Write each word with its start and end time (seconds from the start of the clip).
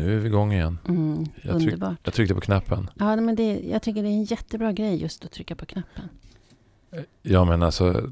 Nu 0.00 0.16
är 0.16 0.20
vi 0.20 0.26
igång 0.26 0.52
igen. 0.52 0.78
Mm, 0.88 1.26
Jag 1.42 1.60
tryck-. 1.60 1.96
Jag 2.02 2.14
tryckte 2.14 2.34
på 2.34 2.40
knappen. 2.40 2.90
Ja, 2.98 3.16
men 3.16 3.34
det, 3.36 3.60
jag 3.60 3.82
tycker 3.82 4.02
det 4.02 4.08
är 4.08 4.12
en 4.12 4.24
jättebra 4.24 4.72
grej 4.72 4.96
just 5.02 5.24
att 5.24 5.30
trycka 5.32 5.54
på 5.54 5.66
knappen. 5.66 6.04
Ja 7.22 7.44
men 7.44 7.62
alltså, 7.62 8.02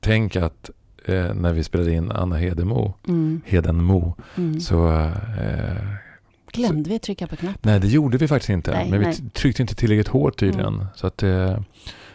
tänk 0.00 0.36
att 0.36 0.70
eh, 1.04 1.34
när 1.34 1.52
vi 1.52 1.64
spelade 1.64 1.92
in 1.92 2.10
Anna 2.12 2.36
Hedemo, 2.36 2.94
Mm, 3.08 3.40
Hedenmo, 3.46 4.14
mm. 4.36 4.60
så... 4.60 4.88
Eh, 4.88 5.86
Glömde 6.52 6.90
vi 6.90 6.98
trycka 6.98 7.26
på 7.26 7.36
knappen? 7.36 7.60
nej, 7.62 7.80
det 7.80 7.88
gjorde 7.88 8.18
vi 8.18 8.28
faktiskt 8.28 8.50
inte. 8.50 8.70
Nej, 8.70 8.90
men 8.90 8.98
vi 8.98 9.04
nej. 9.06 9.14
t- 9.16 9.22
tryckte 9.32 9.62
inte 9.62 9.74
tillräckligt 9.74 10.08
hårt 10.08 10.38
tydligen. 10.38 10.74
Mm. 10.74 10.86
Så 10.94 11.06
att 11.06 11.22
eh, 11.22 11.58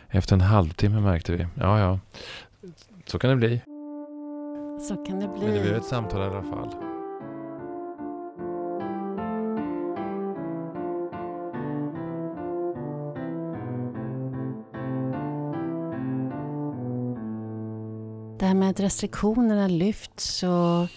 efter 0.10 0.36
en 0.36 0.42
halvtimme 0.42 1.00
märkte 1.00 1.32
vi, 1.32 1.48
ja 1.56 1.80
ja, 1.80 2.00
så 3.06 3.20
kan 3.20 3.30
det 3.30 3.36
bli. 3.36 3.62
Så 4.88 4.96
kan 5.06 5.20
det 5.20 5.28
bli. 5.28 5.46
Men 5.46 5.54
det 5.56 5.62
blev 5.62 5.76
ett 5.76 5.86
samtal 5.86 6.22
i 6.22 6.24
alla 6.24 6.44
fall. 6.44 6.70
Det 18.42 18.48
här 18.48 18.54
med 18.54 18.70
att 18.70 18.80
restriktionerna 18.80 19.68
lyfts 19.68 20.44
och 20.44 20.88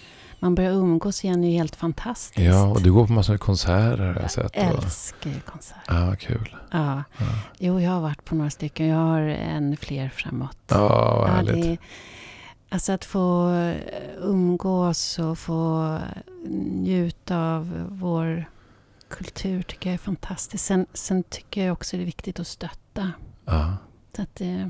man 0.41 0.55
börjar 0.55 0.73
umgås 0.73 1.25
igen 1.25 1.45
är 1.45 1.49
ju 1.51 1.57
helt 1.57 1.77
fantastiskt. 1.77 2.39
Ja, 2.47 2.67
och 2.67 2.83
du 2.83 2.93
går 2.93 3.07
på 3.07 3.13
massor 3.13 3.35
av 3.35 3.39
konserter 3.39 3.99
har 4.13 4.21
jag 4.21 4.31
sett. 4.31 4.51
jag 4.57 4.65
älskar 4.67 5.31
ju 5.31 5.41
konserter. 5.41 5.83
Ja, 6.09 6.17
kul. 6.17 6.57
Ja. 6.71 7.03
Ja, 7.19 7.25
Jo, 7.59 7.81
jag 7.81 7.91
har 7.91 8.01
varit 8.01 8.25
på 8.25 8.35
några 8.35 8.51
stycken. 8.51 8.87
Jag 8.87 8.97
har 8.99 9.21
en 9.21 9.77
fler 9.77 10.09
framåt. 10.09 10.57
ja 10.69 10.79
vad 11.19 11.29
Ja, 11.29 11.33
härligt. 11.33 11.65
det, 11.65 11.77
alltså 12.69 12.93
att 12.93 13.05
få 13.05 13.51
eh, 13.55 13.77
umgås 14.19 15.19
och 15.19 15.39
få 15.39 15.99
njuta 16.71 17.39
av 17.39 17.87
vår 17.91 18.45
kultur 19.09 19.63
tycker 19.63 19.91
jag 19.91 19.95
är 19.95 19.99
fantastiskt. 19.99 20.65
Sen, 20.65 20.87
sen 20.95 21.23
tycker 21.23 21.65
jag 21.67 21.73
också 21.73 21.97
det 21.97 22.03
är 22.03 22.07
viktigt 22.07 22.41
att 22.41 22.47
stötta. 22.47 23.13
Ja, 23.45 23.77
Så 24.17 24.23
att, 24.23 24.41
eh, 24.41 24.67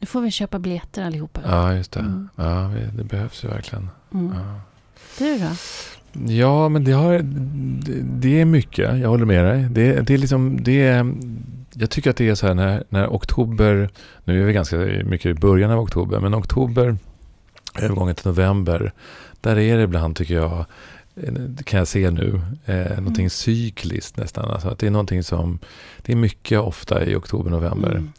nu 0.00 0.06
får 0.06 0.20
vi 0.20 0.30
köpa 0.30 0.58
biljetter 0.58 1.02
allihopa. 1.02 1.40
ja, 1.46 1.74
just 1.74 1.92
det. 1.92 2.00
Mm. 2.00 2.28
Ja, 2.36 2.70
det 2.96 3.04
behövs 3.04 3.44
ju 3.44 3.48
verkligen. 3.48 3.90
Mm. 4.14 4.32
Ja. 4.36 4.60
Du 5.18 5.38
då? 5.38 5.50
Ja, 6.32 6.68
men 6.68 6.84
det, 6.84 6.92
har, 6.92 7.18
det, 7.18 7.92
det 8.02 8.40
är 8.40 8.44
mycket. 8.44 8.98
Jag 8.98 9.08
håller 9.08 9.24
med 9.26 9.44
dig. 9.44 9.62
Det, 9.70 10.00
det 10.06 10.14
är 10.14 10.18
liksom, 10.18 10.62
det 10.62 10.82
är, 10.82 11.12
jag 11.74 11.90
tycker 11.90 12.10
att 12.10 12.16
det 12.16 12.28
är 12.28 12.34
så 12.34 12.46
här 12.46 12.54
när, 12.54 12.84
när 12.88 13.06
oktober, 13.08 13.88
nu 14.24 14.42
är 14.42 14.46
vi 14.46 14.52
ganska 14.52 14.76
mycket 15.04 15.26
i 15.26 15.34
början 15.34 15.70
av 15.70 15.78
oktober, 15.80 16.20
men 16.20 16.34
oktober, 16.34 16.96
övergången 17.78 18.14
till 18.14 18.26
november, 18.26 18.92
där 19.40 19.58
är 19.58 19.76
det 19.76 19.82
ibland 19.82 20.16
tycker 20.16 20.34
jag, 20.34 20.64
kan 21.64 21.78
jag 21.78 21.88
se 21.88 22.10
nu, 22.10 22.40
eh, 22.64 22.96
någonting 22.96 23.24
Mm. 23.24 23.30
cykliskt 23.30 24.16
nästan. 24.16 24.50
Alltså 24.50 24.68
att 24.68 24.78
det 24.78 24.86
är 24.86 24.90
någonting 24.90 25.22
som, 25.22 25.58
det 26.02 26.12
är 26.12 26.16
mycket 26.16 26.60
ofta 26.60 27.04
i 27.04 27.14
oktober, 27.14 27.50
november 27.50 27.90
Mm. 27.90 28.12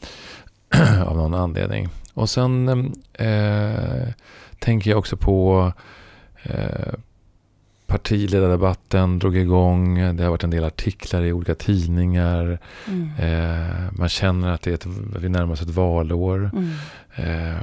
av 1.06 1.18
någon 1.18 1.34
anledning. 1.34 1.90
Och 2.14 2.30
sen 2.30 2.70
eh, 3.14 4.08
tänker 4.60 4.90
jag 4.90 5.00
också 5.00 5.18
på 5.18 5.72
eh, 6.44 6.94
partiledardebatten 7.92 9.20
drog 9.20 9.38
igång. 9.38 10.16
Det 10.16 10.24
har 10.24 10.30
varit 10.30 10.44
en 10.44 10.50
del 10.50 10.64
artiklar 10.64 11.22
i 11.22 11.34
olika 11.34 11.56
tidningar. 11.56 12.60
Mm. 12.88 13.10
Eh, 13.20 13.92
man 13.92 14.10
känner 14.10 14.52
att 14.52 14.62
det 14.62 14.70
är 14.70 14.74
ett, 14.74 14.86
vi 15.20 15.30
närmar 15.30 15.54
oss 15.54 15.62
ett 15.62 15.70
valår. 15.70 16.52
Mm. 16.54 16.72
Eh, 17.16 17.52
eh, 17.52 17.62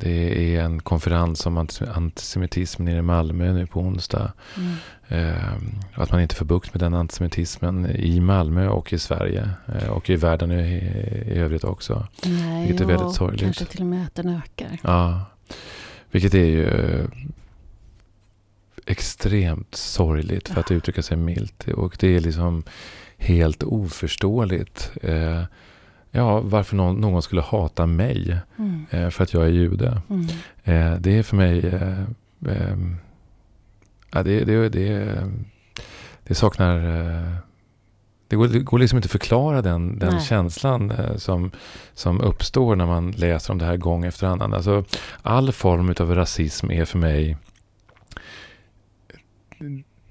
det 0.00 0.54
är 0.56 0.62
en 0.62 0.80
konferens 0.82 1.46
om 1.46 1.58
antis- 1.58 1.92
antisemitism 1.96 2.84
nere 2.84 2.98
i 2.98 3.02
Malmö 3.02 3.52
nu 3.52 3.66
på 3.66 3.80
onsdag. 3.80 4.32
Mm. 4.56 4.74
Eh, 5.08 5.52
att 5.94 6.10
man 6.10 6.20
inte 6.20 6.34
får 6.34 6.44
bukt 6.44 6.74
med 6.74 6.80
den 6.80 6.94
antisemitismen 6.94 7.86
i 7.96 8.20
Malmö 8.20 8.68
och 8.68 8.92
i 8.92 8.98
Sverige. 8.98 9.50
Eh, 9.74 9.88
och 9.88 10.10
i 10.10 10.16
världen 10.16 10.52
i, 10.52 10.76
i 11.26 11.38
övrigt 11.38 11.64
också. 11.64 12.06
Nej, 12.24 12.66
Vilket 12.66 12.80
är 12.80 12.84
väldigt 12.96 13.14
sorgligt. 13.14 13.42
Kanske 13.42 13.64
till 13.64 13.80
och 13.80 13.86
med 13.86 14.06
att 14.06 14.14
den 14.14 14.28
ökar. 14.28 14.78
Ja, 14.82 15.24
vilket 16.10 16.34
är 16.34 16.44
ju 16.44 16.66
eh, 16.66 17.06
extremt 18.86 19.74
sorgligt 19.74 20.48
för 20.48 20.60
att 20.60 20.70
uttrycka 20.70 21.02
sig 21.02 21.16
milt. 21.16 21.68
Och 21.68 21.96
det 22.00 22.16
är 22.16 22.20
liksom 22.20 22.62
helt 23.18 23.62
oförståeligt. 23.62 24.90
Ja, 26.14 26.40
varför 26.40 26.76
någon, 26.76 27.00
någon 27.00 27.22
skulle 27.22 27.40
hata 27.42 27.86
mig 27.86 28.36
Mm. 28.58 28.86
eh, 28.90 29.10
för 29.10 29.22
att 29.24 29.32
jag 29.32 29.44
är 29.44 29.48
jude. 29.48 30.00
Mm. 30.10 30.26
Eh, 30.64 31.00
det 31.00 31.18
är 31.18 31.22
för 31.22 31.36
mig... 31.36 31.66
Eh, 31.66 32.00
eh, 32.46 32.76
ja, 34.12 34.22
det, 34.22 34.44
det, 34.44 34.68
det, 34.68 35.18
det 36.24 36.34
saknar... 36.34 36.76
Eh, 36.78 37.32
det 38.28 38.36
går, 38.36 38.48
det 38.48 38.58
går 38.58 38.78
liksom 38.78 38.96
inte 38.96 39.06
att 39.06 39.12
förklara 39.12 39.62
den, 39.62 39.98
den 39.98 40.14
Nej. 40.14 40.24
känslan 40.24 40.90
eh, 40.90 41.16
som, 41.16 41.50
som 41.94 42.20
uppstår 42.20 42.76
när 42.76 42.86
man 42.86 43.10
läser 43.10 43.52
om 43.52 43.58
det 43.58 43.64
här 43.64 43.76
gång 43.76 44.04
efter 44.04 44.26
annan. 44.26 44.54
Alltså, 44.54 44.84
all 45.22 45.52
form 45.52 45.94
av 46.00 46.14
rasism 46.14 46.70
är 46.70 46.84
för 46.84 46.98
mig... 46.98 47.36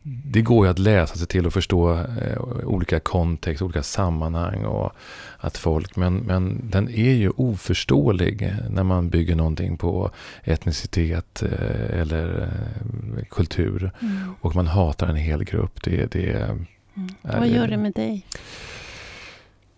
Det 0.03 0.41
går 0.41 0.65
ju 0.65 0.71
att 0.71 0.79
läsa 0.79 1.15
sig 1.15 1.27
till 1.27 1.45
och 1.45 1.53
förstå 1.53 1.93
eh, 1.99 2.41
olika 2.63 2.99
kontext, 2.99 3.61
olika 3.61 3.83
sammanhang 3.83 4.65
och 4.65 4.91
att 5.37 5.57
folk, 5.57 5.95
men, 5.95 6.15
men 6.17 6.69
den 6.69 6.89
är 6.89 7.13
ju 7.13 7.29
oförståelig 7.29 8.53
när 8.69 8.83
man 8.83 9.09
bygger 9.09 9.35
någonting 9.35 9.77
på 9.77 10.11
etnicitet 10.43 11.43
eh, 11.43 11.99
eller 12.01 12.41
eh, 12.41 13.23
kultur 13.29 13.91
Mm. 14.01 14.33
och 14.41 14.55
man 14.55 14.67
hatar 14.67 15.07
en 15.07 15.15
hel 15.15 15.43
grupp. 15.43 15.83
Det, 15.83 16.11
det, 16.11 16.57
Mm. 16.95 17.09
Ja, 17.21 17.29
Vad 17.39 17.47
gör 17.47 17.67
det 17.67 17.77
med 17.77 17.93
dig? 17.93 18.25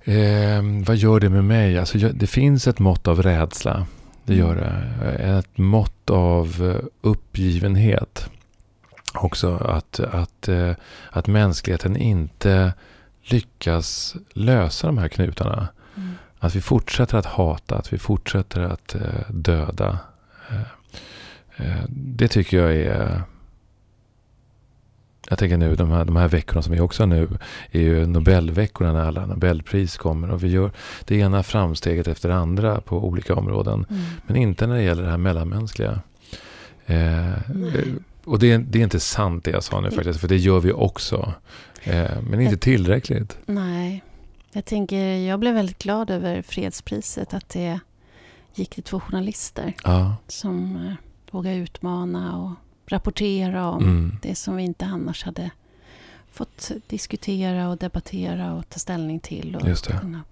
Eh, 0.03 0.63
vad 0.85 0.95
gör 0.95 1.19
det 1.19 1.29
med 1.29 1.43
mig? 1.43 1.77
Alltså, 1.79 1.97
jag, 1.97 2.15
det 2.15 2.27
finns 2.27 2.67
ett 2.67 2.79
mått 2.79 3.07
av 3.07 3.21
rädsla. 3.23 3.87
Det 4.25 4.35
gör 4.35 4.55
det. 4.55 5.11
Ett 5.23 5.57
mått 5.57 6.09
av 6.09 6.79
uppgivenhet. 7.01 8.29
Också 9.13 9.55
att, 9.55 9.99
att, 9.99 10.47
eh, 10.47 10.71
att 11.09 11.27
mänskligheten 11.27 11.97
inte 11.97 12.73
lyckas 13.23 14.15
lösa 14.33 14.87
de 14.87 14.97
här 14.97 15.07
knutarna. 15.07 15.67
Mm. 15.95 16.11
Att 16.39 16.55
vi 16.55 16.61
fortsätter 16.61 17.17
att 17.17 17.25
hata, 17.25 17.75
att 17.75 17.93
vi 17.93 17.97
fortsätter 17.97 18.61
att 18.61 18.95
eh, 18.95 19.29
döda. 19.29 19.97
Eh, 21.57 21.83
det 21.89 22.27
tycker 22.27 22.57
jag 22.57 22.75
är... 22.75 23.21
Jag 25.29 25.39
tänker 25.39 25.57
nu, 25.57 25.75
de 25.75 25.91
här, 25.91 26.05
de 26.05 26.15
här 26.15 26.27
veckorna 26.27 26.61
som 26.61 26.73
är 26.73 26.81
också 26.81 27.05
nu, 27.05 27.27
är 27.71 27.79
ju 27.79 28.05
Nobelveckorna 28.05 28.93
när 28.93 29.05
alla 29.05 29.25
Nobelpris 29.25 29.97
kommer. 29.97 30.31
Och 30.31 30.43
vi 30.43 30.47
gör 30.47 30.71
det 31.05 31.15
ena 31.15 31.43
framsteget 31.43 32.07
efter 32.07 32.29
det 32.29 32.35
andra 32.35 32.81
på 32.81 33.07
olika 33.07 33.35
områden. 33.35 33.85
Mm. 33.89 34.01
Men 34.27 34.35
inte 34.35 34.67
när 34.67 34.75
det 34.75 34.83
gäller 34.83 35.03
det 35.03 35.09
här 35.09 35.17
mellanmänskliga. 35.17 36.01
Eh, 36.85 37.31
och 38.25 38.39
det, 38.39 38.51
är- 38.51 38.57
det 38.59 38.79
är 38.79 38.83
inte 38.83 38.99
sant 38.99 39.43
det 39.43 39.51
jag 39.51 39.63
sa 39.63 39.81
nu 39.81 39.91
faktiskt, 39.91 40.19
för 40.19 40.27
det 40.27 40.37
gör 40.37 40.59
vi 40.59 40.71
också. 40.71 41.33
Eh, 41.83 42.21
men 42.29 42.41
inte 42.41 42.57
tillräckligt. 42.57 43.37
Nej. 43.45 44.03
Jag 44.51 44.65
tänker, 44.65 44.97
jag 45.17 45.39
blev 45.39 45.53
väldigt 45.53 45.79
glad 45.83 46.09
över 46.09 46.41
fredspriset. 46.41 47.33
Att 47.33 47.49
det 47.49 47.79
gick 48.55 48.69
till 48.69 48.83
två 48.83 48.99
journalister 48.99 49.73
Ja. 49.83 50.15
som 50.27 50.75
eh, 50.87 50.93
vågar 51.31 51.53
utmana 51.53 52.37
och 52.37 52.51
rapportera 52.91 53.69
om 53.69 53.83
Mm. 53.83 54.17
det 54.21 54.35
som 54.35 54.55
vi 54.55 54.63
inte 54.63 54.85
annars 54.85 55.23
hade 55.23 55.49
fått 56.31 56.71
diskutera 56.87 57.69
och 57.69 57.77
debattera 57.77 58.53
och 58.53 58.69
ta 58.69 58.79
ställning 58.79 59.19
till. 59.19 59.55
Och 59.55 59.67
Just 59.67 59.87
det. 59.87 59.97
kunna- 60.01 60.23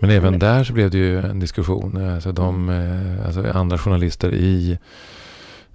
Men 0.00 0.10
även 0.10 0.38
där 0.38 0.64
så 0.64 0.72
blev 0.72 0.90
det 0.90 0.98
ju 0.98 1.18
en 1.20 1.40
diskussion. 1.40 1.96
Alltså 2.14 2.32
de, 2.32 2.68
eh, 2.68 3.26
alltså 3.26 3.52
andra 3.58 3.78
journalister 3.78 4.34
i, 4.34 4.78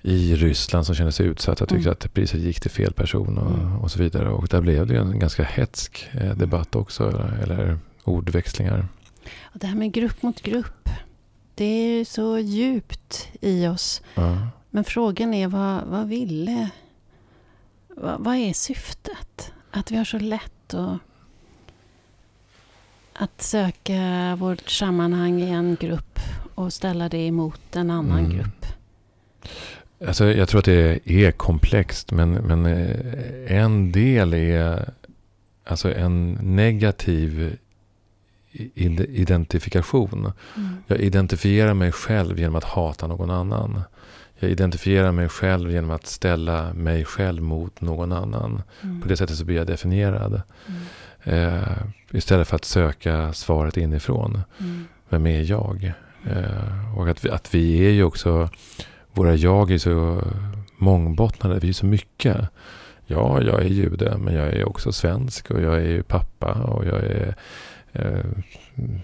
i 0.02 0.36
Ryssland 0.36 0.86
som 0.86 0.96
kände 0.96 1.12
sig 1.12 1.26
utsatta 1.26 1.66
tyckte 1.66 1.90
Mm. 1.90 1.92
att 1.92 2.14
priset 2.14 2.40
gick 2.40 2.60
till 2.60 2.72
fel 2.72 2.94
person 2.94 3.38
och, 3.38 3.52
Mm. 3.60 3.80
och 3.80 3.92
så 3.92 4.00
vidare. 4.00 4.30
Och 4.30 4.48
där 4.48 4.62
blev 4.62 4.88
det 4.88 4.94
ju 4.94 5.00
en 5.02 5.20
ganska 5.20 5.44
hetsk 5.44 6.10
eh, 6.14 6.36
debatt 6.36 6.76
också. 6.76 7.10
Eller, 7.10 7.38
eller 7.44 7.80
ordväxlingar. 8.04 8.88
Och 9.42 9.60
det 9.60 9.68
här 9.68 9.76
med 9.76 9.92
grupp 9.92 10.22
mot 10.24 10.42
grupp. 10.42 10.90
Det 11.56 11.66
är 11.66 11.98
ju 11.98 12.06
så 12.06 12.40
djupt 12.40 13.28
i 13.42 13.68
oss. 13.68 14.02
Ja. 14.16 14.48
Men 14.70 14.84
frågan 14.84 15.34
är 15.34 15.48
vad, 15.48 15.84
vad 15.84 16.08
ville... 16.08 16.70
Vad, 17.88 18.20
vad 18.20 18.36
är 18.36 18.54
syftet? 18.54 19.52
Att 19.72 19.92
vi 19.92 19.98
har 19.98 20.06
så 20.06 20.20
lätt 20.20 20.74
att, 20.74 20.98
att 23.14 23.42
söka 23.42 24.36
vårt 24.40 24.70
sammanhang 24.70 25.42
i 25.42 25.50
en 25.50 25.78
grupp 25.80 26.20
och 26.56 26.74
ställa 26.74 27.10
det 27.10 27.18
emot 27.28 27.76
en 27.76 27.92
annan 27.92 28.20
Mm. 28.26 28.38
grupp. 28.38 28.66
Alltså, 30.08 30.34
jag 30.34 30.50
tror 30.50 30.60
att 30.60 30.66
det 30.66 31.10
är 31.12 31.32
komplext. 31.32 32.12
Men, 32.12 32.32
men 32.32 32.66
eh, 32.66 33.58
en 33.58 33.92
del 33.92 34.34
är 34.34 34.90
alltså 35.64 35.94
en 35.94 36.38
negativ 36.42 37.58
identifikation. 38.52 40.32
Mm. 40.56 40.78
Jag 40.88 41.00
identifierar 41.00 41.74
mig 41.74 41.92
själv 41.92 42.40
genom 42.40 42.56
att 42.56 42.64
hata 42.64 43.08
någon 43.08 43.30
annan. 43.30 43.82
jag 44.40 44.52
identifierar 44.52 45.12
mig 45.12 45.30
själv 45.30 45.72
genom 45.72 45.92
att 45.92 46.08
ställa 46.08 46.74
mig 46.74 47.06
själv 47.06 47.44
mot 47.44 47.82
någon 47.82 48.12
annan. 48.12 48.62
Mm. 48.82 49.02
På 49.02 49.08
det 49.08 49.18
sättet 49.18 49.38
så 49.38 49.46
blir 49.46 49.56
jag 49.56 49.68
definierad. 49.68 50.42
Mm. 50.68 50.82
Eh, 51.24 51.78
istället 52.12 52.48
för 52.48 52.56
att 52.56 52.66
söka 52.66 53.34
svaret 53.34 53.78
inifrån. 53.78 54.42
Mm. 54.60 54.88
Vem 55.10 55.28
är 55.28 55.52
jag? 55.52 55.94
Eh, 56.26 56.98
och 56.98 57.10
att 57.10 57.26
vi, 57.26 57.30
att 57.30 57.56
vi 57.56 57.86
är 57.88 57.92
ju 57.92 58.04
också, 58.04 58.50
våra 59.14 59.36
jag 59.36 59.72
är 59.72 59.78
så 59.78 60.22
mångbottnade, 60.78 61.60
vi 61.60 61.70
är 61.70 61.74
så 61.74 61.86
mycket. 61.86 62.38
Ja, 63.06 63.42
jag 63.42 63.62
är 63.62 63.66
jude, 63.70 64.18
men 64.18 64.34
jag 64.34 64.48
är 64.48 64.68
också 64.70 64.92
svensk 64.92 65.52
och 65.52 65.62
jag 65.62 65.82
är 65.86 66.02
pappa 66.02 66.52
och 66.54 66.86
jag 66.86 67.00
är 67.04 67.36
eh, 67.94 68.26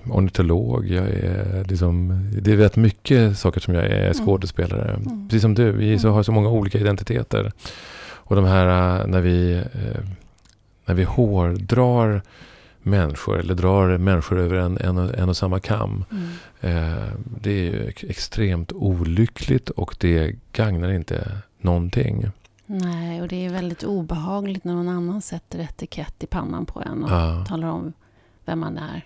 ornitolog. 0.10 0.88
Jag 0.88 1.08
är 1.08 1.66
liksom, 1.70 2.22
det 2.42 2.52
är 2.52 2.58
rätt 2.58 2.76
mycket 2.76 3.38
saker 3.38 3.60
som 3.62 3.74
jag 3.74 3.84
är 3.86 4.14
skådespelare. 4.14 4.94
Mm. 4.94 5.28
Precis 5.28 5.42
som 5.42 5.54
du, 5.54 5.72
vi 5.72 6.00
så, 6.00 6.08
Mm. 6.08 6.16
har 6.16 6.24
så 6.24 6.32
många 6.32 6.50
olika 6.50 6.78
identiteter. 6.80 7.52
Och 8.08 8.36
de 8.36 8.46
här 8.46 9.00
eh, 9.02 9.08
när 9.08 9.22
vi, 9.22 9.54
eh, 9.56 10.04
när 10.86 10.96
vi 10.96 11.04
hårdrar 11.04 12.22
människor 12.86 13.40
eller 13.40 13.56
drar 13.56 13.98
människor 13.98 14.40
över 14.40 14.56
en, 14.56 14.78
en, 14.78 14.98
och- 14.98 15.16
en 15.16 15.30
och 15.30 15.38
samma 15.38 15.60
kam. 15.60 16.06
Mm. 16.12 16.28
Eh, 16.62 17.04
det 17.42 17.50
är 17.52 17.62
ju 17.64 17.88
ex- 17.88 18.04
extremt 18.04 18.72
olyckligt 18.72 19.70
och 19.70 19.96
det 20.00 20.36
gagnar 20.52 20.92
inte 20.92 21.38
någonting. 21.62 22.26
Nej, 22.66 23.22
och 23.22 23.28
det 23.28 23.46
är 23.46 23.50
väldigt 23.50 23.84
obehagligt 23.84 24.64
när 24.64 24.74
någon 24.74 24.90
annan 24.90 25.22
sätter 25.22 25.60
etikett 25.60 26.24
i 26.24 26.28
pannan 26.28 26.66
på 26.66 26.82
en 26.82 27.04
och 27.04 27.12
Ja, 27.12 27.46
talar 27.48 27.68
om 27.68 27.94
vem 28.46 28.60
man 28.60 28.78
är 28.78 29.06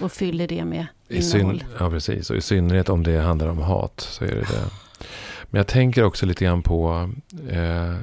och 0.00 0.12
fyller 0.12 0.48
det 0.48 0.64
med 0.64 0.86
innehåll. 1.08 1.64
ja, 1.78 1.90
precis. 1.90 2.30
Och 2.30 2.36
i 2.36 2.40
synnerhet 2.40 2.88
om 2.88 3.02
det 3.02 3.18
handlar 3.20 3.48
om 3.48 3.58
hat 3.58 4.00
så 4.00 4.24
är 4.24 4.28
det 4.28 4.34
det. 4.40 4.64
Men 5.50 5.58
jag 5.58 5.66
tänker 5.66 6.04
också 6.04 6.26
lite 6.26 6.44
grann 6.44 6.62
på 6.62 7.10
eh, 7.48 7.94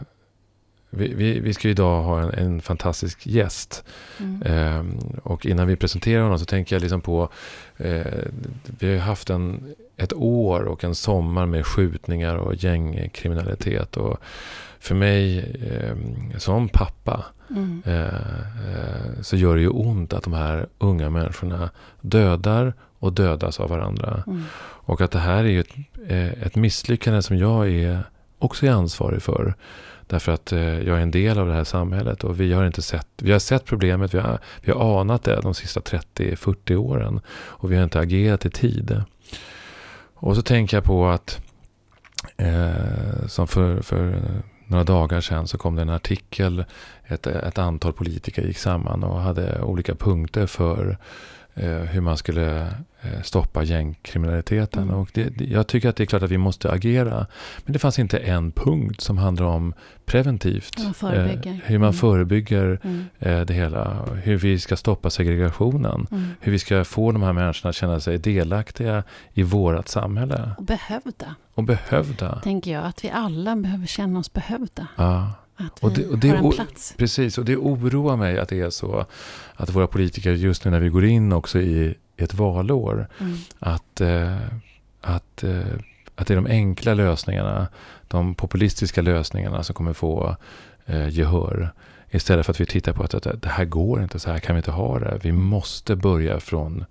vi, 0.97 1.13
vi, 1.13 1.39
vi 1.39 1.53
ska 1.53 1.69
idag 1.69 2.03
ha 2.03 2.21
en, 2.21 2.29
en 2.29 2.61
fantastisk 2.61 3.27
gäst. 3.27 3.83
Mm. 4.19 4.41
Eh, 4.41 4.85
och 5.23 5.45
innan 5.45 5.67
vi 5.67 5.75
presenterar 5.75 6.23
honom 6.23 6.39
så 6.39 6.45
tänker 6.45 6.75
jag 6.75 6.81
liksom 6.81 7.01
på, 7.01 7.29
eh, 7.77 8.05
vi 8.79 8.87
har 8.87 8.93
ju 8.93 8.99
haft 8.99 9.29
en, 9.29 9.73
ett 9.97 10.13
år 10.13 10.63
och 10.63 10.83
en 10.83 10.95
sommar 10.95 11.45
med 11.45 11.65
skjutningar 11.65 12.35
och 12.35 12.55
gängkriminalitet. 12.55 13.97
Och 13.97 14.17
för 14.79 14.95
mig 14.95 15.39
eh, 15.39 15.95
som 16.37 16.69
pappa 16.69 17.25
Mm. 17.49 17.81
eh, 17.85 18.05
eh, 18.05 19.21
så 19.21 19.35
gör 19.35 19.55
det 19.55 19.61
ju 19.61 19.69
ont 19.69 20.13
att 20.13 20.23
de 20.23 20.33
här 20.33 20.67
unga 20.77 21.09
människorna 21.09 21.69
dödar 22.01 22.73
och 22.99 23.13
dödas 23.13 23.59
av 23.59 23.69
varandra. 23.69 24.23
Mm. 24.27 24.43
Och 24.59 25.01
att 25.01 25.11
det 25.11 25.19
här 25.19 25.43
är 25.43 25.59
ett, 25.59 25.75
eh, 26.07 26.43
ett 26.43 26.55
misslyckande 26.55 27.21
som 27.21 27.37
jag 27.37 27.69
är 27.69 28.03
också 28.39 28.65
är 28.65 28.71
ansvarig 28.71 29.21
för. 29.21 29.55
Därför 30.07 30.31
att 30.31 30.51
eh, 30.51 30.59
jag 30.59 30.97
är 30.97 31.01
en 31.01 31.11
del 31.11 31.39
av 31.39 31.47
det 31.47 31.53
här 31.53 31.63
samhället 31.63 32.23
och 32.23 32.41
vi 32.41 32.53
har 32.53 32.65
inte 32.65 32.81
sett, 32.81 33.07
vi 33.15 33.31
har 33.31 33.39
sett 33.39 33.65
problemet, 33.65 34.13
vi 34.13 34.19
har, 34.19 34.39
vi 34.61 34.71
har 34.71 35.01
anat 35.01 35.23
det 35.23 35.41
de 35.41 35.53
sista 35.53 35.79
30-40 35.79 36.75
åren. 36.75 37.19
Och 37.29 37.71
vi 37.71 37.75
har 37.75 37.83
inte 37.83 37.99
agerat 37.99 38.45
i 38.45 38.49
tid. 38.49 39.01
Och 40.13 40.35
så 40.35 40.41
tänker 40.41 40.77
jag 40.77 40.83
på 40.83 41.07
att 41.07 41.41
eh, 42.37 43.27
som 43.27 43.47
för, 43.47 43.81
för 43.81 44.21
några 44.67 44.83
dagar 44.83 45.21
sedan 45.21 45.47
så 45.47 45.57
kom 45.57 45.75
det 45.75 45.81
en 45.81 45.89
artikel. 45.89 46.65
Ett, 47.05 47.27
ett 47.27 47.57
antal 47.57 47.93
politiker 47.93 48.41
gick 48.41 48.57
samman 48.57 49.03
och 49.03 49.21
hade 49.21 49.61
olika 49.61 49.95
punkter 49.95 50.45
för 50.45 50.97
eh, 51.53 51.69
hur 51.69 52.01
man 52.01 52.17
skulle 52.17 52.73
stoppa 53.23 53.63
gängkriminaliteten. 53.63 54.83
Mm. 54.83 54.95
Och 54.95 55.09
det, 55.13 55.41
jag 55.41 55.67
tycker 55.67 55.89
att 55.89 55.95
det 55.95 56.03
är 56.03 56.05
klart 56.05 56.23
att 56.23 56.31
vi 56.31 56.37
måste 56.37 56.71
agera. 56.71 57.25
Men 57.65 57.73
det 57.73 57.79
fanns 57.79 57.99
inte 57.99 58.17
en 58.17 58.51
punkt 58.51 59.01
som 59.01 59.17
handlar 59.17 59.45
om 59.45 59.73
preventivt. 60.05 60.79
Hur 60.79 60.93
man. 61.01 61.13
Eh, 61.13 61.53
hur 61.65 61.77
man 61.79 61.87
Mm. 61.87 61.93
förebygger 61.93 62.79
Mm. 62.83 63.05
eh, 63.19 63.41
det 63.41 63.53
hela. 63.53 64.05
Hur 64.23 64.37
vi 64.37 64.59
ska 64.59 64.75
stoppa 64.77 65.09
segregationen. 65.09 66.07
Mm. 66.11 66.29
Hur 66.39 66.51
vi 66.51 66.59
ska 66.59 66.83
få 66.83 67.11
de 67.11 67.23
här 67.23 67.33
människorna 67.33 67.69
att 67.69 67.75
känna 67.75 67.99
sig 67.99 68.17
delaktiga 68.17 69.03
i 69.33 69.43
vårt 69.43 69.87
samhälle. 69.87 70.51
Och 70.57 70.63
behövda, 70.63 71.35
Och 71.53 71.63
behövda. 71.63 72.39
tänker 72.43 72.71
jag. 72.71 72.83
Att 72.85 73.03
vi 73.03 73.09
alla 73.09 73.55
behöver 73.55 73.85
känna 73.87 74.19
oss 74.19 74.33
behövda. 74.33 74.87
Ja. 74.95 75.31
Att 75.59 75.83
Och 75.83 75.91
det- 75.91 76.07
och 76.07 76.17
det- 76.17 76.29
har 76.29 76.37
en 76.37 76.51
plats. 76.51 76.93
Precis, 76.97 77.37
och 77.37 77.45
det 77.45 77.57
oroar 77.57 78.15
mig 78.15 78.39
att 78.39 78.49
det 78.49 78.59
är 78.61 78.69
så 78.69 79.05
att 79.55 79.69
våra 79.75 79.87
politiker 79.87 80.31
just 80.31 80.65
nu 80.65 80.71
när 80.71 80.79
vi 80.79 80.89
går 80.89 81.05
in 81.05 81.33
också 81.33 81.59
i 81.59 81.95
ett 82.17 82.33
valår, 82.33 83.07
Mm. 83.19 83.37
att, 83.59 84.01
eh, 84.01 84.37
att, 85.01 85.43
eh, 85.43 85.61
att 86.15 86.27
det 86.27 86.33
är 86.33 86.35
de 86.35 86.45
enkla 86.47 86.93
lösningarna, 86.93 87.67
de 88.07 88.35
populistiska 88.35 89.01
lösningarna 89.01 89.63
som 89.63 89.75
kommer 89.75 89.93
få 89.93 90.35
eh, 90.85 91.09
gehör. 91.09 91.69
Istället 92.11 92.45
för 92.45 92.53
att 92.53 92.61
vi 92.61 92.65
tittar 92.65 92.93
på 92.93 93.03
att, 93.03 93.13
att 93.13 93.41
det 93.41 93.49
här 93.49 93.65
går 93.65 94.03
inte, 94.03 94.19
så 94.19 94.31
här 94.31 94.39
kan 94.39 94.55
vi 94.55 94.59
inte 94.59 94.71
ha 94.71 94.99
det. 94.99 95.19
Vi 95.21 95.31
måste 95.31 95.95
börja 95.95 96.39
från, 96.39 96.85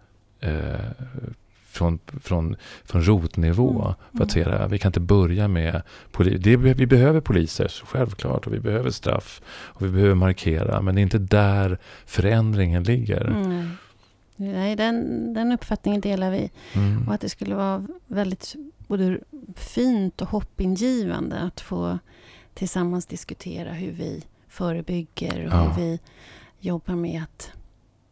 från, 1.76 1.98
från, 2.22 2.56
från 2.84 3.02
rotnivå 3.02 3.82
Mm, 3.82 3.94
för 4.16 4.24
att 4.24 4.30
se 4.30 4.44
det 4.44 4.58
här. 4.58 4.68
Vi 4.68 4.78
kan 4.78 4.88
inte 4.88 5.00
börja 5.00 5.48
med 5.48 5.82
det, 6.18 6.56
Vi 6.56 6.86
behöver 6.86 7.20
poliser, 7.20 7.72
självklart, 7.86 8.46
och 8.46 8.54
vi 8.54 8.60
behöver 8.60 8.90
straff 8.90 9.40
och 9.48 9.86
vi 9.86 9.88
behöver 9.88 10.14
markera. 10.14 10.80
Men 10.82 10.94
det 10.94 11.00
är 11.00 11.02
inte 11.02 11.18
där 11.18 11.78
förändringen 12.06 12.82
ligger. 12.82 13.26
Mm. 13.26 13.70
Nej, 14.36 14.76
den, 14.76 15.34
den 15.34 15.52
uppfattningen 15.52 16.00
delar 16.00 16.30
vi. 16.30 16.50
Mm. 16.74 17.08
Och 17.08 17.14
att 17.14 17.20
det 17.20 17.28
skulle 17.28 17.54
vara 17.54 17.86
väldigt 18.06 18.54
både 18.88 19.18
fint 19.54 20.20
och 20.22 20.28
hoppingivande 20.28 21.38
att 21.38 21.60
få 21.60 21.98
tillsammans 22.54 23.06
diskutera 23.06 23.72
hur 23.72 23.92
vi 23.92 24.24
förebygger 24.48 25.46
och 25.46 25.52
Ja. 25.52 25.62
hur 25.62 25.82
vi 25.82 26.00
jobbar 26.60 26.94
med 26.94 27.22
att 27.22 27.52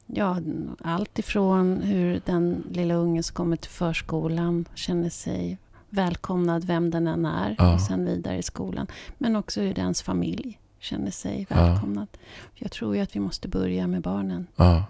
Ja, 0.07 0.39
allt 0.85 1.19
ifrån 1.19 1.81
hur 1.83 2.21
den 2.25 2.65
lilla 2.71 2.95
ungen 2.95 3.23
som 3.23 3.35
kommer 3.35 3.57
till 3.57 3.71
förskolan 3.71 4.65
känner 4.75 5.11
sig 5.11 5.59
välkomnad, 5.91 6.65
vem 6.65 6.91
den 6.91 7.07
än 7.07 7.27
är, 7.27 7.55
Ja. 7.59 7.75
och 7.75 7.81
sen 7.81 8.05
vidare 8.05 8.39
i 8.39 8.43
skolan. 8.43 8.87
Men 9.19 9.37
också 9.37 9.61
hur 9.61 9.75
dens 9.75 10.03
familj 10.03 10.59
känner 10.79 11.11
sig 11.11 11.47
Ja. 11.51 11.57
välkomnad. 11.57 12.09
Jag 12.55 12.73
tror 12.73 12.97
ju 12.97 13.03
att 13.03 13.17
vi 13.17 13.21
måste 13.21 13.49
börja 13.49 13.87
med 13.87 14.03
barnen 14.03 14.47
Ja, 14.57 14.85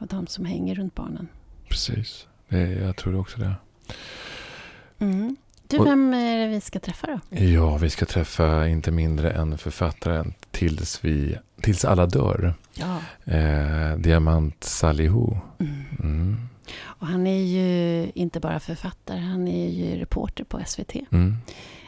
och 0.00 0.06
de 0.06 0.26
som 0.26 0.44
hänger 0.44 0.74
runt 0.74 0.94
barnen. 0.94 1.28
precis. 1.68 2.26
Det, 2.48 2.58
jag 2.72 2.96
tror 2.96 3.20
också 3.20 3.38
det. 3.40 3.54
Mm. 4.98 5.36
Du, 5.68 5.78
Och- 5.78 5.86
vem 5.86 6.14
är 6.14 6.38
det 6.38 6.46
vi 6.48 6.60
ska 6.60 6.80
träffa 6.80 7.06
då? 7.06 7.36
Ja, 7.36 7.76
vi 7.76 7.90
ska 7.90 8.06
träffa 8.06 8.68
inte 8.68 8.90
mindre 8.90 9.30
än 9.30 9.58
författaren 9.58 10.34
Tills, 10.50 11.04
vi, 11.04 11.36
tills 11.62 11.84
alla 11.84 12.06
dör. 12.06 12.54
Ja. 12.74 12.98
Eh, 13.32 13.96
Diamant 13.96 14.64
Salihu. 14.64 15.26
Mm. 15.58 15.84
Mm. 16.02 16.36
Och 16.82 17.06
han 17.06 17.26
är 17.26 17.42
ju 17.44 18.10
inte 18.14 18.40
bara 18.40 18.60
författare, 18.60 19.18
han 19.20 19.48
är 19.48 19.68
ju 19.68 19.96
reporter 20.00 20.44
på 20.44 20.60
SVT. 20.66 20.94
Mm. 21.12 21.36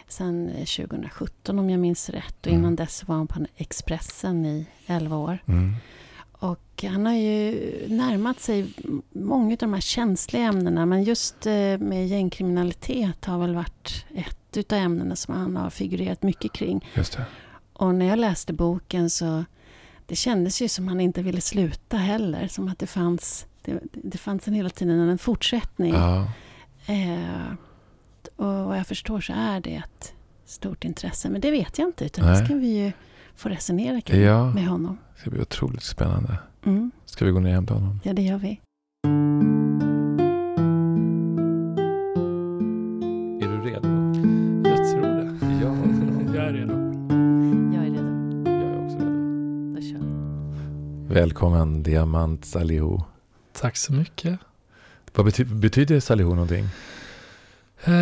Sen 0.09 0.51
2017 0.55 1.59
om 1.59 1.71
jag 1.71 1.81
minns 1.81 2.09
rätt. 2.11 2.41
Och 2.41 2.47
Mm. 2.47 2.61
innan 2.61 2.77
dess 2.77 3.09
var 3.09 3.17
han 3.17 3.27
på 3.27 3.47
Expressen 3.57 4.47
i 4.47 4.67
11 4.87 5.17
år. 5.17 5.39
Och 6.43 6.85
han 6.85 7.07
har 7.07 7.13
ju 7.15 7.71
närmat 7.89 8.41
sig 8.41 8.67
många 9.13 9.53
av 9.53 9.59
de 9.59 9.73
här 9.73 9.81
känsliga 9.81 10.43
ämnena. 10.43 10.87
Men 10.87 11.03
just 11.03 11.47
eh, 11.47 11.79
med 11.79 12.07
gängkriminalitet 12.07 13.25
har 13.25 13.39
väl 13.39 13.55
varit 13.55 14.05
ett 14.15 14.57
utav 14.57 14.79
ämnena 14.79 15.17
som 15.17 15.35
han 15.35 15.57
har 15.57 15.71
figurerat 15.71 16.23
mycket 16.23 16.53
kring. 16.53 16.89
Just 16.95 17.17
det. 17.17 17.25
Och 17.73 17.95
när 17.95 18.07
jag 18.07 18.19
läste 18.19 18.53
boken 18.53 19.11
så 19.11 19.45
det 20.07 20.17
kändes 20.17 20.63
ju 20.63 20.69
som 20.69 20.89
han 20.89 21.01
inte 21.01 21.23
ville 21.23 21.41
sluta 21.41 21.97
heller. 21.97 22.49
Som 22.49 22.69
att 22.69 22.79
det 22.79 22.87
fanns, 22.87 23.47
det, 23.65 23.81
det 23.93 24.19
fanns 24.19 24.49
en 24.49 24.55
hela 24.55 24.71
tiden 24.71 25.09
en 25.09 25.19
fortsättning. 25.19 25.95
Ja, 25.95 26.33
Eh, 26.87 27.53
och 28.37 28.47
vad 28.47 28.79
jag 28.79 28.87
förstår 28.87 29.21
så 29.21 29.33
är 29.37 29.61
det 29.61 29.75
ett 29.75 30.15
stort 30.47 30.85
intresse. 30.85 31.31
Men 31.31 31.41
det 31.41 31.51
vet 31.51 31.79
jag 31.79 31.89
inte. 31.89 32.05
Utan 32.05 32.25
det 32.27 32.33
Nej. 32.33 32.45
ska 32.45 32.55
vi 32.55 32.67
ju 32.85 32.93
få 33.37 33.49
resonera 33.49 34.01
kring 34.01 34.21
Ja. 34.21 34.51
med 34.51 34.67
honom. 34.67 34.99
Det 35.23 35.25
ska 35.25 35.31
bli 35.31 35.41
otroligt 35.41 35.83
spännande. 35.83 36.39
Mm, 36.65 36.91
Ska 37.05 37.25
vi 37.25 37.31
gå 37.31 37.41
ner 37.41 37.49
och 37.49 37.55
hämta 37.55 37.75
honom? 37.75 38.01
ja, 38.05 38.13
det 38.13 38.23
gör 38.23 38.39
vi. 38.39 38.61
Är 43.43 43.49
du 43.49 43.71
redo? 43.71 43.89
Jag 44.69 44.91
tror 44.91 45.03
det. 45.03 45.39
Ja, 45.63 45.77
Jag 46.35 46.45
är 46.47 46.53
redo. 46.53 46.73
Jag 47.75 47.87
är 47.87 47.91
redo. 47.91 48.51
jag 48.51 48.63
är 48.63 48.85
också 48.85 48.97
redo. 48.99 49.75
Då 49.75 49.81
kör 49.81 49.99
vi. 51.09 51.15
Välkommen 51.15 51.83
Diamant 51.83 52.45
Salihu. 52.45 52.99
Tack 53.53 53.77
så 53.77 53.93
mycket. 53.93 54.39
Vad 55.15 55.27
bety- 55.27 55.55
betyder 55.61 56.01
Salihu 56.01 56.29
någonting? 56.31 56.65
Eh, 57.85 57.93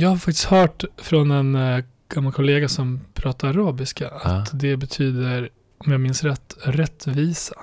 Jag 0.00 0.08
har 0.08 0.16
faktiskt 0.16 0.44
hört 0.44 0.84
från 0.96 1.30
en 1.30 1.54
eh, 1.54 1.84
gammal 2.08 2.32
kollega 2.32 2.68
som 2.68 3.00
pratar 3.14 3.48
arabiska 3.48 4.08
att 4.08 4.22
Ja. 4.24 4.44
det 4.58 4.76
betyder, 4.76 5.48
om 5.78 5.92
jag 5.92 6.00
minns 6.00 6.24
rätt, 6.24 6.56
rättvisa 6.62 7.54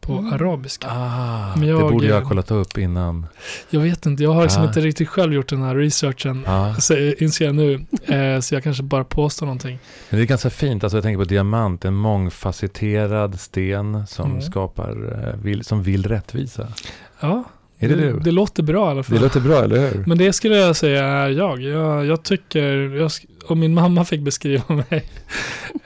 på 0.00 0.12
Mm. 0.12 0.32
arabiska. 0.32 0.86
Ah, 0.90 1.50
Men 1.56 1.60
det 1.60 1.66
jag- 1.66 1.92
borde 1.92 2.06
jag 2.06 2.20
ha 2.20 2.28
kollat 2.28 2.50
upp 2.50 2.78
innan. 2.78 3.26
Jag 3.70 3.80
vet 3.80 4.06
inte, 4.06 4.22
jag 4.22 4.32
har 4.32 4.42
liksom 4.42 4.62
Ah. 4.62 4.66
inte 4.66 4.80
riktigt 4.80 5.08
själv 5.08 5.32
gjort 5.32 5.48
den 5.48 5.62
här 5.62 5.74
researchen. 5.76 6.42
Ja. 6.46 6.74
Så, 6.78 6.96
inser 6.96 7.44
jag 7.44 7.54
nu. 7.54 7.86
Eh, 8.06 8.40
så 8.40 8.54
jag 8.54 8.62
kanske 8.62 8.82
bara 8.82 9.04
påstår 9.04 9.46
någonting. 9.46 9.78
Men 10.10 10.18
det 10.18 10.24
är 10.24 10.26
ganska 10.26 10.50
fint, 10.50 10.84
alltså 10.84 10.96
jag 10.96 11.02
tänker 11.04 11.18
på 11.18 11.24
diamant, 11.24 11.84
en 11.84 11.94
mångfacetterad 11.94 13.40
sten 13.40 14.06
som 14.06 14.30
Mm. 14.30 14.42
skapar, 14.42 14.90
eh, 15.28 15.40
vill, 15.42 15.64
som 15.64 15.82
vill 15.82 16.06
rättvisa. 16.06 16.68
Ja, 17.20 17.44
Är 17.80 17.88
det 17.88 17.94
du? 17.94 18.18
Det 18.18 18.30
låter 18.30 18.62
bra 18.62 18.88
i 18.88 18.90
alla 18.90 19.02
fall. 19.02 19.16
Det 19.16 19.22
låter 19.22 19.40
bra, 19.40 19.62
eller 19.64 19.78
hur? 19.78 20.04
Men 20.06 20.18
det 20.18 20.32
skulle 20.32 20.56
jag 20.56 20.76
säga 20.76 21.04
är 21.06 21.28
jag. 21.28 21.60
Jag, 21.62 22.06
jag 22.06 22.22
tycker, 22.22 22.64
jag, 22.96 23.10
om 23.50 23.60
min 23.60 23.74
mamma 23.74 24.04
fick 24.04 24.20
beskriva 24.20 24.64
mig. 24.90 25.04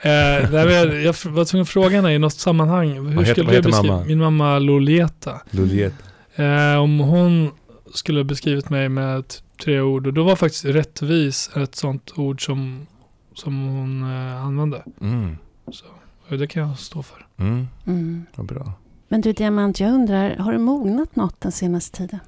eh, 0.01 0.11
jag, 0.11 0.93
jag 1.03 1.15
var 1.25 1.45
tvungen 1.45 1.61
att 1.61 1.69
fråga 1.69 1.89
henne 1.89 2.13
i 2.13 2.19
något 2.19 2.33
sammanhang. 2.33 2.89
Hur 2.93 2.99
Vad 3.01 3.11
heter- 3.13 3.25
skulle 3.33 3.45
vad 3.45 3.53
du 3.53 3.57
heter 3.57 3.69
beskriva 3.69 3.93
mamma? 3.93 4.05
min 4.05 4.19
mamma 4.19 4.59
Lolieta? 4.59 5.41
Loliet. 5.49 5.93
Eh, 6.35 6.75
om 6.75 6.99
hon 6.99 7.51
skulle 7.93 8.19
ha 8.19 8.23
beskrivit 8.23 8.69
mig 8.69 8.89
med 8.89 9.23
tre 9.63 9.81
ord. 9.81 10.07
Och 10.07 10.13
då 10.13 10.23
var 10.23 10.35
faktiskt 10.35 10.65
rättvis 10.65 11.49
ett 11.55 11.75
sånt 11.75 12.11
ord 12.15 12.45
som, 12.45 12.87
som 13.35 13.67
hon 13.67 14.03
eh, 14.03 14.45
använde. 14.45 14.83
Mm. 15.01 15.37
Så, 15.71 15.85
och 16.29 16.37
det 16.37 16.47
kan 16.47 16.67
jag 16.67 16.79
stå 16.79 17.03
för. 17.03 17.25
Mm. 17.37 17.67
Mm. 17.87 18.25
Vad 18.35 18.45
bra. 18.45 18.73
Men 19.07 19.21
du 19.21 19.33
Diamant, 19.33 19.79
jag 19.79 19.91
undrar, 19.93 20.35
har 20.35 20.51
du 20.51 20.57
mognat 20.57 21.15
något 21.15 21.41
den 21.41 21.51
senaste 21.51 21.97
tiden? 21.97 22.19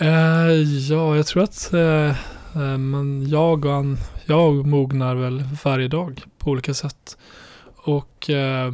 Eh, 0.00 0.52
ja, 0.90 1.16
jag 1.16 1.26
tror 1.26 1.42
att 1.42 1.72
eh, 1.72 2.16
men 2.78 3.28
jag, 3.28 3.64
och 3.64 3.72
han, 3.72 3.98
jag 4.26 4.66
mognar 4.66 5.14
väl 5.14 5.44
varje 5.64 5.88
dag 5.88 6.22
på 6.38 6.50
olika 6.50 6.74
sätt. 6.74 7.18
Och 7.76 8.30
eh, 8.30 8.72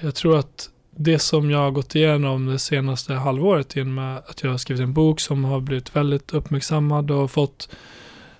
jag 0.00 0.14
tror 0.14 0.38
att 0.38 0.70
det 0.90 1.18
som 1.18 1.50
jag 1.50 1.58
har 1.58 1.70
gått 1.70 1.94
igenom 1.94 2.46
det 2.46 2.58
senaste 2.58 3.14
halvåret 3.14 3.76
genom 3.76 3.98
att 3.98 4.42
jag 4.42 4.50
har 4.50 4.58
skrivit 4.58 4.82
en 4.82 4.92
bok 4.92 5.20
som 5.20 5.44
har 5.44 5.60
blivit 5.60 5.96
väldigt 5.96 6.34
uppmärksammad 6.34 7.10
och 7.10 7.30
fått 7.30 7.68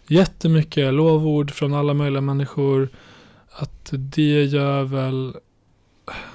jättemycket 0.06 0.94
lovord 0.94 1.50
från 1.50 1.74
alla 1.74 1.94
möjliga 1.94 2.20
människor. 2.20 2.88
Att 3.50 3.90
det 3.92 4.44
gör 4.44 4.82
väl 4.82 5.36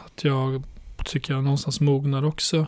att 0.05 0.23
jag 0.23 0.63
tycker 1.05 1.33
jag 1.33 1.43
någonstans 1.43 1.81
mognar 1.81 2.25
också 2.25 2.65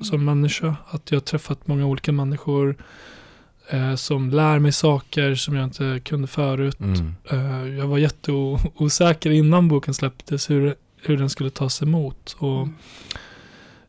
som 0.00 0.24
människa. 0.24 0.76
Att 0.86 1.10
jag 1.10 1.16
har 1.16 1.24
träffat 1.24 1.66
många 1.66 1.86
olika 1.86 2.12
människor 2.12 2.76
eh, 3.68 3.94
som 3.94 4.30
lär 4.30 4.58
mig 4.58 4.72
saker 4.72 5.34
som 5.34 5.54
jag 5.54 5.64
inte 5.64 6.00
kunde 6.04 6.28
förut. 6.28 6.80
Mm. 6.80 7.14
Eh, 7.30 7.78
jag 7.78 7.86
var 7.86 7.98
jätteosäker 7.98 9.30
innan 9.30 9.68
boken 9.68 9.94
släpptes 9.94 10.50
hur, 10.50 10.74
hur 11.02 11.16
den 11.16 11.30
skulle 11.30 11.50
tas 11.50 11.82
emot. 11.82 12.36
Och 12.38 12.68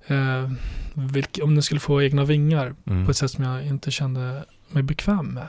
Mm. 0.08 0.44
eh, 0.44 0.51
vilk, 0.94 1.39
om 1.44 1.55
den 1.55 1.63
skulle 1.63 1.79
få 1.79 2.01
egna 2.01 2.24
vingar 2.24 2.75
Mm. 2.88 3.05
på 3.05 3.12
ett 3.12 3.17
sätt 3.17 3.32
som 3.32 3.44
jag 3.44 3.65
inte 3.65 3.91
kände 3.91 4.46
mig 4.70 4.84
bekväm 4.84 5.25
med. 5.27 5.48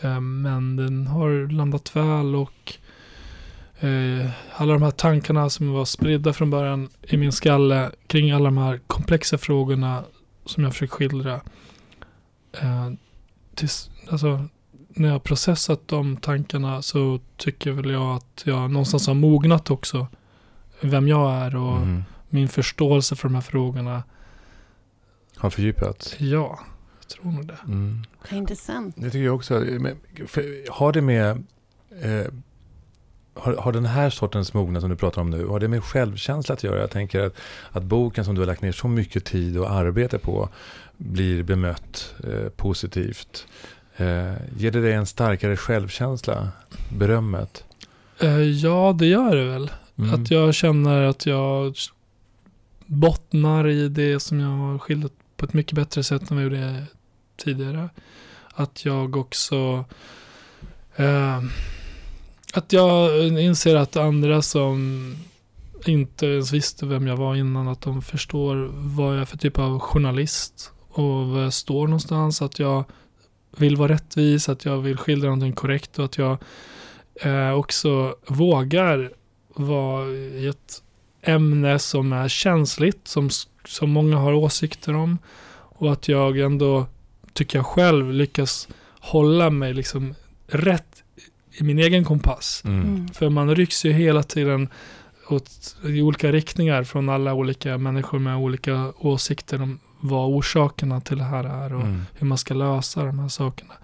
Eh, 0.00 0.20
men 0.20 0.76
den 0.76 1.06
har 1.06 1.52
landat 1.52 1.96
väl 1.96 2.34
och 2.36 2.72
eh, 3.80 4.30
alla 4.56 4.72
de 4.72 4.82
här 4.82 4.90
tankarna 4.90 5.50
som 5.50 5.72
var 5.72 5.84
spridda 5.84 6.32
från 6.32 6.50
början 6.50 6.88
i 7.02 7.16
min 7.16 7.32
skalle 7.32 7.90
kring 8.06 8.30
alla 8.30 8.44
de 8.44 8.58
här 8.58 8.80
komplexa 8.86 9.38
frågorna 9.38 10.04
som 10.46 10.64
jag 10.64 10.72
försöker 10.72 10.92
skildra. 10.94 11.40
Tills, 13.54 13.90
alltså, 14.10 14.44
när 14.88 15.08
jag 15.08 15.14
har 15.14 15.18
processat 15.20 15.88
de 15.88 16.16
tankarna 16.16 16.82
så 16.82 17.20
tycker 17.36 17.72
väl 17.72 17.90
jag 17.90 18.16
att 18.16 18.42
jag 18.44 18.70
någonstans 18.70 19.06
har 19.06 19.14
mognat 19.14 19.70
också. 19.70 20.06
Vem 20.80 21.08
jag 21.08 21.32
är 21.34 21.56
och 21.56 21.76
Mm. 21.76 22.02
min 22.28 22.48
förståelse 22.48 23.16
för 23.16 23.28
de 23.28 23.34
här 23.34 23.42
frågorna. 23.42 24.02
Har 25.36 25.50
fördjupats. 25.50 26.20
Ja, 26.20 26.58
jag 27.00 27.08
tror 27.08 27.32
nog 27.32 27.46
det. 27.46 27.58
Mm. 27.64 28.02
Intressant. 28.30 28.94
Det 28.98 29.10
tycker 29.10 29.24
jag 29.24 29.34
också. 29.34 29.54
Har 30.70 30.92
det 30.92 31.00
med... 31.02 31.44
Eh, 32.02 32.26
har, 33.34 33.54
har 33.56 33.72
den 33.72 33.86
här 33.86 34.10
sortens 34.10 34.54
mognad 34.54 34.82
som 34.82 34.90
du 34.90 34.96
pratar 34.96 35.20
om 35.20 35.30
nu, 35.30 35.46
har 35.46 35.60
det 35.60 35.68
med 35.68 35.84
självkänsla 35.84 36.52
att 36.52 36.64
göra? 36.64 36.80
Jag 36.80 36.90
tänker 36.90 37.20
att, 37.20 37.34
att 37.70 37.82
boken 37.82 38.24
som 38.24 38.34
du 38.34 38.40
har 38.40 38.46
lagt 38.46 38.62
ner 38.62 38.72
så 38.72 38.88
mycket 38.88 39.24
tid 39.24 39.58
och 39.58 39.70
arbete 39.70 40.18
på 40.18 40.48
blir 41.04 41.42
bemött 41.42 42.14
eh, 42.24 42.48
positivt. 42.48 43.46
Eh, 43.96 44.32
ger 44.56 44.70
det 44.70 44.80
dig 44.80 44.92
en 44.92 45.06
starkare 45.06 45.56
självkänsla? 45.56 46.48
Berömmet? 46.98 47.64
Eh, 48.20 48.40
ja, 48.40 48.96
det 48.98 49.06
gör 49.06 49.36
det 49.36 49.44
väl. 49.44 49.70
Mm. 49.98 50.14
Att 50.14 50.30
jag 50.30 50.54
känner 50.54 51.02
att 51.02 51.26
jag 51.26 51.74
bottnar 52.86 53.68
i 53.68 53.88
det 53.88 54.20
som 54.20 54.40
jag 54.40 54.48
har 54.48 54.78
skildrat 54.78 55.12
på 55.36 55.44
ett 55.44 55.52
mycket 55.52 55.72
bättre 55.72 56.02
sätt 56.02 56.30
än 56.30 56.36
vad 56.36 56.44
jag 56.44 56.52
gjorde 56.52 56.86
tidigare. 57.36 57.88
Att 58.54 58.84
jag 58.84 59.16
också 59.16 59.84
eh, 60.96 61.42
att 62.54 62.72
jag 62.72 63.28
inser 63.40 63.76
att 63.76 63.96
andra 63.96 64.42
som 64.42 65.14
inte 65.86 66.26
ens 66.26 66.52
visste 66.52 66.86
vem 66.86 67.06
jag 67.06 67.16
var 67.16 67.36
innan, 67.36 67.68
att 67.68 67.80
de 67.80 68.02
förstår 68.02 68.70
vad 68.72 69.14
jag 69.14 69.20
är 69.20 69.24
för 69.24 69.38
typ 69.38 69.58
av 69.58 69.78
journalist 69.78 70.72
och 70.92 71.28
var 71.28 71.40
jag 71.40 71.52
står 71.52 71.86
någonstans. 71.86 72.42
Att 72.42 72.58
jag 72.58 72.84
vill 73.56 73.76
vara 73.76 73.92
rättvis, 73.92 74.48
att 74.48 74.64
jag 74.64 74.78
vill 74.78 74.96
skildra 74.96 75.28
någonting 75.28 75.52
korrekt 75.52 75.98
och 75.98 76.04
att 76.04 76.18
jag 76.18 76.38
eh, 77.14 77.52
också 77.52 78.16
vågar 78.26 79.12
vara 79.54 80.08
i 80.08 80.46
ett 80.46 80.82
ämne 81.22 81.78
som 81.78 82.12
är 82.12 82.28
känsligt, 82.28 83.08
som, 83.08 83.30
som 83.64 83.90
många 83.90 84.16
har 84.16 84.32
åsikter 84.32 84.94
om. 84.94 85.18
Och 85.54 85.92
att 85.92 86.08
jag 86.08 86.38
ändå, 86.38 86.86
tycker 87.32 87.58
jag 87.58 87.66
själv, 87.66 88.12
lyckas 88.12 88.68
hålla 89.00 89.50
mig 89.50 89.74
liksom 89.74 90.14
rätt 90.46 91.02
i 91.52 91.62
min 91.64 91.78
egen 91.78 92.04
kompass. 92.04 92.62
Mm. 92.64 92.80
Mm. 92.80 93.08
För 93.08 93.28
man 93.28 93.54
rycks 93.54 93.84
ju 93.84 93.92
hela 93.92 94.22
tiden 94.22 94.68
åt, 95.28 95.76
i 95.84 96.02
olika 96.02 96.32
riktningar 96.32 96.84
från 96.84 97.08
alla 97.08 97.34
olika 97.34 97.78
människor 97.78 98.18
med 98.18 98.36
olika 98.36 98.92
åsikter 98.98 99.62
om 99.62 99.78
vad 100.02 100.28
orsakerna 100.28 101.00
till 101.00 101.18
det 101.18 101.24
här 101.24 101.44
är 101.44 101.74
och 101.74 101.80
Mm. 101.82 102.02
hur 102.14 102.26
man 102.26 102.38
ska 102.38 102.54
lösa 102.54 103.04
de 103.04 103.18
här 103.18 103.28
sakerna. 103.28 103.74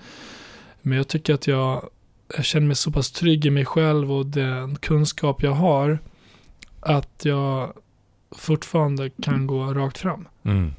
Men 0.82 0.96
jag 0.98 1.08
tycker 1.08 1.34
att 1.34 1.46
jag, 1.46 1.88
jag 2.36 2.44
känner 2.44 2.66
mig 2.66 2.76
så 2.76 2.90
pass 2.90 3.10
trygg 3.10 3.46
i 3.46 3.50
mig 3.50 3.64
själv 3.64 4.12
och 4.12 4.26
den 4.26 4.76
kunskap 4.76 5.42
jag 5.42 5.52
har 5.52 5.98
att 6.80 7.24
jag 7.24 7.72
fortfarande 8.30 9.10
kan 9.10 9.46
gå 9.46 9.74
rakt 9.74 9.98
fram. 9.98 10.28
Mm. 10.42 10.72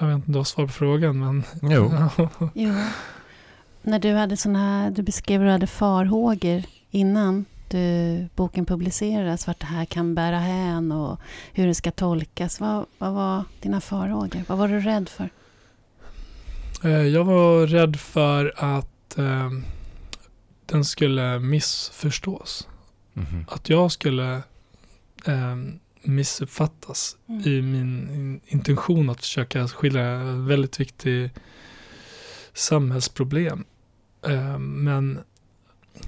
Jag 0.00 0.06
vet 0.06 0.14
inte 0.14 0.26
om 0.26 0.32
du 0.32 0.38
har 0.38 0.44
svar 0.44 0.66
på 0.66 0.72
frågan 0.72 1.18
men... 1.18 1.42
Jo. 1.62 1.92
Jo. 2.54 2.74
När 3.82 3.98
du 3.98 4.14
hade 4.14 4.36
såna 4.36 4.58
här, 4.58 4.90
du 4.90 5.02
beskrev 5.02 5.40
hur 5.40 5.46
du 5.46 5.52
hade 5.52 5.66
farhågor 5.66 6.62
innan 6.90 7.44
du, 7.70 8.28
boken 8.34 8.66
publiceras, 8.66 9.46
vart 9.46 9.60
det 9.60 9.66
här 9.66 9.84
kan 9.84 10.14
bära 10.14 10.38
hän 10.38 10.92
och 10.92 11.20
hur 11.52 11.66
det 11.66 11.74
ska 11.74 11.90
tolkas. 11.90 12.60
Vad, 12.60 12.86
vad 12.98 13.12
var 13.12 13.44
dina 13.60 13.80
farhågor? 13.80 14.42
Vad 14.48 14.58
var 14.58 14.68
du 14.68 14.80
rädd 14.80 15.08
för? 15.08 15.30
Eh, 16.84 16.90
Jag 16.90 17.24
var 17.24 17.66
rädd 17.66 17.96
för 18.00 18.52
att 18.56 19.18
eh, 19.18 19.50
den 20.66 20.84
skulle 20.84 21.38
missförstås. 21.38 22.68
Mhm. 23.12 23.44
Att 23.48 23.68
jag 23.68 23.92
skulle 23.92 24.34
eh, 25.26 25.56
missuppfattas 26.02 27.16
Mm. 27.28 27.42
i 27.48 27.62
min 27.62 28.08
in- 28.14 28.40
intention 28.46 29.10
att 29.10 29.20
försöka 29.20 29.68
skildra 29.68 30.20
ett 30.30 30.36
väldigt 30.48 30.80
viktigt 30.80 31.32
samhällsproblem. 32.54 33.64
Eh, 34.28 34.58
men, 34.58 35.18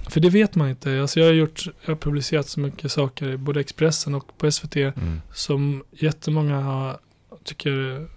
för 0.09 0.19
det 0.19 0.29
vet 0.29 0.55
man 0.55 0.69
inte. 0.69 1.01
Alltså 1.01 1.19
jag, 1.19 1.27
har 1.27 1.33
gjort, 1.33 1.65
jag 1.81 1.91
har 1.91 1.95
publicerat 1.95 2.47
så 2.47 2.59
mycket 2.59 2.91
saker 2.91 3.29
i 3.29 3.37
både 3.37 3.59
Expressen 3.59 4.15
och 4.15 4.37
på 4.37 4.51
SVT 4.51 4.75
Mm. 4.75 5.21
som 5.33 5.83
jättemånga 5.91 6.61
har, 6.61 6.99
tycker 7.43 8.07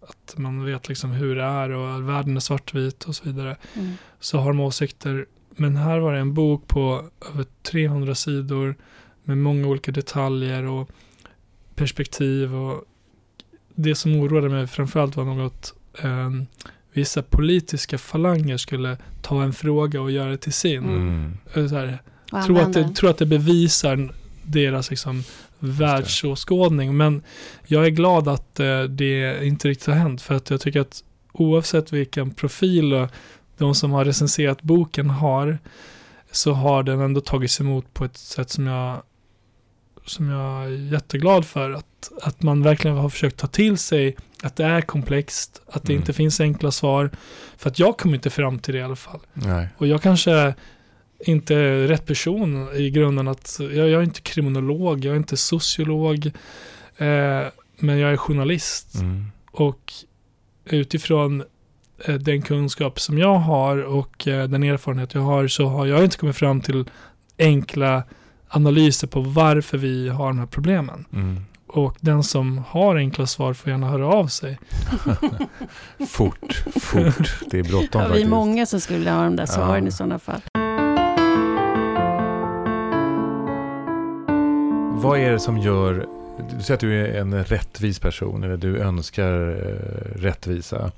att 0.00 0.34
man 0.38 0.64
vet 0.64 0.88
liksom 0.88 1.10
hur 1.10 1.36
det 1.36 1.42
är 1.42 1.70
och 1.70 2.08
världen 2.08 2.36
är 2.36 2.40
svartvit 2.40 3.04
och 3.04 3.16
så 3.16 3.24
vidare. 3.24 3.56
Mm. 3.74 3.92
Så 4.20 4.38
har 4.38 4.46
de 4.52 4.60
åsikter. 4.60 5.26
Men 5.50 5.76
här 5.76 5.98
var 5.98 6.12
det 6.12 6.18
en 6.18 6.34
bok 6.34 6.68
på 6.68 7.10
över 7.32 7.44
300 7.62 8.14
sidor 8.14 8.74
med 9.22 9.38
många 9.38 9.66
olika 9.68 9.92
detaljer 9.92 10.64
och 10.64 10.90
perspektiv. 11.74 12.54
Och 12.54 12.84
det 13.74 13.94
som 13.94 14.16
oroade 14.16 14.48
mig 14.48 14.66
framförallt 14.66 15.16
var 15.16 15.24
något 15.24 15.74
eh, 16.02 16.30
vissa 16.96 17.22
politiska 17.22 17.98
falanger 17.98 18.56
skulle 18.56 18.96
ta 19.22 19.42
en 19.42 19.52
fråga 19.52 20.00
och 20.00 20.10
göra 20.10 20.30
det 20.30 20.36
till 20.36 20.52
sin. 20.52 20.84
Mm. 20.84 21.68
Så 21.68 21.76
här, 21.76 21.98
tror, 22.46 22.60
att 22.60 22.72
det, 22.72 22.94
tror 22.94 23.10
att 23.10 23.18
det 23.18 23.26
bevisar 23.26 24.14
deras 24.42 24.90
liksom, 24.90 25.24
världsåskådning. 25.58 26.96
Men 26.96 27.22
jag 27.66 27.86
är 27.86 27.90
glad 27.90 28.28
att 28.28 28.60
eh, 28.60 28.82
det 28.82 29.46
inte 29.46 29.68
riktigt 29.68 29.86
har 29.86 29.94
hänt. 29.94 30.22
För 30.22 30.34
att 30.34 30.50
jag 30.50 30.60
tycker 30.60 30.80
att 30.80 31.04
oavsett 31.32 31.92
vilken 31.92 32.30
profil 32.30 33.08
de 33.58 33.74
som 33.74 33.92
har 33.92 34.04
recenserat 34.04 34.62
boken 34.62 35.10
har, 35.10 35.58
så 36.30 36.52
har 36.52 36.82
den 36.82 37.00
ändå 37.00 37.20
tagits 37.20 37.60
emot 37.60 37.94
på 37.94 38.04
ett 38.04 38.16
sätt 38.16 38.50
som 38.50 38.66
jag 38.66 39.02
som 40.06 40.28
jag 40.28 40.64
är 40.64 40.92
jätteglad 40.92 41.44
för. 41.46 41.70
Att, 41.70 42.12
att 42.22 42.42
man 42.42 42.62
verkligen 42.62 42.96
har 42.96 43.08
försökt 43.08 43.36
ta 43.36 43.46
till 43.46 43.78
sig 43.78 44.16
att 44.42 44.56
det 44.56 44.64
är 44.64 44.80
komplext, 44.80 45.62
att 45.66 45.82
det 45.84 45.92
Mm. 45.92 46.02
inte 46.02 46.12
finns 46.12 46.40
enkla 46.40 46.70
svar. 46.70 47.10
För 47.56 47.70
att 47.70 47.78
jag 47.78 47.96
kommer 47.98 48.14
inte 48.14 48.30
fram 48.30 48.58
till 48.58 48.74
det 48.74 48.80
i 48.80 48.82
alla 48.82 48.96
fall. 48.96 49.20
Nej. 49.32 49.68
Och 49.78 49.86
jag 49.86 50.02
kanske 50.02 50.54
inte 51.20 51.54
är 51.54 51.86
rätt 51.88 52.06
person 52.06 52.68
i 52.76 52.90
grunden. 52.90 53.28
att 53.28 53.56
Jag, 53.60 53.70
jag 53.72 53.88
är 54.00 54.02
inte 54.02 54.20
kriminolog, 54.20 55.04
jag 55.04 55.12
är 55.12 55.16
inte 55.16 55.36
sociolog. 55.36 56.26
Eh, 56.96 57.42
men 57.78 57.98
jag 57.98 58.12
är 58.12 58.16
journalist. 58.16 58.94
Mm. 58.94 59.24
Och 59.50 59.92
utifrån 60.64 61.44
eh, 62.04 62.14
den 62.14 62.42
kunskap 62.42 63.00
som 63.00 63.18
jag 63.18 63.34
har 63.38 63.78
och 63.82 64.28
eh, 64.28 64.48
den 64.48 64.62
erfarenhet 64.62 65.14
jag 65.14 65.20
har 65.22 65.48
så 65.48 65.66
har 65.66 65.86
jag 65.86 66.04
inte 66.04 66.16
kommit 66.16 66.36
fram 66.36 66.60
till 66.60 66.84
enkla 67.38 68.02
analyser 68.48 69.06
på 69.06 69.20
varför 69.20 69.78
vi 69.78 70.08
har 70.08 70.26
de 70.26 70.38
här 70.38 70.46
problemen. 70.46 71.04
Mm. 71.12 71.40
Och 71.66 71.96
den 72.00 72.22
som 72.22 72.58
har 72.68 72.96
enkla 72.96 73.26
svar 73.26 73.54
får 73.54 73.70
gärna 73.70 73.88
höra 73.88 74.06
av 74.06 74.26
sig. 74.26 74.58
Fort, 76.08 76.64
fort. 76.80 77.34
Det 77.50 77.58
är 77.58 77.62
bråttom 77.64 78.02
Ja, 78.02 78.08
vi 78.08 78.22
är 78.22 78.28
många 78.28 78.66
som 78.66 78.80
skulle 78.80 79.10
ha 79.10 79.24
de 79.24 79.36
där 79.36 79.46
svaren 79.46 79.82
Ja. 79.84 79.88
i 79.88 79.92
sådana 79.92 80.18
fall. 80.18 80.40
Vad 85.02 85.18
är 85.18 85.32
det 85.32 85.40
som 85.40 85.58
gör... 85.58 86.06
Du 86.56 86.62
säger 86.62 86.74
att 86.74 86.80
du 86.80 87.00
är 87.06 87.20
en 87.20 87.44
rättvis 87.44 87.98
person, 87.98 88.44
eller 88.44 88.56
du 88.56 88.78
önskar 88.78 89.48
eh, 89.50 90.18
rättvisa. 90.20 90.90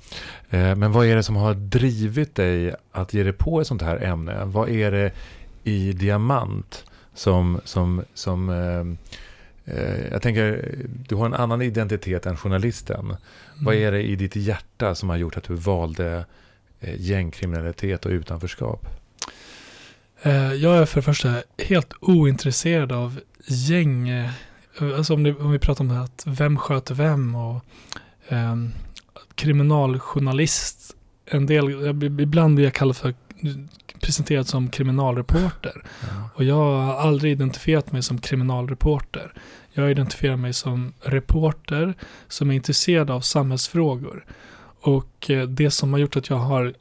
Eh, 0.49 0.75
men 0.75 0.91
vad 0.91 1.05
är 1.05 1.15
det 1.15 1.23
som 1.23 1.35
har 1.35 1.53
drivit 1.53 2.35
dig 2.35 2.75
att 2.91 3.13
ge 3.13 3.23
dig 3.23 3.33
på 3.33 3.61
ett 3.61 3.67
sånt 3.67 3.81
här 3.81 4.03
ämne? 4.03 4.45
Vad 4.45 4.69
är 4.69 4.91
det 4.91 5.11
i 5.63 5.93
Diamant 5.93 6.85
som... 7.19 7.61
som, 7.65 8.03
som 8.13 8.49
eh, 8.49 9.75
eh, 9.75 10.07
jag 10.11 10.21
tänker, 10.21 10.75
du 11.07 11.15
har 11.15 11.25
en 11.25 11.33
annan 11.33 11.61
identitet 11.61 12.25
än 12.25 12.37
journalisten. 12.37 13.15
Vad 13.61 13.75
är 13.75 13.91
det 13.91 14.01
i 14.03 14.15
ditt 14.15 14.35
hjärta 14.35 14.95
som 14.95 15.09
har 15.09 15.17
gjort 15.17 15.37
att 15.37 15.43
du 15.43 15.53
valde 15.55 16.25
eh, 16.79 16.95
gängkriminalitet 17.01 18.05
och 18.05 18.11
utanförskap? 18.11 18.87
Eh, 20.21 20.53
Jag 20.53 20.77
är 20.77 20.85
för 20.85 20.95
det 20.95 21.05
första 21.05 21.43
helt 21.57 21.93
ointresserad 22.01 22.91
av 22.91 23.19
gäng. 23.47 24.09
eh, 24.09 24.29
Alltså 24.97 25.13
om, 25.13 25.23
det, 25.23 25.33
om 25.35 25.51
vi 25.51 25.59
pratar 25.59 25.83
om 25.83 25.89
det 25.89 26.01
att 26.01 26.23
vem 26.27 26.57
sköter 26.57 26.95
vem 26.95 27.35
och 27.35 27.65
ehm, 28.27 28.71
kriminaljournalist. 29.35 30.95
En 31.25 31.45
del, 31.45 31.65
ibland 32.19 32.55
blir 32.55 32.65
jag 32.65 32.73
kallad 32.73 32.97
för 32.97 33.13
presenterad 34.01 34.47
som 34.47 34.69
kriminalreporter. 34.69 35.83
Ja. 36.01 36.29
Och 36.35 36.43
jag 36.43 36.55
har 36.55 36.93
aldrig 36.93 37.31
identifierat 37.31 37.91
mig 37.91 38.03
som 38.03 38.17
kriminalreporter. 38.17 39.33
Jag 39.73 39.91
identifierar 39.91 40.35
mig 40.35 40.53
som 40.53 40.93
reporter 41.01 41.93
som 42.27 42.51
är 42.51 42.55
intresserad 42.55 43.09
av 43.11 43.21
samhällsfrågor. 43.21 44.25
Och 44.81 45.29
eh, 45.29 45.47
det 45.47 45.71
som 45.71 45.93
har 45.93 45.99
gjort 45.99 46.17
att 46.17 46.29
jag 46.29 46.37
har 46.37 46.73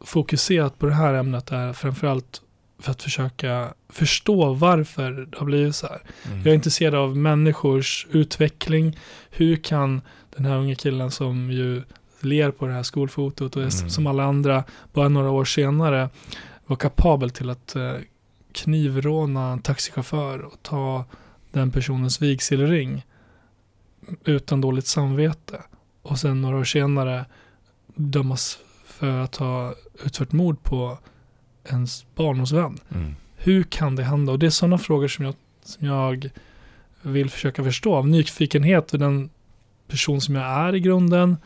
fokuserat 0.00 0.78
på 0.78 0.86
det 0.86 0.94
här 0.94 1.14
ämnet 1.14 1.52
är 1.52 1.72
framförallt 1.72 2.42
för 2.80 2.90
att 2.90 3.02
försöka 3.02 3.68
förstå 3.88 4.52
varför 4.54 5.10
det 5.30 5.38
har 5.38 5.46
blivit 5.46 5.76
så 5.76 5.86
här. 5.86 6.00
Mm. 6.26 6.38
Jag 6.38 6.46
är 6.46 6.54
intresserad 6.54 6.94
av 6.94 7.16
människors 7.16 8.06
utveckling. 8.10 8.98
Hur 9.30 9.56
kan 9.56 10.00
den 10.36 10.46
här 10.46 10.56
unga 10.56 10.74
killen 10.74 11.10
som 11.10 11.50
ju 11.50 11.82
ler 12.20 12.50
på 12.50 12.66
det 12.66 12.72
här 12.72 12.82
skolfotot 12.82 13.56
och 13.56 13.62
Mm. 13.62 13.90
som 13.90 14.06
alla 14.06 14.24
andra 14.24 14.64
bara 14.92 15.08
några 15.08 15.30
år 15.30 15.44
senare 15.44 16.08
vara 16.68 16.78
kapabel 16.78 17.30
till 17.30 17.50
att 17.50 17.76
eh, 17.76 17.94
knivråna 18.52 19.52
en 19.52 19.62
taxichaufför 19.62 20.40
och 20.40 20.62
ta 20.62 21.04
den 21.52 21.70
personens 21.70 22.22
vigselring 22.22 23.06
utan 24.24 24.60
dåligt 24.60 24.86
samvete. 24.86 25.62
Och 26.02 26.18
sen 26.18 26.42
några 26.42 26.58
år 26.58 26.64
senare 26.64 27.24
dömas 27.94 28.58
för 28.86 29.20
att 29.20 29.36
ha 29.36 29.74
utfört 30.04 30.32
mord 30.32 30.62
på 30.62 30.98
ens 31.64 32.06
barndomsvän. 32.14 32.78
Mm. 32.94 33.14
Hur 33.36 33.62
kan 33.62 33.96
det 33.96 34.02
hända? 34.02 34.32
Och 34.32 34.38
det 34.38 34.46
är 34.46 34.50
sådana 34.50 34.78
frågor 34.78 35.08
som 35.08 35.24
jag, 35.24 35.34
som 35.64 35.86
jag 35.86 36.30
vill 37.02 37.30
försöka 37.30 37.64
förstå. 37.64 37.94
Av 37.94 38.08
nyfikenhet 38.08 38.92
och 38.92 38.98
den 38.98 39.30
person 39.88 40.20
som 40.20 40.34
jag 40.34 40.44
är 40.44 40.74
i 40.74 40.80
grunden. 40.80 41.36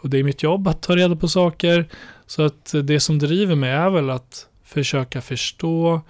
Och 0.00 0.10
det 0.10 0.18
är 0.18 0.24
mitt 0.24 0.42
jobb 0.42 0.68
att 0.68 0.82
ta 0.82 0.96
reda 0.96 1.16
på 1.16 1.28
saker. 1.28 1.88
Så 2.26 2.42
att 2.42 2.74
det 2.84 3.00
som 3.00 3.18
driver 3.18 3.54
mig 3.54 3.70
är 3.70 3.90
väl 3.90 4.10
att 4.10 4.46
försöka 4.64 5.20
förstå 5.20 6.00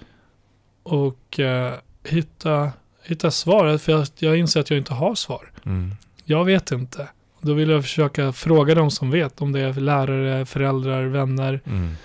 och 0.82 1.40
eh, 1.40 1.74
hitta, 2.04 2.72
hitta 3.04 3.30
svar. 3.30 3.78
För 3.78 3.92
jag, 3.92 4.06
jag 4.18 4.38
inser 4.38 4.60
att 4.60 4.70
jag 4.70 4.78
inte 4.78 4.94
har 4.94 5.14
svar. 5.14 5.50
Mm. 5.64 5.94
Jag 6.24 6.44
vet 6.44 6.70
inte. 6.72 7.08
Då 7.40 7.52
vill 7.54 7.70
jag 7.70 7.82
försöka 7.82 8.32
fråga 8.32 8.74
dem 8.74 8.90
som 8.90 9.10
vet. 9.10 9.42
Om 9.42 9.52
det 9.52 9.60
är 9.60 9.72
lärare, 9.72 10.46
föräldrar, 10.46 11.04
vänner. 11.04 11.60
Mm. 11.66 11.96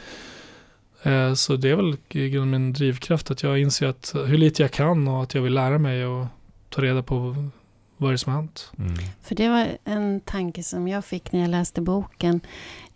Eh, 1.04 1.34
Så 1.34 1.56
det 1.56 1.70
är 1.70 1.76
väl 1.76 1.98
i 2.10 2.30
grunden 2.30 2.62
min 2.62 2.74
drivkraft 2.74 3.32
att 3.32 3.44
jag 3.44 3.60
inser 3.60 3.88
att 3.88 4.14
hur 4.28 4.38
lite 4.38 4.62
jag 4.62 4.72
kan 4.72 5.08
och 5.08 5.24
att 5.24 5.34
jag 5.36 5.42
vill 5.42 5.54
lära 5.54 5.78
mig 5.78 6.06
och 6.06 6.26
ta 6.70 6.82
reda 6.82 7.04
på 7.04 7.36
vad 7.98 8.12
det 8.12 8.16
är 8.16 8.18
som 8.18 8.34
har 8.34 8.42
hänt. 8.42 8.72
Mm. 8.78 8.94
För 9.24 9.36
det 9.36 9.50
var 9.50 9.68
en 9.84 10.20
tanke 10.22 10.64
som 10.64 10.88
jag 10.88 11.06
fick 11.06 11.32
när 11.32 11.40
jag 11.40 11.50
läste 11.50 11.82
boken. 11.82 12.42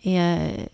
Är, 0.04 0.68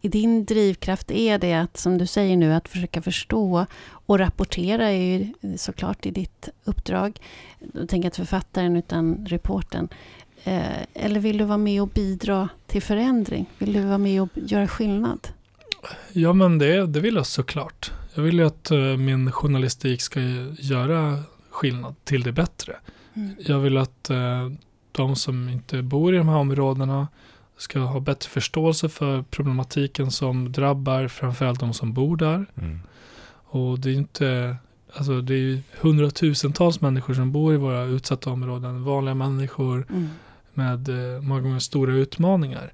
i 0.00 0.08
din 0.08 0.44
drivkraft 0.44 1.10
är 1.10 1.38
det 1.38 1.54
att, 1.54 1.76
som 1.76 1.98
du 1.98 2.06
säger 2.06 2.36
nu, 2.36 2.54
att 2.54 2.68
försöka 2.68 3.02
förstå 3.02 3.66
och 3.90 4.18
rapportera 4.18 4.90
är 4.90 5.18
ju 5.18 5.32
såklart 5.56 6.06
i 6.06 6.10
ditt 6.10 6.48
uppdrag. 6.64 7.20
Då 7.60 7.86
tänker 7.86 7.96
jag 7.96 8.04
inte 8.04 8.16
författaren 8.16 8.76
utan 8.76 9.26
reporten. 9.26 9.88
Eh, 10.44 10.82
eller 10.94 11.20
vill 11.20 11.38
du 11.38 11.44
vara 11.44 11.58
med 11.58 11.82
och 11.82 11.88
bidra 11.88 12.48
till 12.66 12.82
förändring? 12.82 13.46
Vill 13.58 13.72
du 13.72 13.80
vara 13.80 13.98
med 13.98 14.22
och 14.22 14.28
göra 14.34 14.68
skillnad? 14.68 15.28
Ja 16.12 16.32
men 16.32 16.58
det, 16.58 16.86
det 16.86 17.00
vill 17.00 17.14
jag 17.14 17.26
såklart. 17.26 17.92
Jag 18.14 18.22
vill 18.22 18.38
ju 18.38 18.46
att 18.46 18.70
eh, 18.70 18.78
min 18.78 19.32
journalistik 19.32 20.02
ska 20.02 20.20
göra 20.58 21.22
skillnad 21.50 21.94
till 22.04 22.22
det 22.22 22.32
bättre. 22.32 22.76
Mm. 23.14 23.34
Jag 23.38 23.58
vill 23.58 23.76
att 23.76 24.10
eh, 24.10 24.52
de 24.92 25.16
som 25.16 25.48
inte 25.48 25.82
bor 25.82 26.14
i 26.14 26.18
de 26.18 26.28
här 26.28 26.36
områdena 26.36 27.08
ska 27.62 27.78
ha 27.78 28.00
bättre 28.00 28.28
förståelse 28.28 28.88
för 28.88 29.22
problematiken 29.22 30.10
som 30.10 30.52
drabbar 30.52 31.08
framförallt 31.08 31.60
de 31.60 31.74
som 31.74 31.92
bor 31.92 32.16
där. 32.16 32.46
Mm. 32.60 32.80
Och 33.44 33.78
det 33.80 33.88
är 33.88 33.92
ju 33.92 33.98
inte, 33.98 34.56
alltså 34.92 35.20
det 35.20 35.34
är 35.34 35.38
ju 35.38 35.62
hundratusentals 35.80 36.80
människor 36.80 37.14
som 37.14 37.32
bor 37.32 37.54
i 37.54 37.56
våra 37.56 37.82
utsatta 37.84 38.30
områden. 38.30 38.84
Vanliga 38.84 39.14
människor 39.14 39.86
Mm. 39.90 40.08
med 40.54 40.88
eh, 40.88 41.20
många 41.22 41.40
gånger 41.40 41.58
stora 41.58 41.92
utmaningar. 41.92 42.72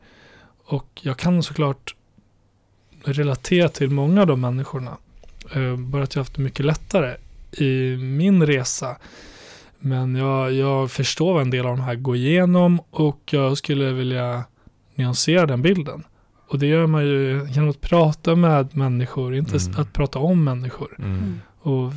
Och 0.64 1.00
jag 1.02 1.16
kan 1.18 1.42
såklart 1.42 1.94
relatera 3.04 3.68
till 3.68 3.90
många 3.90 4.20
av 4.20 4.26
de 4.26 4.40
människorna. 4.40 4.96
Eh, 5.54 5.76
bara 5.76 6.02
att 6.02 6.14
jag 6.14 6.20
har 6.20 6.24
haft 6.24 6.34
det 6.34 6.42
mycket 6.42 6.66
lättare 6.66 7.16
i 7.52 7.96
min 7.96 8.46
resa. 8.46 8.96
Men 9.78 10.14
jag, 10.16 10.52
jag 10.52 10.90
förstår 10.90 11.32
vad 11.32 11.42
en 11.42 11.50
del 11.50 11.66
av 11.66 11.76
de 11.76 11.82
här 11.82 11.94
går 11.94 12.16
igenom 12.16 12.80
och 12.90 13.20
jag 13.30 13.58
skulle 13.58 13.92
vilja 13.92 14.44
nyansera 14.98 15.46
den 15.46 15.62
bilden. 15.62 16.04
Och 16.48 16.58
det 16.58 16.66
gör 16.66 16.86
man 16.86 17.04
ju 17.06 17.46
genom 17.50 17.70
att 17.70 17.80
prata 17.80 18.34
med 18.36 18.76
människor, 18.76 19.34
inte 19.34 19.56
Mm. 19.56 19.80
att 19.80 19.92
prata 19.92 20.18
om 20.18 20.44
människor. 20.44 20.96
Mm. 20.98 21.10
Mm. 21.18 21.40
Och 21.58 21.92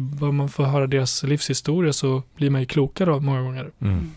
bara 0.00 0.32
man 0.32 0.48
får 0.48 0.64
höra 0.64 0.86
deras 0.86 1.22
livshistoria 1.22 1.92
så 1.92 2.22
blir 2.36 2.50
man 2.50 2.60
ju 2.60 2.66
klokare 2.66 3.12
av 3.12 3.22
många 3.22 3.42
gånger. 3.42 3.70
Mm. 3.80 4.10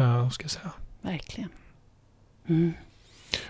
Uh, 0.00 0.30
ska 0.30 0.44
jag 0.44 0.50
säga. 0.50 0.70
Verkligen. 1.02 1.50
Mm. 2.48 2.72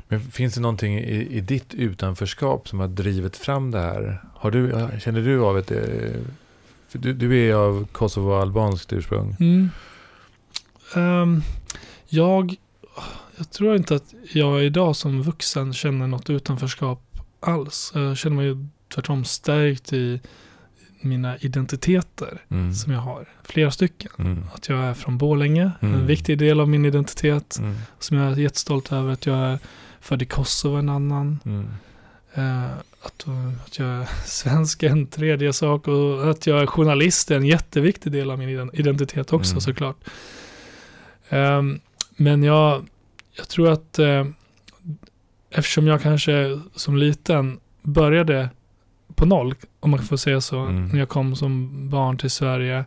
Men 0.08 0.20
finns 0.20 0.54
det 0.54 0.60
någonting 0.60 0.98
i, 0.98 1.26
i 1.36 1.40
ditt 1.40 1.74
utanförskap 1.74 2.68
som 2.68 2.80
har 2.80 2.88
drivit 2.88 3.36
fram 3.36 3.70
det 3.70 3.80
här? 3.80 4.22
Har 4.34 4.50
du, 4.50 4.88
känner 5.00 5.20
du 5.20 5.40
av 5.40 5.58
ett... 5.58 5.70
eh, 5.70 5.78
för 6.88 6.98
Du, 6.98 7.12
du 7.12 7.48
är 7.48 7.54
av 7.54 7.86
Kosovo-albanskt 7.92 8.92
ursprung. 8.92 9.36
Mm. 9.40 9.70
Ehm, 10.96 11.42
jag, 12.08 12.54
jag 13.38 13.50
tror 13.50 13.76
inte 13.76 13.94
att 13.94 14.14
jag 14.32 14.64
idag 14.64 14.96
som 14.96 15.22
vuxen 15.22 15.72
känner 15.72 16.06
något 16.06 16.30
utanförskap 16.30 17.02
alls. 17.40 17.92
Jag 17.94 18.16
känner 18.16 18.36
mig 18.36 18.66
tvärtom 18.94 19.24
stärkt 19.24 19.92
i 19.92 20.20
mina 21.00 21.38
identiteter 21.38 22.42
Mm. 22.50 22.74
som 22.74 22.92
jag 22.92 23.00
har. 23.00 23.28
Flera 23.44 23.70
stycken. 23.70 24.10
Mm. 24.18 24.44
Att 24.54 24.68
jag 24.68 24.78
är 24.84 24.94
från 24.94 25.18
Borlänge, 25.18 25.70
Mm. 25.80 25.94
en 26.00 26.06
viktig 26.06 26.38
del 26.38 26.60
av 26.60 26.68
min 26.68 26.84
identitet. 26.84 27.58
Mm. 27.58 27.74
Som 27.98 28.16
jag 28.16 28.32
är 28.32 28.36
jättestolt 28.36 28.92
över. 28.92 29.12
Att 29.12 29.26
jag 29.26 29.38
är 29.38 29.58
född 30.00 30.22
i 30.22 30.26
Kosovo, 30.26 30.76
en 30.76 30.88
annan. 30.88 31.38
Eh, 32.34 32.64
att, 33.02 33.26
att 33.66 33.78
jag 33.78 33.88
är 33.88 34.08
svensk 34.26 34.82
är 34.82 34.90
en 34.90 35.06
tredje 35.06 35.52
sak 35.52 35.88
och 35.88 36.30
att 36.30 36.46
jag 36.46 36.60
är 36.62 36.66
journalist 36.66 37.30
är 37.30 37.36
en 37.36 37.46
jätteviktig 37.46 38.12
del 38.12 38.30
av 38.30 38.38
min 38.38 38.48
iden- 38.48 38.70
identitet 38.72 39.32
också 39.32 39.50
Mm. 39.52 39.60
såklart. 39.60 39.96
Ehm, 41.28 41.80
men 42.16 42.42
jag, 42.42 42.86
jag 43.38 43.48
tror 43.48 43.72
att 43.72 43.98
eh, 43.98 44.24
eftersom 45.50 45.86
jag 45.86 46.02
kanske 46.02 46.60
som 46.74 46.96
liten 46.96 47.60
började 47.82 48.48
på 49.14 49.26
noll, 49.26 49.54
om 49.80 49.90
man 49.90 50.02
får 50.02 50.16
säga 50.16 50.40
så, 50.40 50.58
Mm. 50.58 50.88
när 50.88 50.98
jag 50.98 51.08
kom 51.08 51.36
som 51.36 51.68
barn 51.90 52.18
till 52.18 52.30
Sverige. 52.30 52.84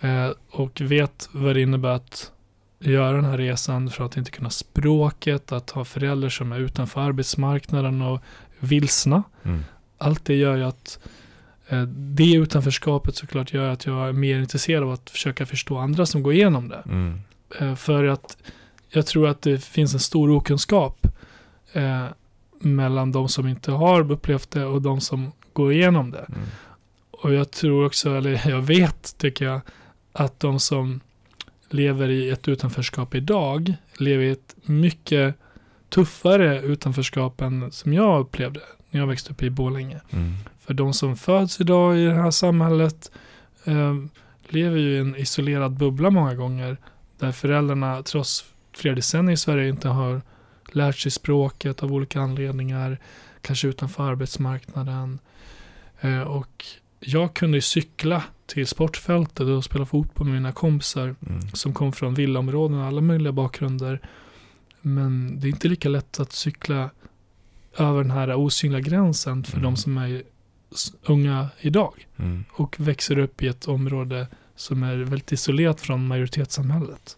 Eh, 0.00 0.30
och 0.50 0.80
vet 0.80 1.28
vad 1.32 1.56
det 1.56 1.60
innebär 1.62 1.88
att 1.88 2.32
göra 2.80 3.12
den 3.16 3.24
här 3.24 3.38
resan 3.38 3.90
för 3.90 4.04
att 4.04 4.16
inte 4.16 4.30
kunna 4.30 4.50
språket, 4.50 5.52
att 5.52 5.70
ha 5.70 5.84
föräldrar 5.84 6.28
som 6.28 6.52
är 6.52 6.58
utanför 6.58 7.00
arbetsmarknaden 7.00 8.02
och 8.02 8.20
vilsna. 8.58 9.22
Mm. 9.42 9.64
Allt 9.98 10.24
det 10.24 10.34
gör 10.34 10.56
ju 10.56 10.64
att 10.64 10.98
eh, 11.68 11.82
det 11.82 12.32
utanförskapet 12.34 13.16
såklart 13.16 13.52
gör 13.52 13.68
att 13.68 13.86
jag 13.86 14.08
är 14.08 14.12
mer 14.12 14.38
intresserad 14.38 14.82
av 14.82 14.90
att 14.92 15.10
försöka 15.10 15.46
förstå 15.46 15.78
andra 15.78 16.06
som 16.06 16.22
går 16.22 16.32
igenom 16.32 16.68
det. 16.68 16.82
Mm. 16.84 17.20
Eh, 17.60 17.74
för 17.74 18.04
att 18.04 18.36
jag 18.90 19.06
tror 19.06 19.28
att 19.28 19.42
det 19.42 19.64
finns 19.64 19.94
en 19.94 20.00
stor 20.00 20.30
okunskap 20.30 21.06
eh, 21.72 22.04
mellan 22.60 23.12
de 23.12 23.28
som 23.28 23.48
inte 23.48 23.72
har 23.72 24.12
upplevt 24.12 24.50
det 24.50 24.64
och 24.64 24.82
de 24.82 25.00
som 25.00 25.32
går 25.52 25.72
igenom 25.72 26.10
det. 26.10 26.26
Mm. 26.28 26.40
Och 27.10 27.34
jag 27.34 27.50
tror 27.50 27.86
också, 27.86 28.16
eller 28.16 28.48
jag 28.50 28.62
vet 28.62 29.18
tycker 29.18 29.44
jag, 29.44 29.60
att 30.12 30.40
de 30.40 30.60
som 30.60 31.00
lever 31.70 32.08
i 32.08 32.30
ett 32.30 32.48
utanförskap 32.48 33.14
idag 33.14 33.74
lever 33.98 34.24
i 34.24 34.30
ett 34.30 34.56
mycket 34.62 35.34
tuffare 35.88 36.62
utanförskap 36.62 37.40
än 37.40 37.72
som 37.72 37.92
jag 37.92 38.20
upplevde 38.20 38.60
när 38.90 39.00
jag 39.00 39.06
växte 39.06 39.30
upp 39.30 39.42
i 39.42 39.50
Borlänge. 39.50 40.00
Mm. 40.10 40.34
För 40.60 40.74
de 40.74 40.94
som 40.94 41.16
föds 41.16 41.60
idag 41.60 41.98
i 41.98 42.04
det 42.04 42.14
här 42.14 42.30
samhället 42.30 43.10
eh, 43.64 43.94
lever 44.48 44.78
ju 44.78 44.94
i 44.94 44.98
en 44.98 45.16
isolerad 45.16 45.72
bubbla 45.72 46.10
många 46.10 46.34
gånger. 46.34 46.76
Där 47.18 47.32
föräldrarna 47.32 48.02
trots 48.02 48.44
flera 48.78 48.94
decennier 48.94 49.32
i 49.34 49.36
Sverige 49.36 49.68
inte 49.68 49.88
har 49.88 50.22
lärt 50.72 50.96
sig 50.98 51.10
språket 51.12 51.82
av 51.82 51.92
olika 51.92 52.20
anledningar. 52.20 52.98
Kanske 53.42 53.68
utanför 53.68 54.10
arbetsmarknaden. 54.10 55.18
Eh, 56.00 56.20
och 56.22 56.64
jag 57.00 57.34
kunde 57.34 57.56
ju 57.56 57.60
cykla 57.62 58.22
till 58.46 58.66
sportfältet 58.66 59.40
och 59.46 59.64
spela 59.64 59.86
fotboll 59.86 60.26
med 60.26 60.34
mina 60.34 60.52
kompisar 60.52 61.14
Mm. 61.26 61.40
som 61.52 61.74
kom 61.74 61.92
från 61.92 62.14
villaområden 62.14 62.78
och 62.78 62.84
alla 62.86 63.00
möjliga 63.00 63.32
bakgrunder. 63.32 64.00
Men 64.80 65.40
det 65.40 65.46
är 65.46 65.50
inte 65.50 65.68
lika 65.68 65.88
lätt 65.88 66.20
att 66.20 66.32
cykla 66.32 66.90
över 67.76 68.02
den 68.02 68.10
här 68.10 68.34
osynliga 68.34 68.80
gränsen 68.80 69.44
för 69.44 69.52
Mm. 69.58 69.62
de 69.64 69.76
som 69.76 69.98
är 69.98 70.22
unga 71.02 71.48
idag 71.60 72.06
Mm. 72.16 72.44
och 72.52 72.76
växer 72.80 73.18
upp 73.18 73.42
i 73.42 73.46
ett 73.48 73.68
område 73.68 74.26
som 74.56 74.82
är 74.82 74.96
väldigt 74.96 75.32
isolerat 75.32 75.80
från 75.80 76.06
majoritetssamhället. 76.06 77.16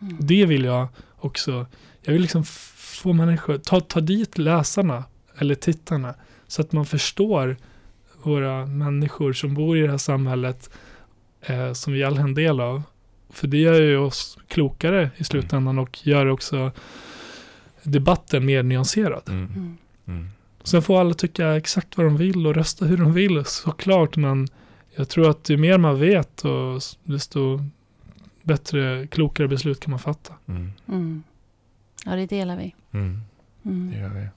Mm. 0.00 0.16
Det 0.20 0.46
vill 0.46 0.64
jag 0.64 0.88
också, 1.16 1.66
jag 2.02 2.12
vill 2.12 2.22
liksom 2.22 2.44
få 2.76 3.12
människor, 3.12 3.58
ta, 3.58 3.80
ta 3.80 4.00
dit 4.00 4.38
läsarna 4.38 5.04
eller 5.38 5.54
tittarna 5.54 6.14
så 6.46 6.62
att 6.62 6.72
man 6.72 6.86
förstår 6.86 7.56
våra 8.22 8.66
människor 8.66 9.32
som 9.32 9.54
bor 9.54 9.78
i 9.78 9.80
det 9.80 9.90
här 9.90 9.98
samhället 9.98 10.70
eh, 11.40 11.72
som 11.72 11.92
vi 11.92 12.04
alla 12.04 12.20
är 12.20 12.24
en 12.24 12.34
del 12.34 12.60
av. 12.60 12.82
För 13.30 13.46
det 13.46 13.56
gör 13.56 13.80
ju 13.80 13.96
oss 13.96 14.38
klokare 14.48 15.10
i 15.16 15.24
slutändan 15.24 15.78
och 15.78 16.06
gör 16.06 16.26
också 16.26 16.72
debatten 17.82 18.46
mer 18.46 18.62
nyanserad. 18.62 19.22
Mm. 19.28 19.44
Mm. 19.44 19.76
Mm. 20.06 20.28
Sen 20.64 20.82
får 20.82 21.00
alla 21.00 21.14
tycka 21.14 21.56
exakt 21.56 21.96
vad 21.96 22.06
de 22.06 22.16
vill 22.16 22.46
och 22.46 22.54
rösta 22.54 22.84
hur 22.84 22.96
de 22.96 23.12
vill 23.12 23.44
såklart 23.44 24.16
men 24.16 24.48
jag 24.94 25.08
tror 25.08 25.30
att 25.30 25.48
ju 25.48 25.56
mer 25.56 25.78
man 25.78 26.00
vet 26.00 26.44
och 26.44 26.80
desto 27.04 27.60
bättre, 28.46 29.06
klokare 29.06 29.48
beslut 29.48 29.80
kan 29.80 29.90
man 29.90 29.98
fatta. 29.98 30.34
Mm. 30.48 30.72
Mm. 30.88 31.22
Ja, 32.04 32.16
det 32.16 32.26
delar 32.26 32.56
vi. 32.56 32.74
Mm. 32.92 33.20
Det 33.62 33.70
Mm. 33.70 33.92
gör 34.02 34.08
vi. 34.08 34.28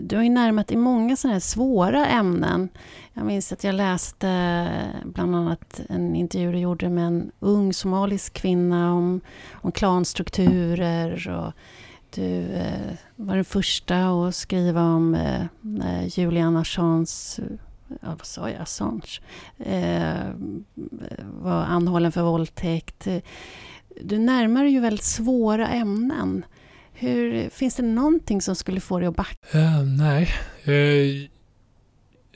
Du 0.00 0.16
har 0.16 0.22
ju 0.22 0.28
närmat 0.30 0.68
dig 0.68 0.76
många 0.76 1.16
sådana 1.16 1.32
här 1.32 1.40
svåra 1.40 2.06
ämnen. 2.06 2.68
Jag 3.14 3.26
minns 3.26 3.52
att 3.52 3.64
jag 3.64 3.74
läste 3.74 4.68
bland 5.04 5.36
annat 5.36 5.80
en 5.88 6.14
intervju 6.16 6.52
du 6.52 6.58
gjorde 6.58 6.88
med 6.88 7.06
en 7.06 7.30
ung 7.40 7.72
somalisk 7.72 8.32
kvinna 8.32 8.92
om, 8.92 9.20
om 9.52 9.72
klanstrukturer. 9.72 11.28
Och 11.28 11.52
du 12.14 12.40
eh, 12.52 12.94
var 13.16 13.34
den 13.36 13.44
första 13.44 14.08
att 14.08 14.34
skriva 14.34 14.82
om 14.82 15.14
eh, 15.14 15.42
när 15.60 16.18
Julian 16.18 16.56
Assange, 16.56 17.06
ja, 17.88 17.96
vad 18.08 18.26
sa 18.26 18.50
jag, 18.50 18.60
Assange, 18.60 19.20
eh, 19.58 20.30
var 21.40 21.62
anhållen 21.62 22.12
för 22.12 22.22
våldtäkt. 22.22 23.08
Du 24.00 24.18
närmar 24.18 24.62
dig 24.64 24.72
ju 24.72 24.80
väldigt 24.80 25.04
svåra 25.04 25.68
ämnen. 25.68 26.44
Hur, 26.92 27.50
finns 27.50 27.74
det 27.76 27.82
någonting 27.82 28.40
som 28.42 28.54
skulle 28.56 28.80
få 28.80 28.98
dig 28.98 29.08
att 29.08 29.16
backa? 29.16 29.58
Eh, 29.58 29.82
nej, 29.82 30.28
eh, 30.64 31.28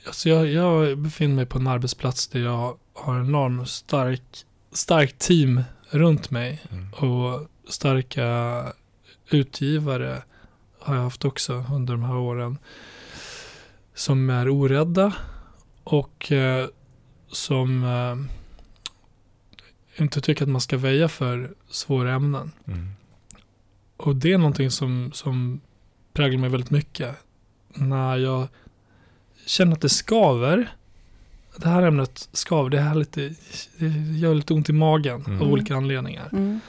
alltså 0.07 0.29
jag, 0.29 0.47
jag 0.47 0.97
befinner 0.97 1.35
mig 1.35 1.45
på 1.45 1.57
en 1.59 1.67
arbetsplats 1.67 2.27
där 2.27 2.39
jag 2.39 2.77
har 2.93 3.15
en 3.15 3.25
enormt 3.25 3.69
stark, 3.69 4.45
stark 4.73 5.17
team 5.17 5.61
runt 5.89 6.31
mig 6.31 6.61
Mm. 6.71 6.93
och 6.93 7.47
starka 7.69 8.65
utgivare 9.33 10.23
har 10.79 10.95
jag 10.95 11.03
haft 11.03 11.25
också 11.25 11.65
under 11.73 11.93
de 11.93 12.03
här 12.03 12.15
åren. 12.15 12.57
Som 13.93 14.29
är 14.29 14.49
orädda 14.49 15.13
och 15.83 16.31
eh, 16.31 16.67
som 17.27 17.83
eh, 17.83 18.15
inte 20.01 20.21
tycker 20.21 20.43
att 20.43 20.49
man 20.49 20.61
ska 20.61 20.77
väja 20.77 21.07
för 21.07 21.53
svåra 21.69 22.13
ämnen. 22.13 22.51
Mm. 22.67 22.89
Och 23.97 24.15
det 24.15 24.33
är 24.33 24.37
någonting 24.37 24.71
som, 24.71 25.11
som 25.13 25.61
präglar 26.13 26.39
mig 26.39 26.49
väldigt 26.49 26.71
mycket. 26.71 27.15
När 27.73 28.17
jag 28.17 28.47
känner 29.45 29.73
att 29.73 29.81
det 29.81 29.89
skaver. 29.89 30.75
Det 31.57 31.69
här 31.69 31.81
ämnet 31.83 32.29
skaver, 32.31 32.69
det, 32.69 32.79
här 32.81 32.95
lite, 32.95 33.33
det 33.77 33.87
gör 34.17 34.35
lite 34.35 34.53
ont 34.53 34.69
i 34.69 34.73
magen 34.73 35.23
Mm. 35.27 35.41
av 35.41 35.47
olika 35.51 35.75
anledningar. 35.75 36.29
Mm. 36.31 36.59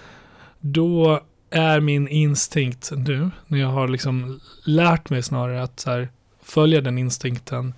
Då 0.61 1.20
är 1.53 1.81
min 1.81 2.09
instinkt 2.09 2.93
nu, 2.97 3.31
när 3.47 3.59
jag 3.59 3.69
har 3.69 3.88
liksom 3.88 4.41
lärt 4.65 5.11
mig 5.11 5.23
snarare 5.23 5.62
att 5.62 5.85
här, 5.87 6.09
följa 6.43 6.81
den 6.81 6.99
instinkten 6.99 7.75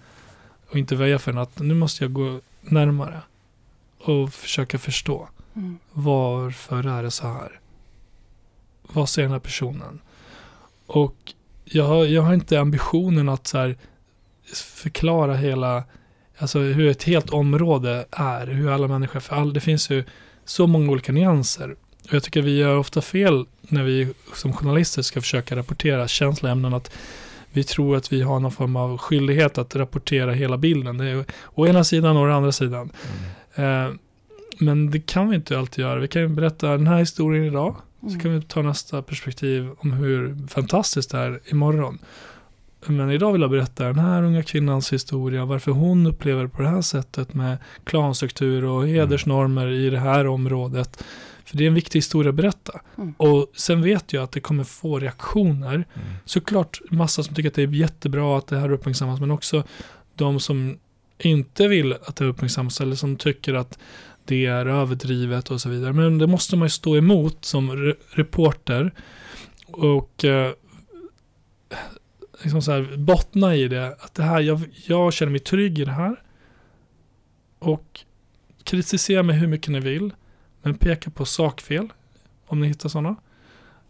och 0.71 0.77
inte 0.77 0.97
väja 0.97 1.19
för 1.19 1.33
den, 1.33 1.41
att 1.41 1.59
nu 1.59 1.75
måste 1.75 2.05
jag 2.05 2.13
gå 2.13 2.41
närmare 2.61 3.21
och 3.99 4.35
försöka 4.35 4.79
förstå. 4.79 5.29
Mm. 5.55 5.79
Varför 5.93 6.87
är 6.87 7.03
det 7.03 7.11
så 7.11 7.27
här? 7.27 7.61
Vad 8.83 9.09
säger 9.09 9.29
den 9.29 9.33
här 9.33 9.41
personen? 9.41 10.01
Och 10.87 11.17
jag 11.65 11.85
har, 11.85 12.05
jag 12.05 12.23
har 12.23 12.35
inte 12.35 12.61
ambitionen 12.61 13.29
att 13.29 13.53
här 13.53 13.77
förklara 14.55 15.35
hela, 15.35 15.85
alltså 16.39 16.59
hur 16.59 16.89
ett 16.89 17.03
helt 17.03 17.31
område 17.31 18.07
är, 18.11 18.47
hur 18.47 18.71
alla 18.71 18.89
människor, 18.89 19.21
för 19.21 19.37
all, 19.37 19.53
det 19.53 19.61
finns 19.61 19.91
ju 19.91 20.05
så 20.45 20.67
många 20.67 20.91
olika 20.91 21.13
nyanser. 21.13 21.77
Och 22.09 22.14
jag 22.14 22.23
tycker 22.23 22.43
vi 22.43 22.57
gör 22.59 22.77
ofta 22.77 23.01
fel 23.03 23.47
när 23.61 23.83
vi 23.83 24.09
som 24.35 24.53
journalister 24.53 25.03
ska 25.03 25.21
försöka 25.21 25.57
rapportera 25.57 26.09
känsliga 26.09 26.53
ämnen, 26.53 26.75
att 26.75 26.90
vi 27.53 27.64
tror 27.64 27.97
att 27.97 28.12
vi 28.12 28.23
har 28.23 28.40
någon 28.40 28.53
form 28.53 28.77
av 28.77 28.99
skyldighet 28.99 29.59
att 29.59 29.77
rapportera 29.77 30.33
hela 30.33 30.57
bilden. 30.57 30.99
Det 30.99 31.07
är 31.09 31.25
å 31.55 31.67
ena 31.67 31.85
sidan 31.85 32.17
och 32.17 32.23
å 32.23 32.31
andra 32.31 32.53
sidan. 32.53 32.90
Mm. 33.57 33.87
Eh, 33.88 33.95
men 34.59 34.90
det 34.90 35.01
kan 35.01 35.29
vi 35.29 35.37
inte 35.37 35.59
alltid 35.59 35.83
göra. 35.85 36.01
Vi 36.01 36.09
kan 36.09 36.23
ju 36.23 36.29
berätta 36.29 36.71
den 36.71 36.87
här 36.87 36.99
historien 36.99 37.45
idag. 37.45 37.77
Så 38.01 38.07
Mm. 38.07 38.21
kan 38.21 38.35
vi 38.35 38.43
ta 38.43 38.62
nästa 38.62 39.03
perspektiv 39.03 39.71
om 39.79 39.93
hur 39.93 40.47
fantastiskt 40.49 41.11
det 41.11 41.19
är 41.19 41.40
imorgon. 41.47 41.99
Men 42.87 43.11
idag 43.11 43.33
vill 43.33 43.40
jag 43.40 43.51
berätta 43.51 43.85
den 43.85 43.99
här 43.99 44.23
unga 44.23 44.43
kvinnans 44.43 44.93
historia. 44.93 45.45
Varför 45.45 45.73
hon 45.73 46.07
upplever 46.07 46.43
det 46.43 46.49
på 46.49 46.62
det 46.62 46.69
här 46.69 46.81
sättet 46.83 47.35
med 47.35 47.57
klanstruktur 47.85 48.64
och 48.64 48.88
hedersnormer 48.88 49.69
i 49.69 49.90
det 49.90 49.99
här 49.99 50.27
området. 50.27 51.05
För 51.45 51.57
det 51.57 51.65
är 51.65 51.69
en 51.69 51.75
viktig 51.75 51.99
historia 51.99 52.29
att 52.31 52.35
berätta. 52.35 52.81
Mm. 52.99 53.15
Och 53.17 53.51
sen 53.55 53.83
vet 53.83 54.13
jag 54.13 54.25
att 54.25 54.33
det 54.33 54.41
kommer 54.41 54.65
få 54.65 54.99
reaktioner. 54.99 55.75
Mm. 55.75 55.87
Såklart 56.25 56.81
massa 56.91 57.23
som 57.23 57.35
tycker 57.35 57.49
att 57.49 57.55
det 57.55 57.63
är 57.63 57.69
jättebra 57.69 58.39
att 58.39 58.47
det 58.47 58.59
här 58.59 58.73
uppmärksammas. 58.73 59.21
Men 59.21 59.31
också 59.31 59.65
de 60.15 60.41
som 60.41 60.79
inte 61.19 61.69
vill 61.69 61.93
att 61.93 62.17
det 62.17 62.25
uppmärksammas. 62.25 62.81
Eller 62.81 62.97
som 62.97 63.17
tycker 63.17 63.55
att 63.55 63.79
det 64.25 64.47
är 64.47 64.67
överdrivet 64.67 65.51
och 65.51 65.61
så 65.61 65.69
vidare. 65.69 65.93
Men 65.93 66.19
det 66.19 66.27
måste 66.27 66.57
man 66.57 66.67
ju 66.67 66.71
stå 66.71 66.97
emot 66.97 67.45
som 67.45 67.73
re- 67.73 67.97
reporter. 68.11 68.93
Och 69.67 70.25
eh, 70.25 70.53
liksom 72.43 72.63
så 72.63 72.73
här, 72.73 72.97
bottna 72.97 73.57
i 73.57 73.69
det. 73.69 73.87
Att 73.87 74.15
det 74.15 74.23
här, 74.23 74.41
jag, 74.41 74.61
jag 74.87 75.13
känner 75.13 75.31
mig 75.31 75.41
trygg 75.41 75.79
i 75.79 75.85
det 75.85 75.93
här. 75.93 76.23
Och 77.59 78.01
kritisera 78.65 79.23
mig 79.23 79.37
hur 79.37 79.47
mycket 79.47 79.69
ni 79.69 79.81
vill. 79.81 80.13
Men 80.64 80.74
peka 80.74 81.11
på 81.11 81.24
sakfel. 81.24 81.88
Om 82.46 82.61
ni 82.61 82.66
hittar 82.68 82.88
sådana. 82.88 83.16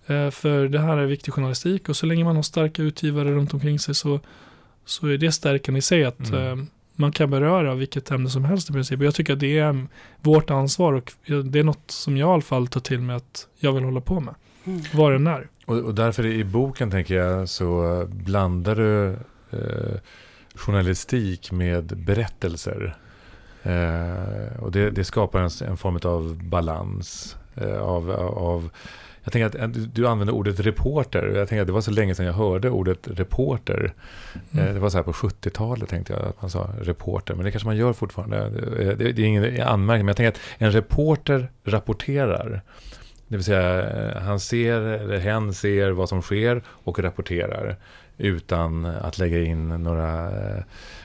Eh, 0.07 0.31
för 0.31 0.69
det 0.69 0.79
här 0.81 0.97
är 0.97 1.07
viktig 1.07 1.35
journalistik. 1.35 1.89
Och 1.89 1.97
så 1.97 2.07
länge 2.07 2.25
man 2.25 2.37
har 2.37 2.43
starka 2.43 2.83
utgivare 2.83 3.31
runt 3.35 3.55
omkring 3.55 3.79
sig 3.79 3.95
så, 3.95 4.21
så 4.85 5.07
är 5.07 5.19
det 5.19 5.33
stärkan 5.33 5.77
i 5.77 5.83
sig. 5.83 6.05
Att 6.05 6.29
Mm. 6.31 6.59
eh, 6.61 6.65
man 6.97 7.13
kan 7.13 7.31
beröra 7.31 7.75
vilket 7.75 8.11
ämne 8.11 8.31
som 8.31 8.45
helst 8.45 8.71
i 8.71 8.73
princip. 8.73 9.01
Och 9.01 9.07
jag 9.07 9.15
tycker 9.15 9.33
att 9.33 9.41
det 9.41 9.59
är 9.59 9.87
vårt 10.21 10.51
ansvar. 10.51 10.93
Och 10.93 11.13
det 11.45 11.59
är 11.59 11.65
något 11.65 11.91
som 11.91 12.17
jag 12.17 12.29
i 12.29 12.33
alla 12.33 12.43
fall 12.43 12.67
tar 12.67 12.81
till 12.81 13.01
mig 13.01 13.17
att 13.17 13.47
jag 13.59 13.73
vill 13.73 13.85
hålla 13.85 14.01
på 14.01 14.21
med. 14.21 14.35
Mm. 14.65 14.83
Vad 14.95 15.13
den 15.13 15.27
är. 15.27 15.49
Och, 15.67 15.77
och 15.79 15.95
därför 15.95 16.27
i 16.27 16.45
boken 16.45 16.91
tänker 16.91 17.15
jag 17.15 17.49
så 17.49 18.05
blandar 18.11 18.77
du 18.77 19.11
eh, 19.51 19.99
journalistik 20.55 21.53
med 21.53 21.85
berättelser. 21.85 22.97
Eh, 23.65 24.63
och 24.63 24.73
det, 24.73 24.91
det 24.91 25.05
skapar 25.05 25.41
en, 25.41 25.69
en, 25.69 25.77
form 25.77 25.99
av 26.05 26.45
balans. 26.45 27.37
Eh, 27.55 27.79
av, 27.79 28.11
av, 28.11 28.71
jag 29.23 29.33
tänker 29.33 29.65
att 29.65 29.95
du 29.95 30.07
använder 30.07 30.35
ordet 30.35 30.61
reporter. 30.61 31.33
Jag 31.37 31.49
tänker 31.49 31.61
att 31.61 31.67
det 31.67 31.73
var 31.73 31.81
så 31.81 31.91
länge 31.91 32.15
sedan 32.15 32.27
jag 32.27 32.33
hörde 32.33 32.71
ordet 32.71 33.09
reporter. 33.09 33.93
Mm. 34.53 34.67
Eh, 34.67 34.75
det 34.75 34.81
var 34.81 34.91
så 34.91 34.99
här 34.99 35.05
på 35.05 35.13
70-talet 35.13 35.89
tänkte 35.89 36.13
jag 36.13 36.23
att 36.23 36.43
man 36.43 36.51
sa 36.51 36.69
reporter. 36.81 37.35
Men 37.35 37.45
det 37.45 37.51
kanske 37.51 37.69
man 37.69 37.77
gör 37.77 37.93
fortfarande. 37.93 38.51
Det, 38.51 38.95
det, 38.95 39.13
det 39.13 39.23
är 39.23 39.27
ingen 39.27 39.63
anmärkning. 39.63 40.05
Men 40.05 40.09
jag 40.09 40.17
tänker 40.17 40.33
att 40.33 40.41
en 40.59 40.73
reporter 40.73 41.51
rapporterar. 41.65 42.63
Det 43.29 43.37
vill 43.37 43.45
säga, 43.45 43.91
eh, 43.91 44.23
han 44.23 44.41
ser, 44.41 44.81
eller 44.81 45.19
hen 45.19 45.55
ser 45.55 45.91
vad 45.91 46.09
som 46.09 46.23
sker 46.23 46.63
och 46.67 46.99
rapporterar 46.99 47.77
utan 48.19 48.85
att 48.85 49.19
lägga 49.19 49.41
in 49.41 49.69
några... 49.69 50.31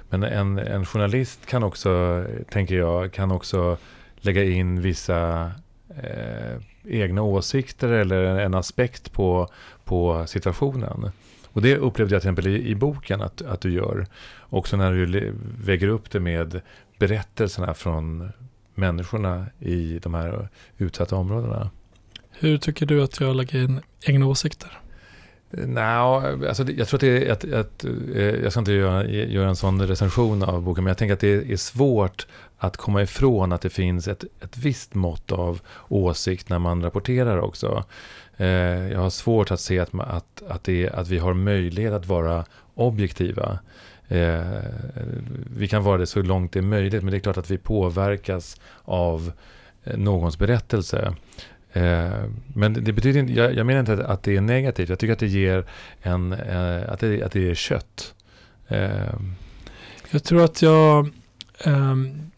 Men 0.10 0.24
en, 0.24 0.60
en 0.60 0.86
journalist 0.86 1.46
kan 1.46 1.64
också, 1.64 2.26
tänker 2.50 2.78
jag, 2.78 3.12
kan 3.12 3.32
också 3.32 3.78
lägga 4.22 4.44
in 4.44 4.82
vissa 4.82 5.52
eh, 6.04 6.58
egna 6.84 7.22
åsikter 7.22 7.90
eller 7.90 8.40
en 8.40 8.54
aspekt 8.54 9.12
på, 9.12 9.48
på 9.84 10.28
situationen. 10.28 11.12
Och 11.52 11.62
det 11.62 11.78
upplevde 11.78 12.16
jag 12.16 12.22
till 12.22 12.30
exempel 12.30 12.48
i, 12.48 12.70
i 12.70 12.76
boken 12.76 13.22
att, 13.22 13.42
att 13.42 13.62
du 13.62 13.74
gör. 13.74 14.08
Också 14.40 14.78
när 14.78 14.92
du 14.92 15.34
väger 15.64 15.88
upp 15.88 16.12
det 16.12 16.20
med 16.20 16.62
berättelserna 17.00 17.74
från 17.74 18.32
människorna 18.76 19.46
i 19.60 20.00
de 20.00 20.14
här 20.14 20.50
utsatta 20.78 21.16
områdena. 21.16 21.70
Hur 22.32 22.58
tycker 22.58 22.86
du 22.86 23.04
att 23.04 23.20
jag 23.20 23.36
lägger 23.36 23.64
in 23.64 23.82
egna 24.02 24.26
åsikter? 24.26 24.80
Nej, 25.52 25.90
alltså 26.48 26.72
jag 26.72 26.88
tror 26.88 26.98
att 26.98 27.02
det 27.02 27.28
är 27.28 27.32
att, 27.32 27.54
att 27.54 27.86
eh, 28.16 28.22
jag 28.22 28.52
ska 28.52 28.60
inte 28.60 28.72
göra, 28.72 29.06
göra 29.08 29.50
en 29.50 29.56
sån 29.56 29.88
recension 29.88 30.44
av 30.44 30.62
boken, 30.62 30.84
men 30.84 30.92
jag 30.92 30.98
tänker 30.98 31.14
att 31.14 31.20
det 31.20 31.52
är 31.52 31.58
svårt 31.58 32.28
att 32.58 32.78
komma 32.78 33.02
ifrån 33.02 33.52
att 33.54 33.62
det 33.62 33.70
finns 33.70 34.08
ett, 34.08 34.24
ett 34.42 34.58
visst 34.58 34.94
mått 34.94 35.32
av 35.32 35.62
åsikt 35.88 36.50
när 36.50 36.60
man 36.60 36.82
rapporterar 36.82 37.40
också. 37.40 37.84
Eh, 38.38 38.48
jag 38.92 39.00
har 39.00 39.10
svårt 39.10 39.52
att 39.52 39.60
se 39.60 39.80
att, 39.80 39.94
att, 39.94 40.44
att, 40.48 40.64
det, 40.64 40.90
att 40.90 41.08
vi 41.08 41.18
har 41.18 41.34
möjlighet 41.34 41.94
att 41.94 42.06
vara 42.06 42.46
objektiva. 42.76 43.60
Eh, 44.08 44.42
vi 45.56 45.68
kan 45.68 45.84
vara 45.84 45.98
det 45.98 46.08
så 46.08 46.22
långt 46.22 46.52
det 46.52 46.60
är 46.60 46.64
möjligt, 46.64 47.04
men 47.04 47.12
det 47.12 47.18
är 47.18 47.22
klart 47.22 47.38
att 47.38 47.52
vi 47.52 47.58
påverkas 47.58 48.62
av 48.86 49.32
någons 49.84 50.38
berättelse. 50.38 51.14
Eh, 51.74 52.24
men 52.54 52.74
det 52.74 52.94
betyder 52.94 53.20
inte, 53.20 53.34
jag, 53.34 53.66
menar 53.66 53.80
inte 53.80 54.06
att 54.06 54.24
det 54.24 54.36
är 54.36 54.42
negativt. 54.42 54.90
Jag 54.90 55.00
tycker 55.00 55.14
att 55.14 55.20
det 55.20 55.28
ger 55.28 55.66
en, 56.02 56.34
eh, 56.34 56.92
att, 56.92 57.00
det, 57.00 57.24
att 57.24 57.32
det 57.32 57.40
ger 57.40 57.56
kött. 57.56 58.14
Eh. 58.68 59.14
Jag 60.10 60.24
tror 60.24 60.44
att 60.44 60.62
jag, 60.62 61.10
ehm, 61.60 62.32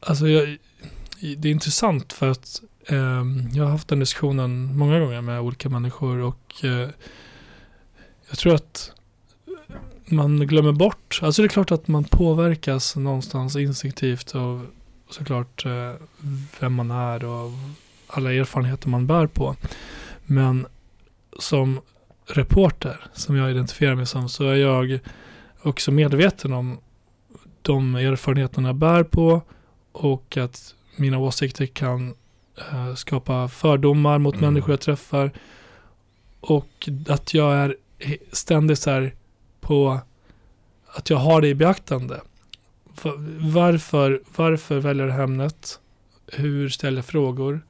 alltså 0.00 0.28
jag, 0.28 0.58
det 1.36 1.48
är 1.48 1.52
intressant 1.52 2.12
för 2.12 2.30
att 2.30 2.62
ehm, 2.86 3.48
jag 3.52 3.64
har 3.64 3.70
haft 3.70 3.88
den 3.88 4.00
diskussionen 4.00 4.76
många 4.76 5.00
gånger 5.00 5.20
med 5.20 5.40
olika 5.40 5.68
människor 5.68 6.18
och 6.18 6.52
jag 8.28 8.38
tror 8.38 8.54
att 8.54 8.92
man 10.04 10.46
glömmer 10.46 10.72
bort, 10.72 11.20
alltså 11.22 11.42
det 11.42 11.46
är 11.46 11.48
klart 11.48 11.70
att 11.70 11.88
man 11.88 12.04
påverkas 12.04 12.96
någonstans 12.96 13.56
instinktivt 13.56 14.34
av 14.34 14.66
såklart 15.10 15.66
vem 16.60 16.74
man 16.74 16.90
är 16.90 17.24
och 17.24 17.50
alla 18.12 18.32
erfarenheter 18.32 18.88
man 18.88 19.06
bär 19.06 19.26
på. 19.26 19.56
Men 20.24 20.66
som 21.38 21.80
reporter, 22.26 23.00
som 23.12 23.36
jag 23.36 23.50
identifierar 23.50 23.94
mig 23.94 24.06
som, 24.06 24.28
så 24.28 24.48
är 24.48 24.54
jag 24.54 24.98
också 25.62 25.90
medveten 25.90 26.52
om 26.52 26.78
de 27.62 27.94
erfarenheterna 27.94 28.68
jag 28.68 28.76
bär 28.76 29.02
på 29.04 29.42
och 29.92 30.36
att 30.36 30.74
mina 30.96 31.18
åsikter 31.18 31.66
kan 31.66 32.14
äh, 32.72 32.94
skapa 32.94 33.48
fördomar 33.48 34.18
mot 34.18 34.34
mm. 34.34 34.46
människor 34.46 34.70
jag 34.70 34.80
träffar. 34.80 35.32
Och 36.40 36.88
att 37.08 37.34
jag 37.34 37.54
är 37.54 37.76
ständigt 38.32 38.78
så 38.78 38.90
här 38.90 39.14
på 39.60 40.00
att 40.86 41.10
jag 41.10 41.16
har 41.16 41.40
det 41.40 41.48
i 41.48 41.54
beaktande. 41.54 42.20
Varför, 43.38 44.22
varför 44.36 44.78
väljer 44.78 45.06
jag 45.06 45.20
ämnet? 45.20 45.80
Hur 46.26 46.68
ställer 46.68 46.98
jag 46.98 47.04
frågor? 47.04 47.60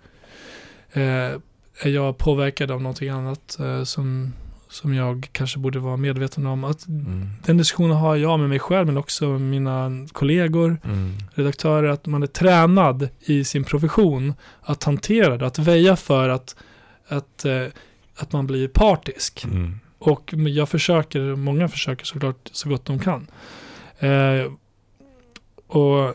Eh, 0.92 1.38
är 1.80 1.90
jag 1.90 2.18
påverkad 2.18 2.70
av 2.70 2.82
någonting 2.82 3.08
annat 3.08 3.58
eh, 3.60 3.84
som, 3.84 4.32
som 4.68 4.94
jag 4.94 5.28
kanske 5.32 5.58
borde 5.58 5.78
vara 5.78 5.96
medveten 5.96 6.46
om. 6.46 6.64
Att 6.64 6.88
mm. 6.88 7.28
Den 7.44 7.56
diskussionen 7.56 7.96
har 7.96 8.16
jag 8.16 8.40
med 8.40 8.48
mig 8.48 8.58
själv 8.58 8.86
men 8.86 8.96
också 8.96 9.28
med 9.28 9.40
mina 9.40 10.06
kollegor, 10.12 10.80
mm. 10.84 11.12
redaktörer, 11.34 11.88
att 11.88 12.06
man 12.06 12.22
är 12.22 12.26
tränad 12.26 13.08
i 13.20 13.44
sin 13.44 13.64
profession 13.64 14.34
att 14.60 14.84
hantera 14.84 15.36
det, 15.36 15.46
att 15.46 15.58
väja 15.58 15.96
för 15.96 16.28
att, 16.28 16.56
att, 17.08 17.44
eh, 17.44 17.66
att 18.16 18.32
man 18.32 18.46
blir 18.46 18.68
partisk. 18.68 19.44
Mm. 19.44 19.78
Och 19.98 20.34
jag 20.34 20.68
försöker, 20.68 21.36
många 21.36 21.68
försöker 21.68 22.04
såklart 22.04 22.50
så 22.52 22.68
gott 22.68 22.84
de 22.84 22.98
kan. 22.98 23.26
Eh, 23.98 24.52
och 25.66 26.14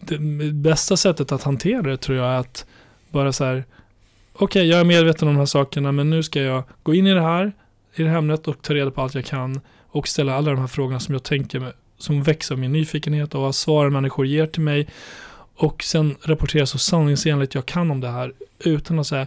det 0.00 0.18
bästa 0.52 0.96
sättet 0.96 1.32
att 1.32 1.42
hantera 1.42 1.82
det 1.82 1.96
tror 1.96 2.18
jag 2.18 2.26
är 2.26 2.38
att 2.38 2.66
bara 3.16 3.32
så 3.32 3.44
här, 3.44 3.64
okej 4.32 4.44
okay, 4.44 4.62
jag 4.64 4.80
är 4.80 4.84
medveten 4.84 5.28
om 5.28 5.34
de 5.34 5.38
här 5.38 5.46
sakerna 5.46 5.92
men 5.92 6.10
nu 6.10 6.22
ska 6.22 6.42
jag 6.42 6.64
gå 6.82 6.94
in 6.94 7.06
i 7.06 7.14
det 7.14 7.20
här, 7.20 7.52
i 7.94 8.02
det 8.02 8.08
här 8.08 8.18
ämnet 8.18 8.48
och 8.48 8.62
ta 8.62 8.74
reda 8.74 8.90
på 8.90 9.02
allt 9.02 9.14
jag 9.14 9.24
kan 9.24 9.60
och 9.86 10.08
ställa 10.08 10.34
alla 10.34 10.50
de 10.50 10.60
här 10.60 10.66
frågorna 10.66 11.00
som 11.00 11.14
jag 11.14 11.22
tänker 11.22 11.60
med, 11.60 11.72
som 11.98 12.22
växer 12.22 12.54
av 12.54 12.58
min 12.58 12.72
nyfikenhet 12.72 13.34
och 13.34 13.40
vad 13.40 13.54
svaren 13.54 13.92
människor 13.92 14.26
ger 14.26 14.46
till 14.46 14.62
mig 14.62 14.88
och 15.56 15.82
sen 15.82 16.16
rapportera 16.22 16.66
så 16.66 16.78
sanningsenligt 16.78 17.54
jag 17.54 17.66
kan 17.66 17.90
om 17.90 18.00
det 18.00 18.08
här 18.08 18.32
utan 18.58 18.98
att 18.98 19.06
säga 19.06 19.26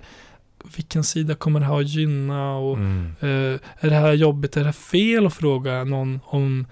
vilken 0.76 1.04
sida 1.04 1.36
kommer 1.36 1.60
det 1.60 1.66
här 1.66 1.80
att 1.80 1.90
gynna 1.90 2.58
och 2.58 2.78
mm. 2.78 3.16
eh, 3.20 3.60
är 3.80 3.90
det 3.90 3.96
här 3.96 4.14
jobbigt, 4.14 4.58
är 4.58 4.62
det 4.62 4.66
här 4.66 4.74
fel 4.74 5.26
att 5.26 5.34
fråga 5.34 5.84
någon 5.84 6.20
om 6.26 6.66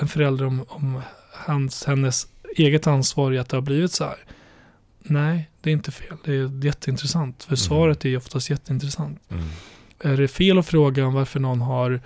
en 0.00 0.08
förälder 0.08 0.46
om, 0.46 0.64
om 0.68 1.02
hans, 1.32 1.84
hennes 1.84 2.26
eget 2.56 2.86
ansvar 2.86 3.32
i 3.32 3.38
att 3.38 3.48
det 3.48 3.56
har 3.56 3.62
blivit 3.62 3.92
så 3.92 4.04
här. 4.04 4.18
Nej, 5.08 5.50
det 5.60 5.70
är 5.70 5.72
inte 5.72 5.90
fel. 5.90 6.16
Det 6.24 6.32
är 6.32 6.64
jätteintressant. 6.64 7.44
För 7.44 7.50
mm. 7.50 7.56
svaret 7.56 8.04
är 8.04 8.16
oftast 8.16 8.50
jätteintressant. 8.50 9.20
Mm. 9.28 9.44
Är 10.00 10.16
det 10.16 10.28
fel 10.28 10.58
att 10.58 10.66
fråga 10.66 11.06
om 11.06 11.14
varför 11.14 11.40
någon 11.40 11.60
har 11.60 12.00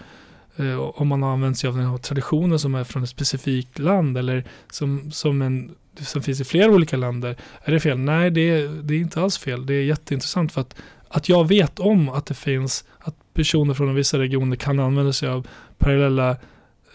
eh, 0.56 0.78
om 0.78 1.08
man 1.08 1.22
har 1.22 1.32
använt 1.32 1.58
sig 1.58 1.68
av 1.68 1.76
den 1.76 1.86
här 1.86 1.98
traditionen 1.98 2.58
som 2.58 2.74
är 2.74 2.84
från 2.84 3.02
ett 3.02 3.08
specifikt 3.08 3.78
land 3.78 4.18
eller 4.18 4.44
som, 4.70 5.12
som, 5.12 5.42
en, 5.42 5.74
som 6.00 6.22
finns 6.22 6.40
i 6.40 6.44
flera 6.44 6.70
olika 6.70 6.96
länder. 6.96 7.36
Är 7.64 7.72
det 7.72 7.80
fel? 7.80 7.98
Nej, 7.98 8.30
det 8.30 8.50
är, 8.50 8.68
det 8.68 8.94
är 8.94 8.98
inte 8.98 9.20
alls 9.20 9.38
fel. 9.38 9.66
Det 9.66 9.74
är 9.74 9.82
jätteintressant 9.82 10.52
för 10.52 10.60
att, 10.60 10.74
att 11.08 11.28
jag 11.28 11.48
vet 11.48 11.78
om 11.78 12.08
att 12.08 12.26
det 12.26 12.34
finns, 12.34 12.84
att 12.98 13.14
personer 13.34 13.74
från 13.74 13.94
vissa 13.94 14.18
regioner 14.18 14.56
kan 14.56 14.80
använda 14.80 15.12
sig 15.12 15.28
av 15.28 15.46
parallella 15.78 16.36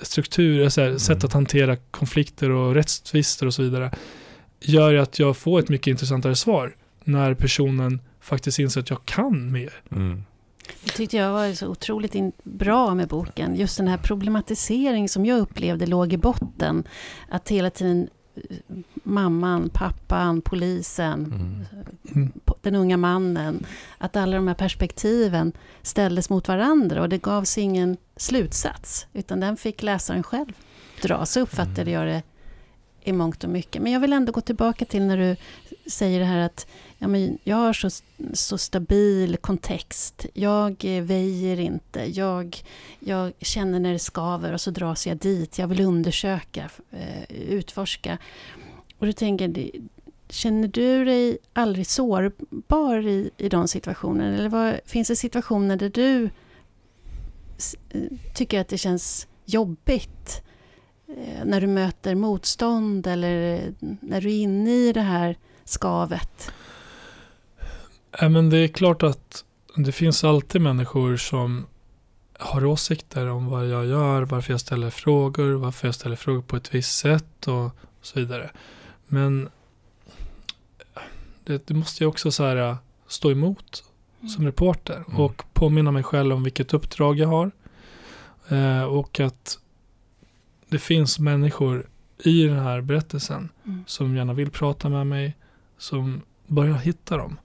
strukturer, 0.01 0.69
så 0.69 0.81
här, 0.81 0.87
mm. 0.87 0.99
sätt 0.99 1.23
att 1.23 1.33
hantera 1.33 1.75
konflikter 1.75 2.49
och 2.49 2.73
rättstvister 2.73 3.45
och 3.45 3.53
så 3.53 3.61
vidare 3.61 3.91
gör 4.59 4.91
ju 4.91 4.99
att 4.99 5.19
jag 5.19 5.37
får 5.37 5.59
ett 5.59 5.69
mycket 5.69 5.87
intressantare 5.87 6.35
svar 6.35 6.75
när 7.03 7.33
personen 7.33 8.01
faktiskt 8.19 8.59
inser 8.59 8.81
att 8.81 8.89
jag 8.89 9.05
kan 9.05 9.51
mer. 9.51 9.73
Mm. 9.91 10.23
Det 10.83 10.91
tyckte 10.91 11.17
jag 11.17 11.33
var 11.33 11.53
så 11.53 11.67
otroligt 11.67 12.15
bra 12.43 12.95
med 12.95 13.07
boken. 13.07 13.55
Just 13.55 13.77
den 13.77 13.87
här 13.87 13.97
problematisering 13.97 15.09
som 15.09 15.25
jag 15.25 15.39
upplevde 15.39 15.85
låg 15.85 16.13
i 16.13 16.17
botten. 16.17 16.83
Att 17.29 17.49
hela 17.49 17.69
tiden 17.69 18.09
eh, 18.35 18.41
mamman, 19.03 19.69
pappan, 19.73 20.41
polisen, 20.41 21.25
mm. 21.25 21.65
Mm. 22.15 22.31
den 22.61 22.75
unga 22.75 22.97
mannen. 22.97 23.65
Att 23.97 24.15
alla 24.15 24.35
de 24.35 24.47
här 24.47 24.55
perspektiven 24.55 25.51
ställdes 25.81 26.29
mot 26.29 26.47
varandra 26.47 27.01
och 27.01 27.09
det 27.09 27.17
gavs 27.17 27.57
ingen 27.57 27.97
slutsats. 28.15 29.07
Utan 29.13 29.39
den 29.39 29.57
fick 29.57 29.83
läsaren 29.83 30.23
själv 30.23 30.53
dra. 31.01 31.25
Så 31.25 31.39
uppfattade 31.39 31.81
mm. 31.81 31.93
jag 31.93 32.07
det 32.07 32.23
i 33.07 33.13
mångt 33.13 33.43
och 33.43 33.49
mycket. 33.49 33.81
Men 33.81 33.91
jag 33.91 33.99
vill 33.99 34.13
ändå 34.13 34.31
gå 34.31 34.41
tillbaka 34.41 34.85
till 34.85 35.01
när 35.01 35.17
du 35.17 35.35
säger 35.89 36.19
det 36.19 36.25
här 36.25 36.39
att 36.39 36.67
ja, 36.97 37.07
men 37.07 37.37
jag 37.43 37.55
har 37.55 37.73
så, 37.73 37.89
så 38.33 38.57
stabil 38.57 39.37
kontext. 39.37 40.25
Jag 40.33 40.85
eh, 40.85 41.03
väjer 41.03 41.59
inte. 41.59 41.99
Jag, 41.99 42.63
jag 42.99 43.33
känner 43.39 43.79
när 43.79 43.93
det 43.93 43.99
skaver 43.99 44.53
och 44.53 44.61
så 44.61 44.71
dras 44.71 45.07
jag 45.07 45.17
dit. 45.17 45.57
Jag 45.57 45.67
vill 45.67 45.81
undersöka, 45.81 46.69
eh, 46.91 47.31
utforska. 47.31 48.17
Och 48.97 49.05
du 49.05 49.13
tänker, 49.13 49.71
känner 50.29 50.67
du 50.67 51.05
dig 51.05 51.37
aldrig 51.53 51.87
sårbar 51.87 53.07
i, 53.07 53.29
i 53.37 53.49
de 53.49 53.67
situationerna? 53.67 54.37
Eller 54.37 54.49
vad, 54.49 54.79
finns 54.85 55.07
det 55.07 55.15
situationer 55.15 55.75
där 55.75 55.89
du 55.89 56.23
eh, 57.89 58.01
tycker 58.35 58.59
att 58.59 58.67
det 58.67 58.77
känns 58.77 59.27
jobbigt 59.45 60.43
när 61.45 61.61
du 61.61 61.67
möter 61.67 62.15
motstånd 62.15 63.07
eller 63.07 63.73
när 63.79 64.21
du 64.21 64.29
är 64.29 64.41
inne 64.41 64.71
i 64.71 64.93
det 64.93 65.01
här 65.01 65.37
skavet? 65.65 66.51
Ja, 68.19 68.29
men 68.29 68.49
det 68.49 68.57
är 68.57 68.67
klart 68.67 69.03
att 69.03 69.43
det 69.75 69.91
finns 69.91 70.23
alltid 70.23 70.61
människor 70.61 71.17
som 71.17 71.65
har 72.39 72.65
åsikter 72.65 73.27
om 73.27 73.47
vad 73.49 73.67
jag 73.67 73.85
gör, 73.85 74.21
varför 74.21 74.53
jag 74.53 74.59
ställer 74.61 74.89
frågor, 74.89 75.53
varför 75.53 75.87
jag 75.87 75.95
ställer 75.95 76.15
frågor 76.15 76.41
på 76.41 76.55
ett 76.55 76.73
visst 76.75 76.99
sätt 76.99 77.47
och 77.47 77.71
så 78.01 78.19
vidare. 78.19 78.51
Men 79.07 79.49
det, 81.43 81.67
det 81.67 81.73
måste 81.73 82.03
jag 82.03 82.09
också 82.09 82.31
så 82.31 82.43
här, 82.43 82.77
stå 83.07 83.31
emot 83.31 83.83
som 84.35 84.45
reporter 84.45 85.03
Mm. 85.07 85.19
och 85.19 85.43
påminna 85.53 85.91
mig 85.91 86.03
själv 86.03 86.35
om 86.35 86.43
vilket 86.43 86.73
uppdrag 86.73 87.19
jag 87.19 87.27
har. 87.27 87.51
Eh, 88.49 88.83
och 88.83 89.19
att 89.19 89.59
det 90.69 90.79
finns 90.79 91.19
människor 91.19 91.87
i 92.23 92.43
den 92.43 92.59
här 92.59 92.81
berättelsen 92.81 93.49
Mm. 93.65 93.83
som 93.87 94.15
gärna 94.15 94.33
vill 94.33 94.49
prata 94.51 94.89
med 94.89 95.07
mig, 95.07 95.35
som 95.77 96.21
börjar 96.47 96.75
hitta 96.77 97.17
dem. 97.17 97.37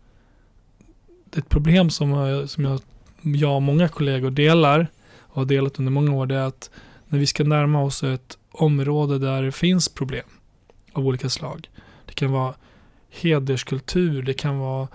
Det 1.30 1.38
är 1.38 1.42
ett 1.42 1.48
problem 1.48 1.90
som, 1.90 2.10
jag- 2.10 2.50
som 2.50 2.64
jag, 2.64 2.80
jag 3.22 3.54
och 3.56 3.62
många 3.62 3.88
kollegor 3.88 4.30
delar 4.30 4.86
och 5.20 5.36
har 5.36 5.44
delat 5.44 5.78
under 5.78 5.92
många 5.92 6.12
år, 6.12 6.26
det 6.26 6.34
är 6.34 6.46
att 6.46 6.70
när 7.08 7.18
vi 7.18 7.26
ska 7.26 7.44
närma 7.44 7.82
oss 7.82 8.02
ett 8.02 8.38
område 8.50 9.18
där 9.18 9.42
det 9.42 9.52
finns 9.52 9.88
problem 9.88 10.24
av 10.92 11.06
olika 11.06 11.28
slag. 11.28 11.70
Det 12.06 12.12
kan 12.14 12.32
vara 12.32 12.54
hederskultur, 13.10 14.22
det 14.22 14.34
kan 14.34 14.58
vara 14.58 14.88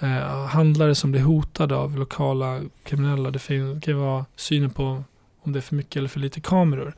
eh, 0.00 0.46
handlare 0.46 0.94
som 0.94 1.12
blir 1.12 1.22
hotade 1.22 1.76
av 1.76 1.96
lokala 1.96 2.60
kriminella. 2.84 3.30
Det 3.30 3.80
kan 3.82 3.98
vara 3.98 4.24
synen 4.36 4.70
på 4.70 5.04
om 5.42 5.52
det 5.52 5.58
är 5.58 5.60
för 5.60 5.74
mycket 5.74 5.96
eller 5.96 6.08
för 6.08 6.20
lite 6.20 6.40
kameror. 6.40 6.94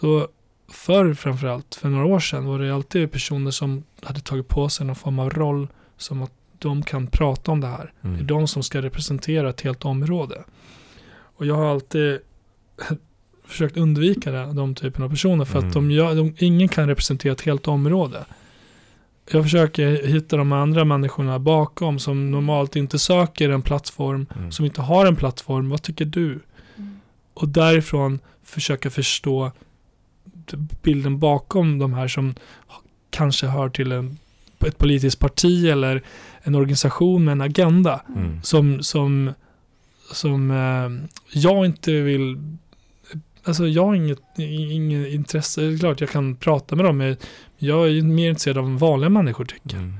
Så 0.00 0.28
förr 0.72 1.14
framförallt, 1.14 1.74
för 1.74 1.88
några 1.88 2.04
år 2.06 2.20
sedan, 2.20 2.44
var 2.46 2.58
det 2.58 2.74
alltid 2.74 3.12
personer 3.12 3.50
som 3.50 3.84
hade 4.02 4.20
tagit 4.20 4.48
på 4.48 4.68
sig 4.68 4.86
någon 4.86 4.96
form 4.96 5.18
av 5.18 5.30
roll 5.30 5.68
som 5.96 6.22
att 6.22 6.32
de 6.58 6.82
kan 6.82 7.06
prata 7.06 7.52
om 7.52 7.60
det 7.60 7.66
här. 7.66 7.92
Det 8.00 8.08
är 8.08 8.12
Mm. 8.14 8.26
de 8.26 8.48
som 8.48 8.62
ska 8.62 8.82
representera 8.82 9.50
ett 9.50 9.60
helt 9.60 9.84
område. 9.84 10.44
Och 11.36 11.46
jag 11.46 11.54
har 11.54 11.66
alltid 11.70 12.18
försökt 13.46 13.76
undvika 13.76 14.30
det, 14.30 14.52
de 14.52 14.74
typen 14.74 15.04
av 15.04 15.08
personer 15.08 15.44
för 15.44 15.58
Mm. 15.58 15.68
att 15.68 15.74
de 15.74 15.90
gör, 15.90 16.14
de, 16.14 16.34
ingen 16.38 16.68
kan 16.68 16.88
representera 16.88 17.32
ett 17.32 17.40
helt 17.40 17.68
område. 17.68 18.24
Jag 19.30 19.42
försöker 19.44 20.06
hitta 20.06 20.36
de 20.36 20.52
andra 20.52 20.84
människorna 20.84 21.38
bakom 21.38 21.98
som 21.98 22.30
normalt 22.30 22.76
inte 22.76 22.98
söker 22.98 23.50
en 23.50 23.62
plattform, 23.62 24.26
Mm. 24.36 24.52
som 24.52 24.64
inte 24.64 24.82
har 24.82 25.06
en 25.06 25.16
plattform. 25.16 25.70
Vad 25.70 25.82
tycker 25.82 26.04
du? 26.04 26.40
Mm. 26.76 27.00
Och 27.34 27.48
därifrån 27.48 28.18
försöka 28.44 28.90
förstå 28.90 29.52
bilden 30.82 31.18
bakom 31.18 31.78
de 31.78 31.94
här 31.94 32.08
som 32.08 32.34
kanske 33.10 33.46
hör 33.46 33.68
till 33.68 33.92
en, 33.92 34.18
ett 34.58 34.78
politiskt 34.78 35.18
parti 35.18 35.66
eller 35.66 36.02
en 36.42 36.54
organisation 36.54 37.24
med 37.24 37.32
en 37.32 37.40
agenda 37.40 38.00
Mm. 38.16 38.42
som, 38.42 38.82
som, 38.82 39.32
som 40.12 40.50
eh, 40.50 41.08
jag 41.40 41.66
inte 41.66 41.92
vill 42.00 42.56
Alltså 43.44 43.66
jag 43.66 43.86
har 43.86 43.94
inget, 43.94 44.20
inget 44.38 45.12
intresse, 45.12 45.60
det 45.60 45.74
är 45.74 45.78
klart 45.78 46.00
jag 46.00 46.10
kan 46.10 46.36
prata 46.36 46.76
med 46.76 46.84
dem, 46.84 46.96
men 46.96 47.16
jag 47.56 47.86
är 47.86 47.90
ju 47.90 48.02
mer 48.02 48.28
intresserad 48.28 48.58
av 48.58 48.64
vad 48.64 48.80
vanliga 48.80 49.10
människor 49.10 49.44
tycker. 49.44 49.76
Mm. 49.76 49.94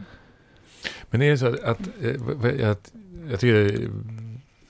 Men 1.10 1.22
är 1.22 1.30
det 1.30 1.38
så 1.38 1.46
att, 1.46 1.60
att, 1.64 1.80
eh, 2.02 2.70
att 2.70 2.92
jag 3.30 3.40
tycker 3.40 3.54
det 3.54 3.74
är 3.74 3.90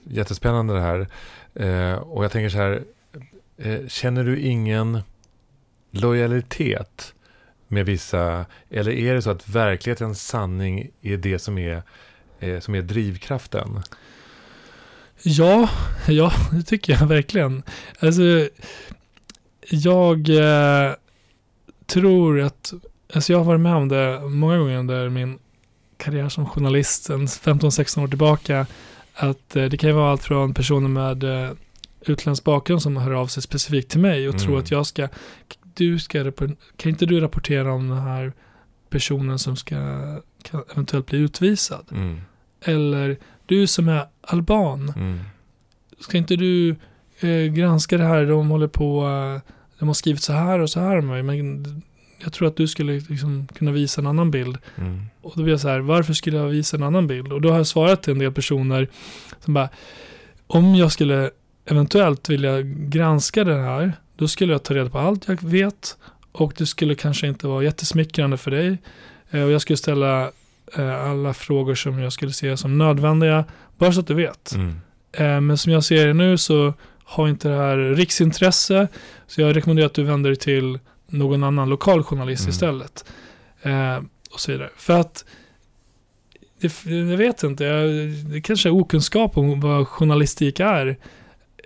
jättespännande 0.05 0.75
det 0.75 0.81
här. 0.81 1.07
Eh, 1.55 1.99
och 1.99 2.25
jag 2.25 2.33
tänker 2.33 2.49
så 2.49 2.59
här, 2.59 2.83
eh, 3.57 3.87
känner 3.89 4.25
du 4.25 4.41
ingen 4.41 4.99
lojalitet 5.91 7.15
med 7.69 7.87
vissa, 7.87 8.47
eller 8.71 8.93
är 8.93 9.15
det 9.15 9.23
så 9.23 9.31
att 9.31 9.49
verklighetens 9.49 10.27
sanning 10.27 10.91
är 11.03 11.17
det 11.17 11.39
som 11.39 11.59
är, 11.59 11.83
eh, 12.41 12.61
som 12.61 12.75
är 12.75 12.83
drivkraften? 12.83 13.81
Ja, 15.23 15.69
ja, 16.09 16.33
det 16.53 16.63
tycker 16.63 16.93
jag 16.93 17.07
verkligen. 17.07 17.63
Alltså, 17.99 18.23
jag 19.71 20.29
eh, 20.29 20.93
tror 21.87 22.41
att, 22.41 22.73
alltså 23.15 23.33
jag 23.33 23.39
har 23.39 23.45
varit 23.45 23.61
med 23.61 23.75
om 23.75 23.89
det 23.89 24.21
många 24.21 24.59
gånger 24.59 24.79
under 24.79 25.09
min 25.09 25.39
karriär 25.97 26.29
som 26.29 26.47
journalist, 26.47 27.11
en 27.11 27.27
15-16 27.27 28.03
år 28.03 28.09
tillbaka, 28.09 28.67
att 29.15 29.57
eh, 29.57 29.65
det 29.65 29.77
kan 29.79 29.91
ju 29.91 29.97
vara 29.97 30.11
allt 30.11 30.23
från 30.25 30.55
personer 30.55 30.89
med 30.89 31.25
eh, 31.45 31.51
utländsk 32.01 32.45
bakgrund 32.45 32.83
som 32.83 32.97
hör 32.97 33.11
av 33.11 33.27
sig 33.27 33.43
specifikt 33.43 33.91
till 33.91 34.01
mig 34.01 34.29
och 34.29 34.35
Mm. 34.35 34.47
tror 34.47 34.59
att 34.59 34.71
jag 34.71 34.87
ska, 34.87 35.09
du 35.77 35.99
ska, 35.99 36.33
kan 36.77 36.91
inte 36.91 37.07
du 37.07 37.21
rapportera 37.21 37.73
om 37.73 37.89
den 37.89 37.99
här 37.99 38.33
personen 38.91 39.39
som 39.39 39.57
ska 39.57 39.77
kan 40.43 40.63
eventuellt 40.73 41.07
bli 41.07 41.19
utvisad? 41.19 41.87
Mm. 41.93 42.21
Eller 42.61 43.17
du 43.47 43.67
som 43.67 43.89
är 43.89 44.07
alban, 44.21 44.93
Mm. 44.97 45.19
ska 46.01 46.19
inte 46.19 46.37
du 46.37 46.77
eh, 47.21 47.53
granska 47.53 47.99
det 47.99 48.05
här? 48.05 48.27
De 48.27 48.49
håller 48.49 48.69
på, 48.69 49.07
eh, 49.07 49.53
de 49.79 49.89
har 49.89 49.95
skrivit 49.95 50.23
så 50.23 50.33
här 50.33 50.59
och 50.59 50.71
så 50.71 50.81
här 50.81 50.99
om 50.99 51.07
mig, 51.07 51.23
men 51.23 51.65
jag 52.19 52.33
tror 52.33 52.49
att 52.49 52.57
du 52.57 52.69
skulle 52.69 52.93
liksom 52.93 53.47
kunna 53.55 53.73
visa 53.73 54.01
en 54.01 54.07
annan 54.07 54.31
bild. 54.31 54.59
Mm. 54.77 55.03
Och 55.23 55.33
då 55.37 55.43
blir 55.43 55.53
jag 55.53 55.61
så 55.61 55.69
här, 55.69 55.79
varför 55.81 56.13
skulle 56.13 56.37
jag 56.37 56.47
visa 56.47 56.77
en 56.77 56.83
annan 56.83 57.07
bild? 57.07 57.33
Och 57.33 57.41
då 57.41 57.51
har 57.51 57.57
jag 57.57 57.67
svarat 57.67 58.03
till 58.03 58.13
en 58.13 58.19
del 58.19 58.33
personer 58.33 58.89
som 59.45 59.55
bara, 59.55 59.69
om 60.47 60.75
jag 60.75 60.93
skulle 60.93 61.31
eventuellt 61.65 62.29
vilja 62.29 62.63
granska 62.63 63.45
det 63.45 63.55
här, 63.57 63.93
då 64.17 64.29
skulle 64.29 64.53
jag 64.53 64.63
ta 64.63 64.75
reda 64.75 64.91
på 64.91 64.99
allt 64.99 65.29
jag 65.29 65.43
vet 65.43 65.97
och 66.33 66.53
det 66.57 66.67
skulle 66.67 66.95
kanske 66.95 67.27
inte 67.27 67.47
vara 67.47 67.65
jättesmickrande 67.65 68.37
för 68.37 68.51
dig. 68.51 68.79
Eh, 69.31 69.43
Och 69.43 69.51
jag 69.51 69.61
skulle 69.61 69.77
ställa 69.77 70.31
eh, 70.77 71.05
alla 71.11 71.35
frågor 71.35 71.75
som 71.75 71.99
jag 71.99 72.13
skulle 72.13 72.33
se 72.33 72.57
som 72.57 72.79
nödvändiga, 72.79 73.45
bara 73.79 73.93
så 73.93 74.01
att 74.01 74.07
du 74.07 74.15
vet. 74.15 74.55
Mm. 74.55 74.81
Eh, 75.13 75.41
Men 75.41 75.59
som 75.59 75.73
jag 75.73 75.85
ser 75.85 76.07
det 76.07 76.15
nu 76.15 76.37
så 76.39 76.75
har 77.05 77.29
inte 77.29 77.49
det 77.49 77.57
här 77.57 77.77
riksintresse. 77.77 78.89
Så 79.27 79.41
jag 79.41 79.57
rekommenderar 79.57 79.87
att 79.87 79.95
du 79.95 80.03
vänder 80.03 80.31
dig 80.31 80.37
till 80.39 80.79
någon 81.09 81.45
annan 81.45 81.69
lokal 81.69 82.03
journalist 82.03 82.43
Mm. 82.43 82.51
istället. 82.51 83.05
Och 84.31 84.41
så 84.41 84.53
vidare. 84.53 84.71
För 84.77 85.01
att 85.01 85.25
det, 86.61 86.85
jag 86.91 87.17
vet 87.17 87.43
inte, 87.43 87.65
jag, 87.65 87.89
det 88.33 88.41
kanske 88.41 88.69
är 88.69 88.71
okunskap 88.75 89.39
om 89.39 89.61
vad 89.61 89.89
journalistik 89.89 90.61
är 90.61 90.97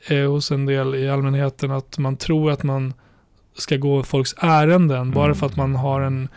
eh, 0.08 0.30
hos 0.30 0.50
en 0.50 0.66
del 0.66 0.94
i 0.94 1.08
allmänheten. 1.10 1.70
Att 1.70 1.98
man 1.98 2.16
tror 2.16 2.50
att 2.50 2.62
man 2.62 2.94
ska 3.58 3.76
gå 3.76 4.02
folks 4.02 4.34
ärenden 4.38 5.10
bara 5.10 5.24
Mm. 5.24 5.36
för 5.36 5.46
att 5.46 5.56
man 5.56 5.74
har 5.76 6.00
en, 6.00 6.28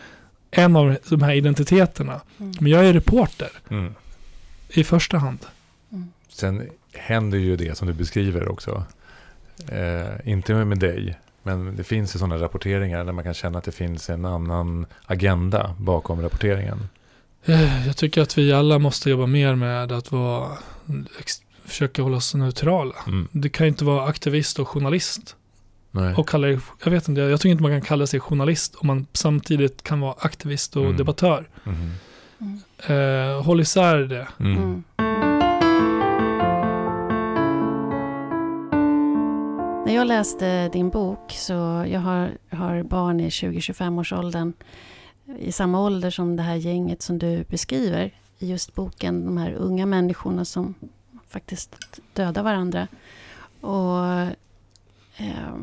en 0.50 0.76
av 0.76 0.96
de 1.08 1.22
här 1.22 1.32
identiteterna. 1.34 2.20
Mm. 2.38 2.52
Men 2.60 2.72
jag 2.72 2.86
är 2.86 2.92
reporter 2.92 3.48
Mm. 3.70 3.94
i 4.68 4.84
första 4.84 5.18
hand. 5.18 5.38
Mm. 5.92 6.12
Sen 6.28 6.68
händer 6.92 7.38
ju 7.38 7.56
det 7.56 7.78
som 7.78 7.88
du 7.88 7.94
beskriver 7.94 8.48
också. 8.48 8.84
Eh, 9.68 10.28
inte 10.30 10.54
med 10.64 10.78
dig, 10.78 11.18
men 11.42 11.76
det 11.76 11.84
finns 11.84 12.14
ju 12.14 12.18
sådana 12.18 12.36
rapporteringar 12.38 13.04
där 13.04 13.12
man 13.12 13.24
kan 13.24 13.34
känna 13.34 13.58
att 13.58 13.64
det 13.64 13.72
finns 13.72 14.10
en 14.10 14.24
annan 14.24 14.86
agenda 15.06 15.74
bakom 15.78 16.22
rapporteringen. 16.22 16.88
Eh, 17.44 17.86
Jag 17.86 17.96
tycker 17.96 18.22
att 18.22 18.38
vi 18.38 18.52
alla 18.52 18.78
måste 18.78 19.10
jobba 19.10 19.26
mer 19.26 19.54
med 19.54 19.92
att 19.92 20.12
vara, 20.12 20.48
försöka 21.64 22.02
hålla 22.02 22.16
oss 22.16 22.34
neutrala. 22.34 22.94
Mm. 23.06 23.28
Du 23.32 23.48
kan 23.48 23.66
inte 23.66 23.84
vara 23.84 24.04
aktivist 24.06 24.58
och 24.58 24.68
journalist. 24.68 25.36
Nej. 25.90 26.14
Och 26.14 26.28
kalla 26.28 26.46
dig, 26.46 26.58
jag 26.84 26.90
vet 26.90 27.08
inte, 27.08 27.20
jag 27.20 27.40
tycker 27.40 27.50
inte 27.50 27.62
man 27.62 27.72
kan 27.72 27.80
kalla 27.80 28.06
sig 28.06 28.20
journalist 28.20 28.74
om 28.74 28.86
man 28.86 29.06
samtidigt 29.12 29.82
kan 29.82 30.00
vara 30.00 30.14
aktivist 30.18 30.76
och 30.76 30.84
Mm. 30.84 30.96
debattör. 30.96 31.48
Mm. 31.64 31.90
Eh, 32.86 33.42
håll 33.42 33.60
isär 33.60 33.96
det. 33.98 34.28
Mm. 34.40 34.56
Mm. 34.56 34.82
När 39.86 39.94
jag 39.94 40.06
läste 40.06 40.68
din 40.68 40.90
bok, 40.90 41.32
så 41.32 41.52
jag 41.88 42.00
har, 42.00 42.30
har 42.50 42.82
barn 42.82 43.20
i 43.20 43.28
20-25 43.28 44.00
års 44.00 44.12
åldern 44.12 44.52
i 45.38 45.52
samma 45.52 45.80
ålder 45.80 46.10
som 46.10 46.36
det 46.36 46.42
här 46.42 46.54
gänget 46.56 47.02
som 47.02 47.18
du 47.18 47.44
beskriver 47.50 48.10
i 48.38 48.50
just 48.50 48.74
boken. 48.74 49.24
De 49.26 49.36
här 49.36 49.52
unga 49.52 49.86
människorna 49.86 50.44
som 50.44 50.74
faktiskt 51.34 52.00
döda 52.12 52.42
varandra. 52.42 52.88
Och 53.60 54.06
eh, 55.16 55.54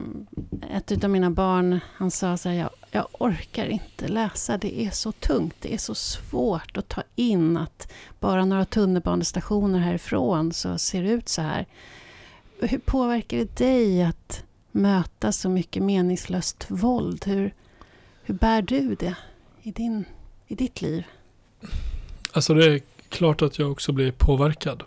ett 0.71 1.03
av 1.03 1.09
mina 1.09 1.31
barn, 1.31 1.79
han 1.93 2.11
sa 2.11 2.37
så 2.37 2.49
här, 2.49 2.55
jag, 2.55 2.69
jag 2.91 3.07
orkar 3.11 3.65
inte 3.65 4.07
läsa, 4.07 4.57
det 4.57 4.81
är 4.81 4.91
så 4.91 5.11
tungt, 5.11 5.55
det 5.59 5.73
är 5.73 5.77
så 5.77 5.95
svårt 5.95 6.77
att 6.77 6.89
ta 6.89 7.03
in 7.15 7.57
att 7.57 7.91
bara 8.19 8.45
några 8.45 8.65
tunnelbanestationer 8.65 9.79
härifrån 9.79 10.53
så 10.53 10.77
ser 10.77 11.03
det 11.03 11.09
ut 11.09 11.29
så 11.29 11.41
här. 11.41 11.65
Hur 12.59 12.79
påverkar 12.79 13.37
det 13.37 13.55
dig 13.55 14.03
att 14.03 14.43
möta 14.71 15.31
så 15.31 15.49
mycket 15.49 15.83
meningslöst 15.83 16.65
våld? 16.69 17.25
Hur, 17.25 17.53
hur 18.23 18.33
bär 18.33 18.61
du 18.61 18.95
det 18.95 19.15
i, 19.61 19.71
din, 19.71 20.05
i 20.47 20.55
ditt 20.55 20.81
liv? 20.81 21.03
Alltså 22.31 22.53
det 22.53 22.65
är 22.65 22.81
klart 23.09 23.41
att 23.41 23.59
jag 23.59 23.71
också 23.71 23.91
blir 23.91 24.11
påverkad. 24.11 24.83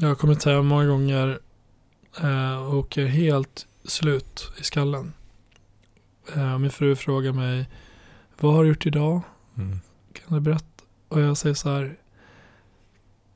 Jag 0.00 0.08
har 0.08 0.14
kommit 0.14 0.44
hem 0.44 0.66
många 0.66 0.86
gånger 0.86 1.38
eh, 2.20 2.56
och 2.56 2.98
är 2.98 3.06
helt 3.06 3.66
slut 3.84 4.50
i 4.60 4.64
skallen. 4.64 5.12
Eh, 6.34 6.58
min 6.58 6.70
fru 6.70 6.96
frågar 6.96 7.32
mig, 7.32 7.68
vad 8.40 8.54
har 8.54 8.62
du 8.62 8.68
gjort 8.68 8.86
idag? 8.86 9.20
Mm. 9.56 9.80
Kan 10.12 10.34
du 10.34 10.40
berätta? 10.40 10.84
Och 11.08 11.20
jag 11.20 11.36
säger 11.36 11.54
så 11.54 11.70
här, 11.70 11.96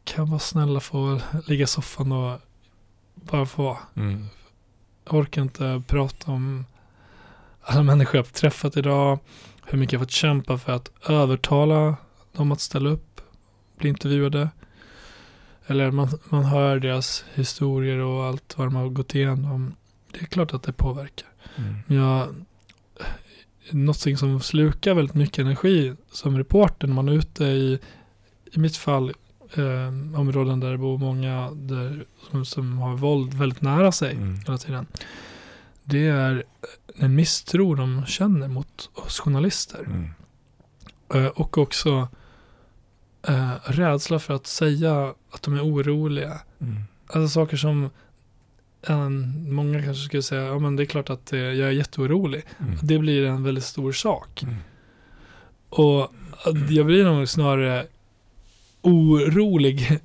kan 0.04 0.30
vara 0.30 0.38
snälla 0.38 0.80
få 0.80 1.20
ligga 1.46 1.64
i 1.64 1.66
soffan 1.66 2.12
och 2.12 2.40
bara 3.14 3.46
få 3.46 3.62
vara. 3.62 3.78
Mm. 3.94 4.26
Jag 5.04 5.14
orkar 5.14 5.42
inte 5.42 5.82
prata 5.86 6.32
om 6.32 6.64
alla 7.62 7.82
människor 7.82 8.16
jag 8.16 8.24
har 8.24 8.30
träffat 8.30 8.76
idag. 8.76 9.18
Hur 9.64 9.78
mycket 9.78 9.92
jag 9.92 10.02
fått 10.02 10.10
kämpa 10.10 10.58
för 10.58 10.72
att 10.72 10.90
övertala 11.08 11.96
dem 12.32 12.52
att 12.52 12.60
ställa 12.60 12.90
upp, 12.90 13.20
bli 13.76 13.88
intervjuade. 13.88 14.48
Eller 15.66 15.90
man, 15.90 16.08
man 16.28 16.44
hör 16.44 16.78
deras 16.78 17.24
historier 17.34 17.98
och 17.98 18.24
allt 18.24 18.58
vad 18.58 18.66
de 18.66 18.74
har 18.74 18.88
gått 18.88 19.14
igenom. 19.14 19.74
Det 20.12 20.20
är 20.20 20.24
klart 20.26 20.54
att 20.54 20.62
det 20.62 20.72
påverkar. 20.72 21.28
Mm. 21.56 21.74
Men 21.86 21.96
jag, 21.96 22.34
någonting 23.70 24.16
som 24.16 24.40
slukar 24.40 24.94
väldigt 24.94 25.14
mycket 25.14 25.38
energi 25.38 25.94
som 26.12 26.38
reporter 26.38 26.86
när 26.86 26.94
man 26.94 27.08
är 27.08 27.12
ute 27.12 27.44
i, 27.44 27.78
i 28.52 28.58
mitt 28.58 28.76
fall, 28.76 29.12
eh, 29.54 30.18
områden 30.20 30.60
där 30.60 30.70
det 30.70 30.78
bor 30.78 30.98
många 30.98 31.50
där, 31.50 32.04
som, 32.30 32.44
som 32.44 32.78
har 32.78 32.96
våld 32.96 33.34
väldigt 33.34 33.60
nära 33.60 33.92
sig 33.92 34.12
Mm. 34.12 34.40
hela 34.46 34.58
tiden. 34.58 34.86
Det 35.84 36.06
är 36.06 36.44
en 36.96 37.14
misstro 37.14 37.74
de 37.74 38.06
känner 38.06 38.48
mot 38.48 38.90
oss 38.94 39.20
journalister. 39.20 39.84
Mm. 39.86 40.10
Eh, 41.14 41.26
och 41.26 41.58
också 41.58 42.08
eh, 43.28 43.50
rädsla 43.64 44.18
för 44.18 44.34
att 44.34 44.46
säga 44.46 45.14
att 45.30 45.42
de 45.42 45.54
är 45.54 45.64
oroliga. 45.64 46.40
Mm. 46.60 46.76
Alltså 47.06 47.28
saker 47.28 47.56
som 47.56 47.90
eh, 48.82 49.08
många 49.48 49.82
kanske 49.82 50.04
skulle 50.04 50.22
säga, 50.22 50.42
ja 50.42 50.58
men 50.58 50.76
det 50.76 50.82
är 50.82 50.86
klart 50.86 51.10
att 51.10 51.32
eh, 51.32 51.38
jag 51.40 51.68
är 51.68 51.72
jätteorolig. 51.72 52.42
Mm. 52.60 52.78
Det 52.82 52.98
blir 52.98 53.24
en 53.26 53.44
väldigt 53.44 53.64
stor 53.64 53.92
sak. 53.92 54.42
Mm. 54.42 54.54
Och 55.68 56.02
att 56.44 56.70
jag 56.70 56.86
blir 56.86 57.04
nog 57.04 57.28
snarare 57.28 57.86
orolig 58.82 60.00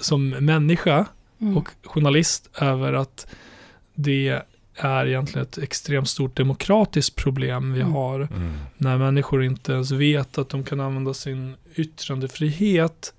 som 0.00 0.28
människa 0.28 1.06
Mm. 1.38 1.56
och 1.56 1.68
journalist 1.84 2.50
över 2.60 2.92
att 2.92 3.26
det 3.94 4.42
är 4.76 5.06
egentligen 5.06 5.46
ett 5.46 5.58
extremt 5.58 6.08
stort 6.08 6.36
demokratiskt 6.36 7.16
problem 7.16 7.72
vi 7.72 7.80
Mm. 7.80 7.92
har 7.92 8.20
Mm. 8.20 8.52
när 8.76 8.98
människor 8.98 9.44
inte 9.44 9.72
ens 9.72 9.90
vet 9.90 10.38
att 10.38 10.48
de 10.48 10.64
kan 10.64 10.80
använda 10.80 11.14
sin 11.14 11.54
yttrandefrihet 11.74 13.12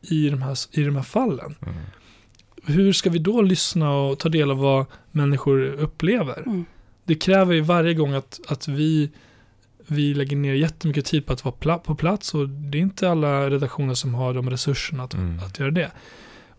i 0.00 0.28
de 0.30 0.42
här, 0.42 0.58
i 0.78 0.82
de 0.82 0.96
här 0.96 1.02
fallen. 1.02 1.54
Mm. 1.62 1.74
Hur 2.66 2.92
ska 2.92 3.10
vi 3.10 3.18
då 3.18 3.42
lyssna 3.42 3.90
och 3.96 4.18
ta 4.18 4.28
del 4.28 4.50
av 4.50 4.58
vad 4.58 4.86
människor 5.10 5.62
upplever? 5.64 6.42
Mm. 6.46 6.64
Det 7.04 7.14
kräver 7.14 7.54
ju 7.54 7.60
varje 7.60 7.94
gång 7.94 8.12
att, 8.14 8.40
att 8.48 8.68
vi, 8.68 9.10
vi 9.86 10.14
lägger 10.14 10.36
ner 10.36 10.54
jättemycket 10.54 11.04
tid 11.04 11.26
på 11.26 11.32
att 11.32 11.44
vara 11.44 11.54
pla- 11.60 11.78
på 11.78 11.94
plats 11.94 12.34
och 12.34 12.48
det 12.48 12.78
är 12.78 12.82
inte 12.82 13.10
alla 13.10 13.50
redaktioner 13.50 13.94
som 13.94 14.14
har 14.14 14.34
de 14.34 14.50
resurserna 14.50 15.02
att, 15.04 15.14
Mm. 15.14 15.38
att 15.38 15.58
göra 15.58 15.70
det. 15.70 15.90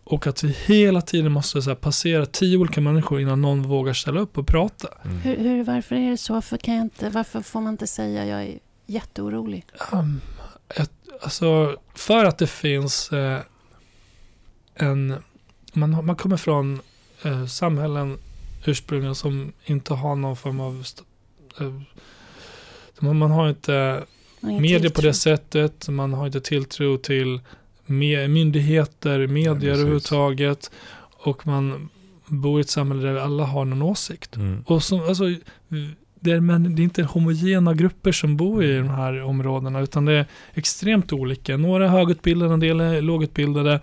Och 0.08 0.26
att 0.26 0.42
vi 0.42 0.56
hela 0.66 1.00
tiden 1.00 1.32
måste 1.32 1.62
så 1.62 1.70
här, 1.70 1.74
passera 1.74 2.26
tio 2.26 2.58
olika 2.58 2.80
människor 2.80 3.20
innan 3.20 3.40
någon 3.40 3.62
vågar 3.62 3.92
ställa 3.92 4.20
upp 4.20 4.38
och 4.38 4.46
prata. 4.46 4.88
Mm. 5.04 5.18
Hur, 5.18 5.36
hur, 5.36 5.64
varför 5.64 5.96
är 5.96 6.10
det 6.10 6.16
så? 6.16 6.32
Varför, 6.32 6.56
kan 6.56 6.74
jag 6.74 6.82
inte, 6.82 7.10
varför 7.10 7.40
får 7.40 7.60
man 7.60 7.72
inte 7.72 7.86
säga 7.86 8.26
jag 8.26 8.42
är 8.42 8.58
jätteorolig? 8.86 9.66
Um, 9.92 10.20
ett, 10.68 10.92
alltså, 11.22 11.76
för 11.94 12.24
att 12.24 12.38
det 12.38 12.46
finns 12.46 13.12
eh, 13.12 13.40
en... 14.74 15.14
Man, 15.72 16.06
man 16.06 16.16
kommer 16.16 16.36
från 16.36 16.80
eh, 17.22 17.46
samhällen 17.46 18.18
ursprungligen 18.64 19.14
som 19.14 19.52
inte 19.64 19.94
har 19.94 20.16
någon 20.16 20.36
form 20.36 20.60
av... 20.60 20.84
Eh, 21.60 21.72
man, 22.98 23.18
man 23.18 23.30
har 23.30 23.48
inte 23.48 24.04
medier 24.40 24.90
på 24.90 25.00
det 25.00 25.14
sättet. 25.14 25.88
Man 25.88 26.12
har 26.12 26.26
inte 26.26 26.40
tilltro 26.40 26.98
till 26.98 27.40
me- 27.86 28.28
myndigheter, 28.28 29.26
medier 29.26 29.54
precis. 29.54 29.68
överhuvudtaget. 29.68 30.70
Och 31.16 31.46
man 31.46 31.88
bor 32.26 32.60
i 32.60 32.60
ett 32.60 32.70
samhälle 32.70 33.08
där 33.08 33.16
alla 33.16 33.44
har 33.44 33.64
någon 33.64 33.82
åsikt. 33.82 34.36
Mm. 34.36 34.64
Och 34.66 34.82
som, 34.82 35.00
alltså, 35.00 35.24
det, 36.20 36.32
är, 36.32 36.40
men 36.40 36.76
det 36.76 36.82
är 36.82 36.84
inte 36.84 37.02
homogena 37.02 37.74
grupper 37.74 38.12
som 38.12 38.36
bor 38.36 38.64
i 38.64 38.76
de 38.76 38.88
här 38.88 39.22
områdena 39.22 39.80
utan 39.80 40.04
det 40.04 40.12
är 40.12 40.26
extremt 40.54 41.12
olika. 41.12 41.56
Några 41.56 41.84
är 41.84 41.88
högutbildade, 41.88 42.54
en 42.54 42.60
del 42.60 42.80
är 42.80 43.02
lågutbildade. 43.02 43.80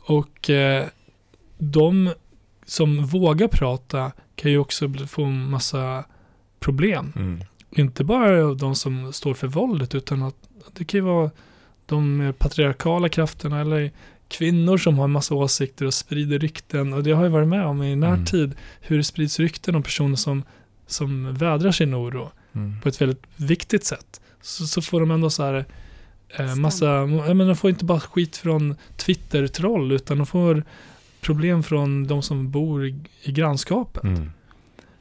Och 0.00 0.50
eh, 0.50 0.86
de 1.58 2.10
som 2.66 3.06
vågar 3.06 3.48
prata 3.48 4.12
kan 4.34 4.50
ju 4.50 4.58
också 4.58 4.92
få 5.08 5.24
en 5.24 5.50
massa 5.50 6.04
problem. 6.60 7.12
Mm. 7.16 7.40
Inte 7.70 8.04
bara 8.04 8.54
de 8.54 8.74
som 8.74 9.12
står 9.12 9.34
för 9.34 9.46
våldet 9.46 9.94
utan 9.94 10.22
att 10.22 10.36
det 10.72 10.84
kan 10.84 10.98
ju 10.98 11.04
vara 11.04 11.30
de 11.86 12.32
patriarkala 12.38 13.08
krafterna 13.08 13.60
eller 13.60 13.90
kvinnor 14.28 14.76
som 14.76 14.98
har 14.98 15.04
en 15.04 15.10
massa 15.10 15.34
åsikter 15.34 15.86
och 15.86 15.94
sprider 15.94 16.38
rykten. 16.38 16.92
Och 16.92 17.02
det 17.02 17.12
har 17.12 17.22
jag 17.24 17.30
varit 17.30 17.48
med 17.48 17.66
om 17.66 17.82
i 17.82 17.96
närtid. 17.96 18.54
Hur 18.80 18.96
det 18.96 19.04
sprids 19.04 19.40
rykten 19.40 19.74
om 19.74 19.82
personer 19.82 20.16
som, 20.16 20.42
som 20.86 21.34
vädrar 21.34 21.72
sin 21.72 21.94
oro 21.94 22.30
Mm. 22.54 22.80
på 22.80 22.88
ett 22.88 23.00
väldigt 23.00 23.22
viktigt 23.36 23.84
sätt. 23.84 24.20
Så, 24.40 24.66
så 24.66 24.82
får 24.82 25.00
de 25.00 25.10
ändå 25.10 25.30
så 25.30 25.42
här 25.42 25.64
eh, 26.28 26.54
massa, 26.54 26.86
jag 26.86 27.36
menar, 27.36 27.46
de 27.46 27.56
får 27.56 27.70
inte 27.70 27.84
bara 27.84 28.00
skit 28.00 28.36
från 28.36 28.76
Twitter-troll 28.96 29.92
utan 29.92 30.18
de 30.18 30.26
får 30.26 30.64
problem 31.20 31.62
från 31.62 32.06
de 32.06 32.22
som 32.22 32.50
bor 32.50 32.86
i, 32.86 32.96
i 33.22 33.32
grannskapet. 33.32 34.04
Mm. 34.04 34.30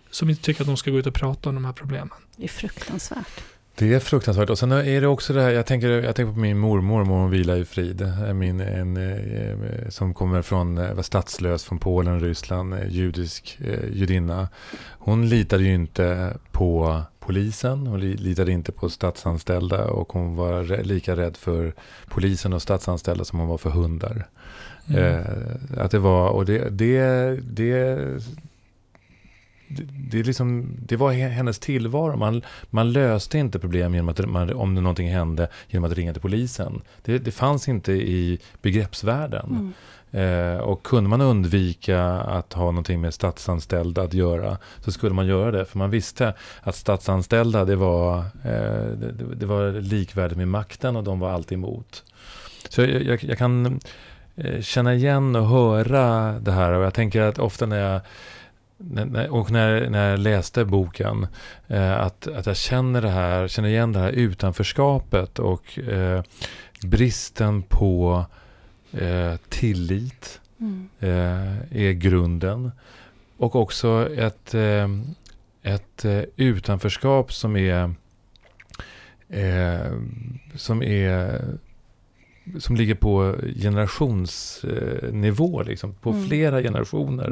Som 0.09 0.29
inte 0.29 0.41
tycker 0.41 0.61
att 0.61 0.67
de 0.67 0.77
ska 0.77 0.91
gå 0.91 0.99
ut 0.99 1.07
och 1.07 1.13
prata 1.13 1.49
om 1.49 1.55
de 1.55 1.65
här 1.65 1.73
problemen. 1.73 2.17
Det 2.37 2.43
är 2.43 2.47
fruktansvärt. 2.47 3.43
Det 3.75 3.93
är 3.93 3.99
fruktansvärt. 3.99 4.49
Och 4.49 4.59
sen 4.59 4.71
är 4.71 5.01
det 5.01 5.07
också 5.07 5.33
det 5.33 5.41
här, 5.41 5.49
jag 5.49 5.65
tänker, 5.65 5.89
jag 5.89 6.15
tänker 6.15 6.33
på 6.33 6.39
min 6.39 6.57
mormor, 6.57 7.03
mormor 7.05 7.29
vila 7.29 7.57
i 7.57 7.65
frid. 7.65 8.07
Min, 8.35 8.61
en, 8.61 8.97
eh, 8.97 9.89
som 9.89 10.13
kommer 10.13 10.41
från, 10.41 10.77
eh, 10.77 10.93
var 10.93 11.03
statslös 11.03 11.63
från 11.63 11.79
Polen, 11.79 12.19
Ryssland, 12.19 12.73
eh, 12.73 12.87
judisk 12.89 13.59
eh, 13.65 13.89
judinna. 13.93 14.47
Hon 14.89 15.29
litade 15.29 15.63
ju 15.63 15.73
inte 15.73 16.37
på 16.51 17.01
polisen, 17.19 17.87
hon 17.87 17.99
li- 17.99 18.17
litade 18.17 18.51
inte 18.51 18.71
på 18.71 18.89
statsanställda 18.89 19.85
och 19.85 20.13
hon 20.13 20.35
var 20.35 20.83
lika 20.83 21.15
rädd 21.15 21.37
för 21.37 21.73
polisen 22.07 22.53
och 22.53 22.61
statsanställda 22.61 23.25
som 23.25 23.39
hon 23.39 23.47
var 23.47 23.57
för 23.57 23.69
hundar. 23.69 24.27
Mm. 24.87 25.03
Eh, 25.03 25.83
att 25.83 25.91
det 25.91 25.99
var, 25.99 26.29
och 26.29 26.45
det, 26.45 26.69
det, 26.69 27.01
det, 27.41 27.99
det, 30.11 30.23
liksom, 30.23 30.77
det 30.79 30.95
var 30.95 31.11
he- 31.13 31.29
hennes 31.29 31.59
tillvaro. 31.59 32.17
Man, 32.17 32.41
man 32.69 32.91
löste 32.93 33.37
inte 33.37 33.59
problem 33.59 33.93
genom 33.95 34.09
att, 34.09 34.29
man, 34.29 34.53
om 34.53 34.75
det 34.75 34.81
någonting 34.81 35.09
hände 35.11 35.47
genom 35.67 35.91
att 35.91 35.97
ringa 35.97 36.13
till 36.13 36.21
polisen. 36.21 36.81
Det, 37.01 37.17
det 37.17 37.31
fanns 37.31 37.67
inte 37.69 37.91
i 37.93 38.39
begreppsvärlden. 38.61 39.45
Mm. 39.49 39.73
Eh, 40.15 40.57
och 40.59 40.83
kunde 40.83 41.09
man 41.09 41.21
undvika 41.21 42.03
att 42.11 42.53
ha 42.53 42.65
någonting 42.65 43.01
med 43.01 43.13
statsanställda 43.13 44.01
att 44.01 44.13
göra 44.13 44.57
så 44.81 44.91
skulle 44.91 45.13
man 45.13 45.27
göra 45.27 45.51
det. 45.51 45.65
För 45.65 45.77
man 45.77 45.89
visste 45.89 46.33
att 46.61 46.75
statsanställda 46.75 47.65
det 47.65 47.75
var, 47.75 48.17
eh, 48.19 48.85
det, 48.97 49.35
det- 49.35 49.45
var 49.45 49.71
likvärdigt 49.81 50.37
med 50.37 50.47
makten 50.47 50.95
och 50.95 51.03
de 51.03 51.19
var 51.19 51.29
alltid 51.31 51.57
emot. 51.57 52.03
Så 52.69 52.81
jag, 52.81 53.03
jag, 53.03 53.23
jag 53.23 53.37
kan 53.37 53.79
eh, 54.35 54.61
känna 54.61 54.93
igen 54.93 55.35
och 55.35 55.47
höra 55.47 56.39
det 56.39 56.51
här 56.51 56.71
och 56.71 56.83
jag 56.85 56.93
tänker 56.93 57.21
att 57.21 57.39
ofta 57.39 57.65
när 57.65 57.79
jag 57.91 58.01
och 59.29 59.51
när, 59.51 59.89
när 59.89 60.09
jag 60.09 60.19
läste 60.19 60.65
boken, 60.65 61.27
eh, 61.67 61.99
att, 61.99 62.27
att 62.27 62.45
jag 62.45 62.57
känner 62.57 63.01
det 63.01 63.09
här, 63.09 63.47
känner 63.47 63.69
igen 63.69 63.91
det 63.91 63.99
här 63.99 64.11
utanförskapet 64.11 65.39
och 65.39 65.79
eh, 65.79 66.23
bristen 66.81 67.61
på 67.61 68.25
eh, 68.91 69.35
tillit 69.49 70.39
Mm. 70.63 70.89
eh, 70.99 71.81
är 71.87 71.91
grunden. 71.91 72.71
Och 73.37 73.55
också 73.55 74.09
ett, 74.17 74.53
eh, 74.53 74.87
ett 75.61 76.05
eh, 76.05 76.21
utanförskap 76.35 77.33
som 77.33 77.55
är 77.57 77.93
som 80.55 80.83
är 80.83 81.41
som 82.59 82.75
ligger 82.75 82.95
på 82.95 83.35
generationsnivå, 84.43 85.63
liksom, 85.63 85.93
på 85.93 86.09
Mm. 86.11 86.27
flera 86.27 86.61
generationer. 86.61 87.27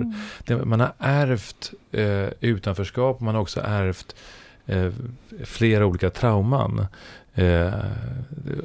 Mm. 0.48 0.70
Man 0.70 0.80
har 0.80 0.94
ärvt 1.00 1.74
eh, 1.92 2.28
utanförskap, 2.40 3.20
man 3.20 3.36
har 3.36 3.42
också 3.42 3.62
ärvt 3.64 4.16
eh, 4.66 4.92
flera 5.44 5.86
olika 5.86 6.10
trauman. 6.10 6.86
Eh, 7.34 7.74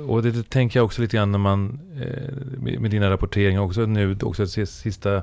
och 0.08 0.22
det, 0.22 0.30
det 0.30 0.50
tänker 0.50 0.78
jag 0.78 0.84
också 0.84 1.02
lite 1.02 1.16
grann 1.16 1.32
när 1.32 1.38
man, 1.38 1.78
eh, 2.00 2.32
med, 2.80 2.90
dina 2.90 3.10
rapporteringar 3.10 3.60
också 3.60 3.86
nu, 3.86 4.16
också 4.22 4.46
sis- 4.46 4.66
sista 4.80 5.22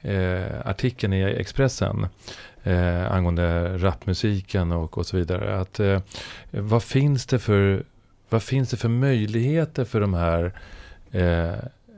eh, 0.00 0.42
artikeln 0.64 1.12
i 1.12 1.22
Expressen 1.22 2.06
eh, 2.62 3.12
angående 3.12 3.78
rapmusiken 3.78 4.72
och, 4.72 4.98
och 4.98 5.06
så 5.06 5.16
vidare. 5.16 5.60
Att, 5.60 5.80
eh, 5.80 6.00
vad, 6.50 6.82
finns 6.82 7.26
det 7.26 7.38
för, 7.38 7.84
vad 8.34 8.42
finns 8.42 8.70
det 8.70 8.76
för 8.76 8.88
möjligheter 8.88 9.84
för 9.84 10.00
de 10.00 10.14
här 10.14 10.52
eh, 11.10 11.52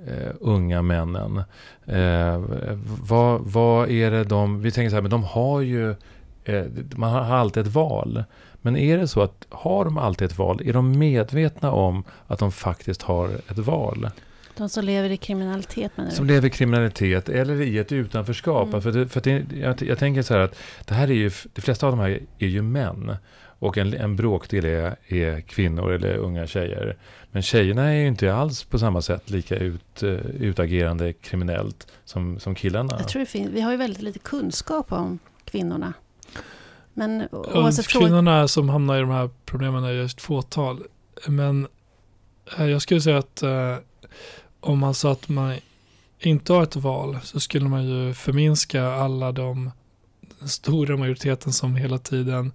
eh, 0.06 0.32
unga 0.40 0.82
männen? 0.82 1.42
Eh, 1.86 2.44
vad, 3.08 3.40
vad 3.40 3.90
är 3.90 4.10
det 4.10 4.24
de, 4.24 4.62
vi 4.62 4.70
tänker 4.70 4.90
så 4.90 4.96
här, 4.96 5.02
men 5.02 5.10
de 5.10 5.24
har 5.24 5.60
ju, 5.60 5.90
eh, 6.44 6.64
man 6.96 7.12
har 7.12 7.36
alltid 7.36 7.66
ett 7.66 7.72
val. 7.72 8.24
Men 8.62 8.76
är 8.76 8.98
det 8.98 9.08
så 9.08 9.22
att 9.22 9.46
har 9.48 9.84
de 9.84 9.98
alltid 9.98 10.26
ett 10.26 10.38
val? 10.38 10.60
Är 10.64 10.72
de 10.72 10.98
medvetna 10.98 11.72
om 11.72 12.04
att 12.26 12.38
de 12.38 12.52
faktiskt 12.52 13.02
har 13.02 13.28
ett 13.28 13.58
val? 13.58 14.10
De 14.56 14.68
som 14.68 14.84
lever 14.84 15.10
i 15.10 15.16
kriminalitet 15.16 15.96
menar 15.96 16.10
du? 16.10 16.16
Som 16.16 16.26
lever 16.26 16.48
i 16.48 16.50
kriminalitet 16.50 17.28
eller 17.28 17.60
i 17.60 17.78
ett 17.78 17.92
utanförskap. 17.92 18.68
Mm. 18.68 18.82
För, 18.82 18.92
det, 18.92 19.08
för 19.08 19.20
det, 19.20 19.44
jag, 19.60 19.82
jag 19.82 19.98
tänker 19.98 20.22
så 20.22 20.34
här 20.34 20.40
att 20.40 20.58
det 20.84 20.94
här 20.94 21.08
är 21.08 21.14
ju, 21.14 21.30
de 21.54 21.60
flesta 21.60 21.86
av 21.86 21.92
de 21.92 22.00
här 22.00 22.20
är 22.38 22.46
ju 22.46 22.62
män. 22.62 23.16
Och 23.58 23.78
en, 23.78 23.94
en 23.94 24.16
bråkdel 24.16 24.64
är, 24.64 24.96
är 25.06 25.40
kvinnor 25.40 25.92
eller 25.92 26.16
unga 26.16 26.46
tjejer. 26.46 26.96
Men 27.30 27.42
tjejerna 27.42 27.82
är 27.82 27.94
ju 27.94 28.06
inte 28.06 28.34
alls 28.34 28.64
på 28.64 28.78
samma 28.78 29.02
sätt 29.02 29.30
lika 29.30 29.56
ut, 29.56 30.02
eh, 30.02 30.10
utagerande 30.40 31.12
kriminellt 31.12 31.92
som, 32.04 32.40
som 32.40 32.54
killarna. 32.54 32.96
Jag 32.98 33.08
tror 33.08 33.20
det 33.20 33.26
finns, 33.26 33.50
vi 33.50 33.60
har 33.60 33.70
ju 33.70 33.76
väldigt 33.76 34.02
lite 34.02 34.18
kunskap 34.18 34.92
om 34.92 35.18
kvinnorna. 35.44 35.92
Men 36.94 37.26
Och 37.26 37.56
oavsett. 37.56 37.88
Kvinnorna 37.88 38.48
som 38.48 38.68
hamnar 38.68 38.96
i 38.96 39.00
de 39.00 39.10
här 39.10 39.30
problemen 39.44 39.84
är 39.84 39.90
ju 39.90 40.04
ett 40.04 40.20
fåtal. 40.20 40.82
Men 41.26 41.68
eh, 42.58 42.66
jag 42.66 42.82
skulle 42.82 43.00
säga 43.00 43.18
att 43.18 43.42
eh, 43.42 43.76
om 44.60 44.78
man 44.78 44.94
sa 44.94 45.12
att 45.12 45.28
man 45.28 45.54
inte 46.18 46.52
har 46.52 46.62
ett 46.62 46.76
val 46.76 47.18
så 47.22 47.40
skulle 47.40 47.68
man 47.68 47.88
ju 47.88 48.14
förminska 48.14 48.84
alla 48.84 49.32
de 49.32 49.70
den 50.38 50.48
stora 50.48 50.96
majoriteten 50.96 51.52
som 51.52 51.76
hela 51.76 51.98
tiden 51.98 52.52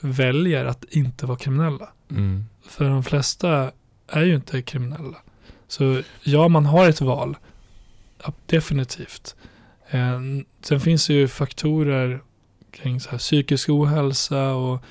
väljer 0.00 0.64
att 0.64 0.84
inte 0.84 1.26
vara 1.26 1.38
kriminella. 1.38 1.88
Mm. 2.10 2.44
För 2.62 2.84
de 2.84 3.04
flesta 3.04 3.72
är 4.08 4.22
ju 4.22 4.34
inte 4.34 4.62
kriminella. 4.62 5.16
Så 5.68 6.02
ja, 6.22 6.48
man 6.48 6.66
har 6.66 6.88
ett 6.88 7.00
val. 7.00 7.36
Ja, 8.24 8.32
definitivt. 8.46 9.36
Eh, 9.90 10.20
sen 10.60 10.80
finns 10.80 11.06
det 11.06 11.14
ju 11.14 11.28
faktorer 11.28 12.20
kring 12.70 13.00
så 13.00 13.10
här 13.10 13.18
psykisk 13.18 13.68
ohälsa 13.68 14.54
och 14.54 14.82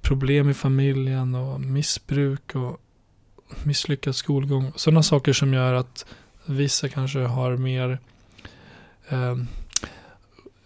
problem 0.00 0.50
i 0.50 0.54
familjen 0.54 1.34
och 1.34 1.60
missbruk 1.60 2.54
och 2.54 2.80
misslyckad 3.64 4.16
skolgång. 4.16 4.72
Sådana 4.76 5.02
saker 5.02 5.32
som 5.32 5.54
gör 5.54 5.74
att 5.74 6.06
vissa 6.46 6.88
kanske 6.88 7.18
har 7.18 7.56
mer 7.56 7.98
eh, 9.08 9.36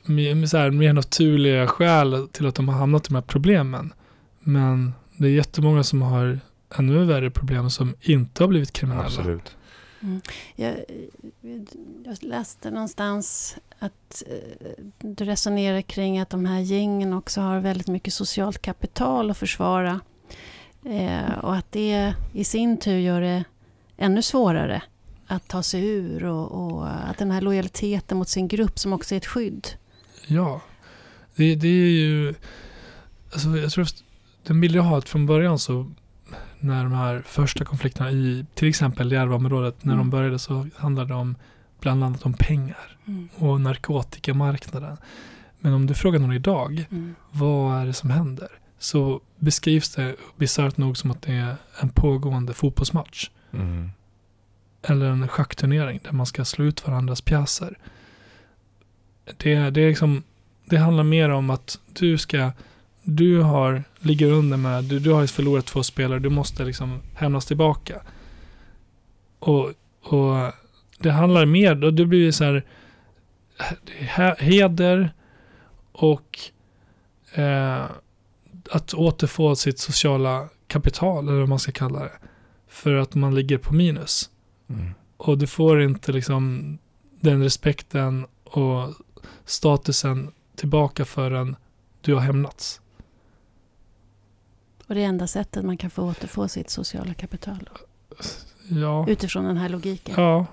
mer, 0.07 0.47
så 0.47 0.57
här, 0.57 0.71
mer 0.71 0.93
naturliga 0.93 1.67
skäl 1.67 2.29
till 2.33 2.47
att 2.47 2.55
de 2.55 2.69
har 2.69 2.77
hamnat 2.77 3.07
i 3.07 3.09
de 3.09 3.15
här 3.15 3.23
problemen. 3.23 3.93
Men 4.41 4.93
det 5.17 5.27
är 5.27 5.31
jättemånga 5.31 5.83
som 5.83 6.03
har 6.03 6.41
ännu 6.79 7.05
värre 7.05 7.31
problem 7.31 7.71
som 7.71 7.95
inte 8.01 8.43
har 8.43 8.49
blivit 8.49 8.73
kriminella. 8.73 9.07
Absolut. 9.07 9.57
Jag, 10.57 10.75
jag 12.05 12.17
läste 12.21 12.71
någonstans 12.71 13.57
att 13.79 14.23
eh, 14.27 14.85
du 14.99 15.25
resonerar 15.25 15.83
kring 15.83 16.19
att 16.19 16.31
de 16.31 16.45
här 16.45 16.61
gängen 16.61 17.13
också 17.13 17.41
har 17.41 17.61
väldigt 17.61 17.89
mycket 17.89 18.15
socialt 18.15 18.63
kapital 18.63 19.31
att 19.31 19.39
försvara. 19.39 20.01
Eh, 20.85 21.39
och 21.43 21.57
att 21.57 21.73
det 21.73 22.15
i 22.33 22.45
sin 22.45 22.77
tur 22.77 22.99
gör 22.99 23.21
det 23.21 23.45
ännu 23.97 24.23
svårare 24.23 24.83
att 25.27 25.49
ta 25.49 25.63
sig 25.63 25.89
ur 25.89 26.25
och, 26.25 26.53
och 26.53 26.87
att 26.89 27.19
den 27.19 27.31
här 27.31 27.41
lojaliteten 27.41 28.19
mot 28.19 28.29
sin 28.29 28.49
grupp 28.49 28.79
som 28.79 28.93
också 28.93 29.15
är 29.15 29.17
ett 29.17 29.27
skydd. 29.27 29.69
Ja, 30.27 30.61
det, 31.37 31.55
det 31.55 31.68
är 31.68 31.91
ju... 31.91 32.35
Alltså 33.33 33.49
jag 33.57 33.70
tror 33.72 33.85
att 33.85 34.03
den 34.47 34.61
bild 34.61 34.77
jag 34.77 34.83
har 34.83 34.99
att 34.99 35.09
från 35.09 35.27
början 35.27 35.59
så 35.59 35.91
när 36.61 36.83
de 36.85 36.93
här 36.93 37.22
första 37.27 37.64
konflikterna 37.64 38.11
i 38.11 38.47
till 38.55 38.68
exempel 38.68 39.12
Järvaområdet, 39.12 39.85
när 39.85 39.93
Mm. 39.95 40.05
de 40.07 40.11
började 40.11 40.39
så 40.39 40.68
handlade 40.77 41.09
det 41.09 41.14
om 41.14 41.35
bland 41.81 42.05
annat 42.05 42.27
om 42.27 42.33
pengar 42.33 42.97
och 43.37 43.61
narkotikamarknaden. 43.61 44.97
Men 45.61 45.72
om 45.72 45.87
du 45.87 45.95
frågar 45.95 46.18
någon 46.18 46.33
idag, 46.33 46.87
Mm. 46.91 47.14
vad 47.31 47.81
är 47.81 47.87
det 47.87 47.93
som 47.93 48.11
händer? 48.11 48.49
Så 48.79 49.20
beskrivs 49.39 49.95
det 49.95 50.16
bisarrt 50.37 50.77
nog 50.77 50.97
som 50.97 51.11
att 51.11 51.22
det 51.22 51.33
är 51.33 51.57
en 51.81 51.89
pågående 51.89 52.55
fotbollsmatch. 52.55 53.31
Mm. 53.53 53.91
Eller 54.83 55.07
en 55.07 55.29
schackturnering 55.29 56.01
där 56.05 56.12
man 56.12 56.27
ska 56.27 56.45
slå 56.45 56.64
ut 56.64 56.87
varandras 56.87 57.20
pjäser. 57.20 57.79
Det, 59.37 59.70
det, 59.70 59.81
är 59.81 59.89
liksom, 59.89 60.22
det 60.64 60.77
handlar 60.77 61.05
mer 61.05 61.29
om 61.29 61.51
att 61.51 61.79
du 61.93 62.18
ska 62.18 62.53
du 63.09 63.41
har, 63.41 63.85
ligger 63.99 64.31
under 64.31 64.57
med, 64.57 64.85
du, 64.85 64.99
du 64.99 65.12
har 65.12 65.27
förlorat 65.27 65.66
två 65.66 65.83
spelare, 65.83 66.18
du 66.18 66.31
måste 66.31 66.64
liksom 66.64 67.01
hämnas 67.14 67.47
tillbaka. 67.47 68.03
Och, 69.39 69.72
och 70.03 70.53
det 70.99 71.11
handlar 71.11 71.47
mer, 71.47 71.85
och 71.85 71.95
det 71.95 72.07
blir 72.07 72.31
så 72.31 72.45
här, 72.45 72.62
heder 74.39 75.11
och 75.93 76.39
eh, 77.35 77.85
att 78.70 78.95
återfå 78.95 79.57
sitt 79.57 79.79
sociala 79.79 80.49
kapital, 80.66 81.29
eller 81.29 81.41
vad 81.41 81.49
man 81.49 81.59
ska 81.59 81.72
kalla 81.72 81.99
det. 81.99 82.18
För 82.68 82.95
att 82.95 83.14
man 83.14 83.35
ligger 83.35 83.59
på 83.59 83.74
minus. 83.74 84.31
Mm. 84.68 84.95
Och 85.16 85.39
du 85.39 85.47
får 85.47 85.83
inte 85.83 86.12
liksom 86.12 86.79
den 87.20 87.43
respekten 87.43 88.27
och 88.45 88.89
statusen 89.47 90.30
tillbaka 90.57 91.05
förrän 91.05 91.57
du 92.01 92.14
har 92.14 92.20
hämnats. 92.20 92.80
Och 94.88 94.94
det 94.94 95.01
är 95.03 95.07
enda 95.07 95.26
sättet 95.26 95.64
man 95.64 95.76
kan 95.76 95.90
få 95.90 96.03
återfå 96.03 96.49
sitt 96.49 96.70
sociala 96.70 97.14
kapital. 97.14 97.68
Ja. 98.68 99.07
Utifrån 99.09 99.44
den 99.44 99.57
här 99.57 99.68
logiken. 99.68 100.14
Ja. 100.18 100.47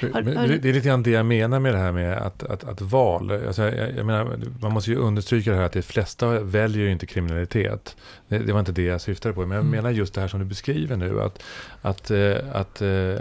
Det 0.00 0.06
är 0.06 0.72
lite 0.72 0.88
grann 0.88 1.02
det 1.02 1.10
jag 1.10 1.26
menar 1.26 1.60
med 1.60 1.74
det 1.74 1.78
här 1.78 1.92
med 1.92 2.18
att, 2.18 2.42
att, 2.42 2.64
att 2.64 2.80
val. 2.80 3.30
Alltså 3.30 3.62
jag, 3.62 3.96
jag 3.96 4.06
menar, 4.06 4.38
man 4.60 4.72
måste 4.72 4.90
ju 4.90 4.96
understryka 4.96 5.50
det 5.50 5.56
här 5.56 5.64
att 5.64 5.72
de 5.72 5.82
flesta 5.82 6.40
väljer 6.40 6.82
ju 6.84 6.92
inte 6.92 7.06
kriminalitet. 7.06 7.96
Det, 8.28 8.38
det 8.38 8.52
var 8.52 8.60
inte 8.60 8.72
det 8.72 8.82
jag 8.82 9.00
syftade 9.00 9.34
på. 9.34 9.40
Men 9.40 9.50
jag 9.50 9.60
Mm. 9.66 9.70
menar 9.70 9.90
just 9.90 10.14
det 10.14 10.20
här 10.20 10.28
som 10.28 10.40
du 10.40 10.46
beskriver 10.46 10.96
nu. 10.96 11.20
Att, 11.22 11.42
att, 11.82 12.10
eh, 12.10 12.36
att, 12.52 12.82
eh, 12.82 13.14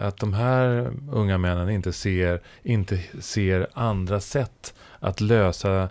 att 0.00 0.16
de 0.16 0.32
här 0.32 0.92
unga 1.10 1.38
männen 1.38 1.70
inte 1.70 1.92
ser, 1.92 2.40
inte 2.62 2.98
ser 3.20 3.66
andra 3.72 4.20
sätt 4.20 4.74
att 4.98 5.20
lösa 5.20 5.88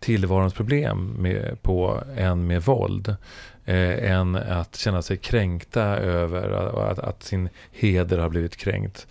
tillvarons 0.00 0.54
problem 0.54 1.14
med, 1.18 1.62
på 1.62 2.02
än 2.16 2.46
med 2.46 2.62
våld. 2.62 3.16
Eh, 3.64 4.12
än 4.12 4.36
att 4.36 4.76
känna 4.76 5.02
sig 5.02 5.16
kränkta 5.16 5.82
över 5.96 6.50
att, 6.90 6.98
att 6.98 7.22
sin 7.22 7.48
heder 7.72 8.18
har 8.18 8.28
blivit 8.28 8.56
kränkt. 8.56 9.06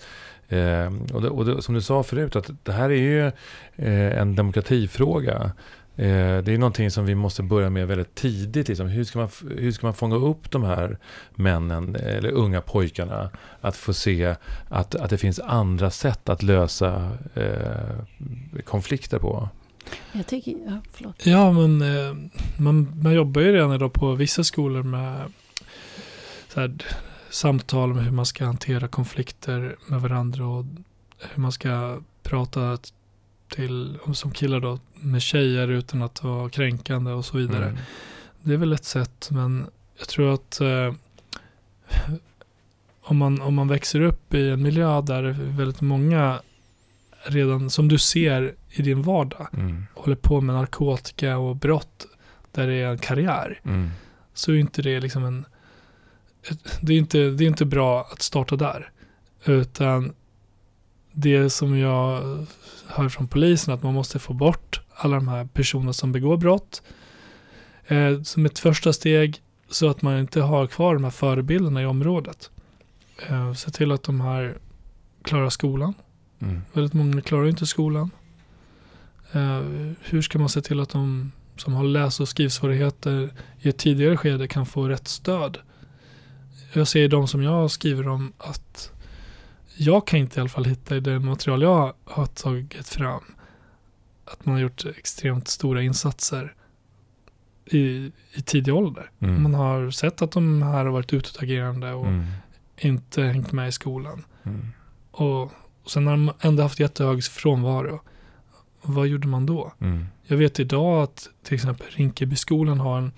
Eh, 0.49 0.93
och 1.13 1.21
det, 1.21 1.29
och 1.29 1.45
det, 1.45 1.61
som 1.61 1.75
du 1.75 1.81
sa 1.81 2.03
förut, 2.03 2.35
att 2.35 2.49
det 2.63 2.71
här 2.71 2.89
är 2.89 2.95
ju 2.95 3.25
eh, 3.75 4.19
en 4.19 4.35
demokratifråga. 4.35 5.51
Eh, 5.99 6.43
det 6.43 6.53
är 6.53 6.57
någonting 6.57 6.91
som 6.91 7.05
vi 7.05 7.15
måste 7.15 7.43
börja 7.43 7.69
med 7.69 7.87
väldigt 7.87 8.15
tidigt. 8.15 8.67
Liksom. 8.67 8.87
Hur, 8.87 9.03
ska 9.03 9.19
man, 9.19 9.29
hur 9.57 9.71
ska 9.71 9.87
man 9.87 9.93
fånga 9.93 10.15
upp 10.15 10.51
de 10.51 10.63
här 10.63 10.97
männen, 11.35 11.95
eller 11.95 12.31
unga 12.31 12.61
pojkarna, 12.61 13.29
att 13.61 13.75
få 13.75 13.93
se 13.93 14.35
att, 14.69 14.95
att 14.95 15.09
det 15.09 15.17
finns 15.17 15.39
andra 15.39 15.91
sätt 15.91 16.29
att 16.29 16.43
lösa 16.43 17.11
eh, 17.33 18.61
konflikter 18.63 19.19
på? 19.19 19.49
Jag 20.11 20.27
tycker, 20.27 20.51
ja, 20.51 20.81
förlåt. 20.91 21.25
Ja, 21.25 21.51
men 21.51 21.81
eh, 21.81 22.15
man, 22.57 23.01
man 23.01 23.13
jobbar 23.13 23.41
ju 23.41 23.53
redan 23.53 23.73
idag 23.73 23.93
på 23.93 24.15
vissa 24.15 24.43
skolor 24.43 24.83
med 24.83 25.33
så 26.53 26.59
här, 26.59 26.77
samtal 27.29 27.93
med 27.93 28.03
hur 28.03 28.11
man 28.11 28.25
ska 28.25 28.45
hantera 28.45 28.87
konflikter 28.87 29.75
med 29.87 30.01
varandra 30.01 30.47
och 30.47 30.65
hur 31.17 31.41
man 31.41 31.51
ska 31.51 31.99
prata 32.23 32.77
till, 33.49 33.97
som 34.13 34.31
killar 34.31 34.59
då, 34.59 34.79
med 34.93 35.21
tjejer 35.21 35.67
utan 35.67 36.01
att 36.01 36.23
vara 36.23 36.49
kränkande 36.49 37.11
och 37.11 37.25
så 37.25 37.37
vidare. 37.37 37.65
Mm. 37.65 37.77
Det 38.41 38.53
är 38.53 38.57
väl 38.57 38.73
ett 38.73 38.85
sätt, 38.85 39.29
men 39.31 39.65
jag 39.97 40.07
tror 40.07 40.33
att 40.33 40.61
eh, 40.61 40.93
om, 43.01 43.17
man, 43.17 43.41
om 43.41 43.53
man 43.55 43.67
växer 43.67 44.01
upp 44.01 44.33
i 44.33 44.49
en 44.49 44.61
miljö 44.61 45.01
där 45.01 45.23
väldigt 45.57 45.81
många 45.81 46.41
redan, 47.23 47.69
som 47.69 47.87
du 47.87 47.97
ser 47.97 48.55
i 48.69 48.81
din 48.81 49.01
vardag, 49.01 49.47
Mm. 49.53 49.85
håller 49.95 50.15
på 50.15 50.41
med 50.41 50.55
narkotika 50.55 51.37
och 51.37 51.55
brott 51.55 52.07
där 52.51 52.67
det 52.67 52.73
är 52.73 52.87
en 52.87 52.97
karriär, 52.97 53.61
Mm. 53.65 53.89
så 54.33 54.51
är 54.51 54.55
inte 54.55 54.81
det 54.81 54.99
liksom 54.99 55.23
en... 55.25 55.45
Det 56.81 56.93
är 56.93 56.97
inte, 56.97 57.17
det 57.17 57.43
är 57.43 57.47
inte 57.47 57.65
bra 57.65 58.01
att 58.11 58.21
starta 58.21 58.55
där. 58.55 58.91
Utan 59.45 60.13
det 61.11 61.49
som 61.49 61.77
jag 61.77 62.23
hör 62.89 63.09
från 63.09 63.27
polisen, 63.27 63.73
att 63.73 63.83
man 63.83 63.93
måste 63.93 64.19
få 64.19 64.33
bort 64.33 64.81
alla 64.95 65.15
de 65.15 65.27
här 65.27 65.45
personerna 65.45 65.93
som 65.93 66.11
begår 66.11 66.37
brott. 66.37 66.81
Eh, 67.87 68.21
som 68.21 68.45
ett 68.45 68.59
första 68.59 68.93
steg 68.93 69.41
så 69.69 69.89
att 69.89 70.01
man 70.01 70.19
inte 70.19 70.41
har 70.41 70.67
kvar 70.67 70.93
de 70.93 71.03
här 71.03 71.11
förebilderna 71.11 71.81
i 71.81 71.85
området. 71.85 72.49
Eh, 73.27 73.53
se 73.53 73.71
till 73.71 73.91
att 73.91 74.03
de 74.03 74.21
här 74.21 74.57
klarar 75.23 75.49
skolan. 75.49 75.93
Mm. 76.39 76.61
Väldigt 76.73 76.93
många 76.93 77.21
klarar 77.21 77.47
inte 77.47 77.65
skolan. 77.65 78.11
Eh, 79.31 79.61
hur 80.01 80.21
ska 80.21 80.39
man 80.39 80.49
se 80.49 80.61
till 80.61 80.79
att 80.79 80.89
de 80.89 81.31
som 81.57 81.73
har 81.73 81.83
läs 81.83 82.19
och 82.19 82.27
skrivsvårigheter 82.27 83.29
i 83.59 83.69
ett 83.69 83.77
tidigare 83.77 84.17
skede 84.17 84.47
kan 84.47 84.65
få 84.65 84.89
rätt 84.89 85.07
stöd? 85.07 85.57
Jag 86.73 86.87
ser 86.87 87.07
de 87.07 87.27
som 87.27 87.43
jag 87.43 87.71
skriver 87.71 88.07
om 88.07 88.33
att 88.37 88.91
jag 89.81 90.07
kan 90.07 90.19
inte 90.19 90.39
i 90.39 90.41
alla 90.41 90.49
fall 90.49 90.65
hitta 90.65 90.95
i 90.95 90.99
det 90.99 91.19
material 91.19 91.61
jag 91.61 91.93
har 92.05 92.25
tagit 92.25 92.87
fram 92.87 93.23
att 94.25 94.45
man 94.45 94.55
har 94.55 94.61
gjort 94.61 94.85
extremt 94.85 95.47
stora 95.47 95.81
insatser 95.81 96.53
i, 97.65 98.11
i 98.33 98.41
tidig 98.45 98.73
ålder. 98.73 99.11
Mm. 99.19 99.43
Man 99.43 99.53
har 99.53 99.91
sett 99.91 100.21
att 100.21 100.31
de 100.31 100.61
här 100.61 100.85
har 100.85 100.91
varit 100.91 101.13
utåtagerande 101.13 101.93
och 101.93 102.05
Mm. 102.07 102.25
inte 102.77 103.23
hängt 103.23 103.51
med 103.51 103.69
i 103.69 103.71
skolan. 103.71 104.25
Mm. 104.43 104.67
Och 105.11 105.51
sen 105.85 106.07
har 106.07 106.13
de 106.13 106.31
ändå 106.41 106.63
haft 106.63 106.79
jättehög 106.79 107.23
frånvaro. 107.23 108.01
Vad 108.81 109.07
gjorde 109.07 109.27
man 109.27 109.45
då? 109.45 109.73
Mm. 109.79 110.05
Jag 110.23 110.37
vet 110.37 110.59
idag 110.59 111.03
att 111.03 111.29
till 111.43 111.55
exempel 111.55 111.87
Rinkebyskolan 111.89 112.79
har 112.79 112.97
en, 112.97 113.11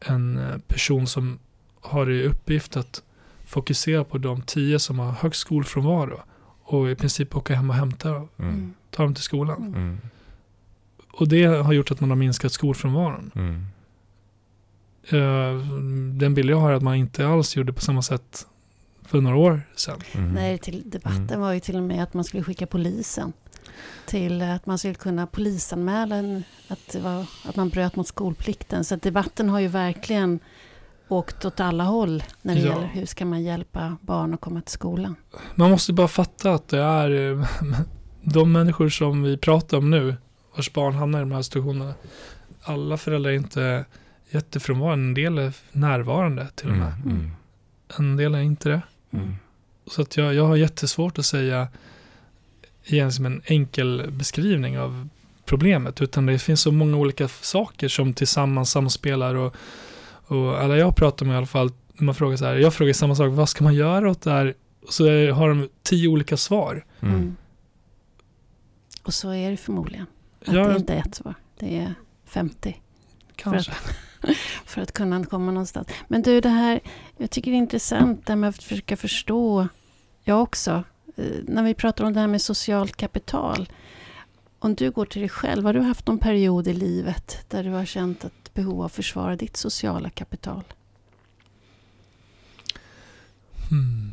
en 0.00 0.62
person 0.66 1.06
som 1.06 1.38
har 1.80 2.10
i 2.10 2.26
uppgift 2.26 2.76
att 2.76 3.02
fokusera 3.48 4.04
på 4.04 4.18
de 4.18 4.42
tio 4.42 4.78
som 4.78 4.98
har 4.98 5.12
högst 5.12 5.40
skolfrånvaro 5.40 6.20
och 6.62 6.90
i 6.90 6.94
princip 6.94 7.36
åka 7.36 7.54
hem 7.54 7.70
och 7.70 7.76
hämta 7.76 8.12
dem, 8.12 8.28
Mm. 8.38 8.74
ta 8.90 9.02
dem 9.02 9.14
till 9.14 9.24
skolan. 9.24 9.56
Mm. 9.62 9.74
Mm. 9.74 9.98
Och 11.12 11.28
det 11.28 11.44
har 11.44 11.72
gjort 11.72 11.90
att 11.90 12.00
man 12.00 12.10
har 12.10 12.16
minskat 12.16 12.52
skolfrånvaron. 12.52 13.30
Mm. 13.34 13.66
Eh, 15.08 15.66
Den 16.18 16.34
bild 16.34 16.50
jag 16.50 16.56
har 16.60 16.70
är 16.70 16.74
att 16.74 16.82
man 16.82 16.94
inte 16.96 17.26
alls 17.28 17.56
gjorde 17.56 17.72
på 17.72 17.80
samma 17.80 18.02
sätt 18.02 18.46
för 19.02 19.20
några 19.20 19.36
år 19.36 19.60
sedan. 19.76 19.98
Mm. 20.14 20.32
Nej, 20.32 20.58
till 20.58 20.82
debatten 20.90 21.28
Mm. 21.28 21.40
var 21.40 21.52
ju 21.52 21.60
till 21.60 21.76
och 21.76 21.82
med 21.82 22.02
att 22.02 22.14
man 22.14 22.24
skulle 22.24 22.42
skicka 22.42 22.66
polisen. 22.66 23.32
Till 24.06 24.42
att 24.42 24.66
man 24.66 24.78
skulle 24.78 24.94
kunna 24.94 25.26
polisanmäla 25.26 26.16
en, 26.16 26.42
att, 26.68 26.88
det 26.92 27.00
var, 27.00 27.26
att 27.44 27.56
man 27.56 27.68
bröt 27.68 27.96
mot 27.96 28.06
skolplikten. 28.08 28.84
Så 28.84 28.94
att 28.94 29.02
debatten 29.02 29.48
har 29.48 29.60
ju 29.60 29.68
verkligen 29.68 30.38
åkt 31.08 31.44
åt 31.44 31.60
alla 31.60 31.84
håll 31.84 32.22
när 32.42 32.54
det 32.54 32.60
Ja. 32.60 32.66
gäller 32.66 32.86
hur 32.86 33.06
ska 33.06 33.24
man 33.24 33.42
hjälpa 33.42 33.96
barn 34.00 34.34
att 34.34 34.40
komma 34.40 34.60
till 34.60 34.72
skolan. 34.72 35.14
Man 35.54 35.70
måste 35.70 35.92
bara 35.92 36.08
fatta 36.08 36.52
att 36.54 36.68
det 36.68 36.78
är 36.80 37.10
eh, 37.32 37.46
de 38.22 38.52
människor 38.52 38.88
som 38.88 39.22
vi 39.22 39.36
pratar 39.36 39.76
om 39.78 39.90
nu, 39.90 40.16
vars 40.56 40.72
barn 40.72 40.94
hamnar 40.94 41.18
i 41.18 41.22
de 41.22 41.32
här 41.32 41.42
situationerna. 41.42 41.94
Alla 42.62 42.96
föräldrar 42.96 43.30
är 43.30 43.34
inte 43.36 43.84
jättefrånvarande. 44.30 45.04
En 45.04 45.14
del 45.14 45.38
är 45.38 45.52
närvarande 45.72 46.46
till 46.54 46.68
och 46.70 46.76
med. 46.76 46.92
Mm. 47.04 47.10
Mm. 47.10 47.30
En 47.98 48.16
del 48.16 48.34
är 48.34 48.40
inte 48.40 48.68
det. 48.68 48.80
Mm. 49.10 49.36
Så 49.86 50.02
att 50.02 50.16
jag, 50.16 50.34
jag 50.34 50.46
har 50.46 50.56
jättesvårt 50.56 51.18
att 51.18 51.26
säga 51.26 51.68
igen 52.84 53.12
som 53.12 53.26
en 53.26 53.42
enkel 53.44 54.10
beskrivning 54.10 54.78
av 54.78 55.08
problemet. 55.44 56.02
Utan 56.02 56.26
det 56.26 56.38
finns 56.38 56.60
så 56.60 56.72
många 56.72 56.96
olika 56.96 57.28
saker 57.28 57.88
som 57.88 58.14
tillsammans 58.14 58.70
samspelar. 58.70 59.34
Och, 59.34 59.54
och 60.28 60.60
alla 60.62 60.76
jag 60.76 60.96
pratar 60.96 61.26
med 61.26 61.34
i 61.34 61.36
alla 61.36 61.46
fall, 61.46 61.70
när 61.94 62.04
man 62.04 62.14
frågar 62.14 62.36
så 62.36 62.44
här, 62.44 62.54
jag 62.56 62.74
frågar 62.74 62.92
samma 62.92 63.14
sak, 63.14 63.32
vad 63.32 63.48
ska 63.48 63.64
man 63.64 63.74
göra 63.74 64.10
åt 64.10 64.22
det 64.22 64.30
här? 64.30 64.54
Så 64.88 65.04
är- 65.06 65.30
har 65.32 65.48
de 65.48 65.68
tio 65.82 66.08
olika 66.08 66.36
svar. 66.36 66.84
Mm. 67.00 67.14
Mm. 67.14 67.36
Och 69.02 69.14
så 69.14 69.30
är 69.30 69.50
det 69.50 69.56
förmodligen. 69.56 70.06
Att 70.46 70.54
Ja. 70.54 70.68
det 70.68 70.76
inte 70.76 70.94
är 70.94 70.98
ett 71.00 71.14
svar. 71.14 71.34
Det 71.58 71.78
är 71.78 71.94
50 72.26 72.80
Kanske. 73.36 73.72
för 74.64 74.80
att 74.82 74.92
kunna 74.92 75.24
komma 75.24 75.50
någonstans. 75.52 75.88
Men 76.08 76.22
du, 76.22 76.40
det 76.40 76.48
här, 76.48 76.80
jag 77.16 77.30
tycker 77.30 77.50
det 77.50 77.56
är 77.56 77.58
intressant 77.58 78.26
det 78.26 78.32
här 78.32 78.36
med 78.36 78.48
att 78.50 78.62
försöka 78.62 78.96
förstå, 78.96 79.68
jag 80.24 80.42
också, 80.42 80.82
eh, 81.16 81.24
när 81.42 81.62
vi 81.62 81.74
pratar 81.74 82.04
om 82.04 82.12
det 82.12 82.20
här 82.20 82.26
med 82.26 82.42
socialt 82.42 82.96
kapital. 82.96 83.68
Om 84.58 84.74
du 84.74 84.90
går 84.90 85.04
till 85.04 85.20
dig 85.20 85.28
själv, 85.28 85.64
har 85.64 85.72
du 85.74 85.80
haft 85.80 86.06
någon 86.06 86.18
period 86.18 86.68
i 86.68 86.72
livet 86.74 87.44
där 87.48 87.64
du 87.64 87.70
har 87.70 87.84
känt 87.84 88.24
ett 88.24 88.47
behov 88.58 88.80
av 88.80 88.86
att 88.86 88.92
försvara 88.92 89.36
ditt 89.36 89.56
sociala 89.56 90.10
kapital? 90.10 90.64
Hmm. 93.70 94.12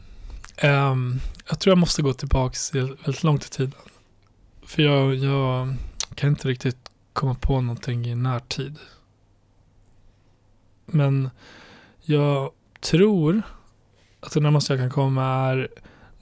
Um, 0.64 1.20
jag 1.50 1.60
tror 1.60 1.72
jag 1.72 1.78
måste 1.78 2.02
gå 2.02 2.14
tillbaka 2.14 2.58
väldigt 2.74 3.24
långt 3.24 3.46
i 3.46 3.50
tiden. 3.50 3.80
För 4.62 4.82
jag, 4.82 5.16
jag 5.16 5.76
kan 6.16 6.30
inte 6.30 6.48
riktigt 6.48 6.92
komma 7.14 7.36
på 7.36 7.62
någonting 7.62 8.06
i 8.08 8.16
närtid. 8.16 8.78
Men 10.86 11.30
jag 12.02 12.52
tror 12.80 13.42
att 14.20 14.34
det 14.34 14.40
närmaste 14.40 14.74
jag 14.74 14.80
kan 14.80 14.90
komma 14.90 15.26
är 15.26 15.70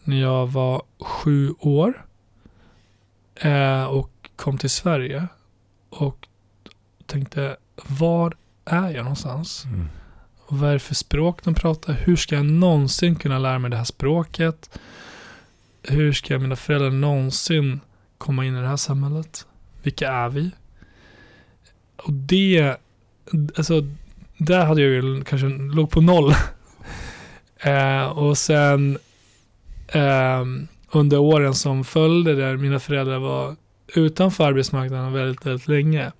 när 0.03 0.21
jag 0.21 0.47
var 0.47 0.83
sju 0.99 1.53
år 1.59 2.05
eh, 3.35 3.83
och 3.83 4.29
kom 4.35 4.57
till 4.57 4.69
Sverige 4.69 5.27
och 5.89 6.27
tänkte 7.05 7.57
var 7.75 8.35
är 8.65 8.89
jag 8.89 9.03
någonstans? 9.03 9.65
Mm. 9.65 9.89
Vad 10.47 10.69
är 10.69 10.73
det 10.73 10.79
för 10.79 10.95
språk 10.95 11.43
de 11.43 11.53
pratar? 11.53 11.93
Hur 11.93 12.15
ska 12.15 12.35
jag 12.35 12.45
någonsin 12.45 13.15
kunna 13.15 13.39
lära 13.39 13.59
mig 13.59 13.71
det 13.71 13.77
här 13.77 13.83
språket? 13.83 14.79
Hur 15.83 16.13
ska 16.13 16.39
mina 16.39 16.55
föräldrar 16.55 16.89
någonsin 16.89 17.79
komma 18.17 18.45
in 18.45 18.57
i 18.57 18.61
det 18.61 18.67
här 18.67 18.77
samhället? 18.77 19.47
Vilka 19.83 20.11
är 20.11 20.29
vi? 20.29 20.51
Och 21.95 22.13
det, 22.13 22.77
alltså, 23.55 23.87
där 24.37 24.65
hade 24.65 24.81
jag 24.81 24.91
ju 24.91 25.23
kanske 25.23 25.47
låg 25.47 25.91
på 25.91 26.01
noll. 26.01 26.33
eh, 27.59 28.03
och 28.03 28.37
sen 28.37 28.97
ehm, 29.87 30.67
under 30.91 31.17
åren 31.17 31.53
som 31.53 31.83
följde 31.83 32.35
där 32.35 32.57
mina 32.57 32.79
föräldrar 32.79 33.19
var 33.19 33.55
utanför 33.95 34.43
arbetsmarknaden 34.43 35.13
väldigt, 35.13 35.45
väldigt 35.45 35.67
länge 35.67 36.11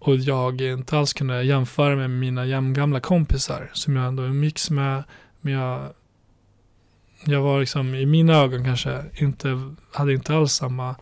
och 0.00 0.16
jag 0.16 0.60
inte 0.60 0.98
alls 0.98 1.12
kunde 1.12 1.42
jämföra 1.42 1.96
med 1.96 2.10
mina 2.10 2.44
jämngamla 2.44 3.00
kompisar 3.00 3.70
som 3.72 3.96
jag 3.96 4.06
ändå 4.06 4.22
umgicks 4.22 4.70
med. 4.70 5.04
Men 5.40 5.52
jag, 5.52 5.92
jag 7.24 7.42
var 7.42 7.60
liksom 7.60 7.94
i 7.94 8.06
mina 8.06 8.34
ögon 8.34 8.64
kanske 8.64 9.04
inte, 9.14 9.74
hade 9.92 10.12
inte 10.12 10.34
alls 10.34 10.52
samma 10.52 10.96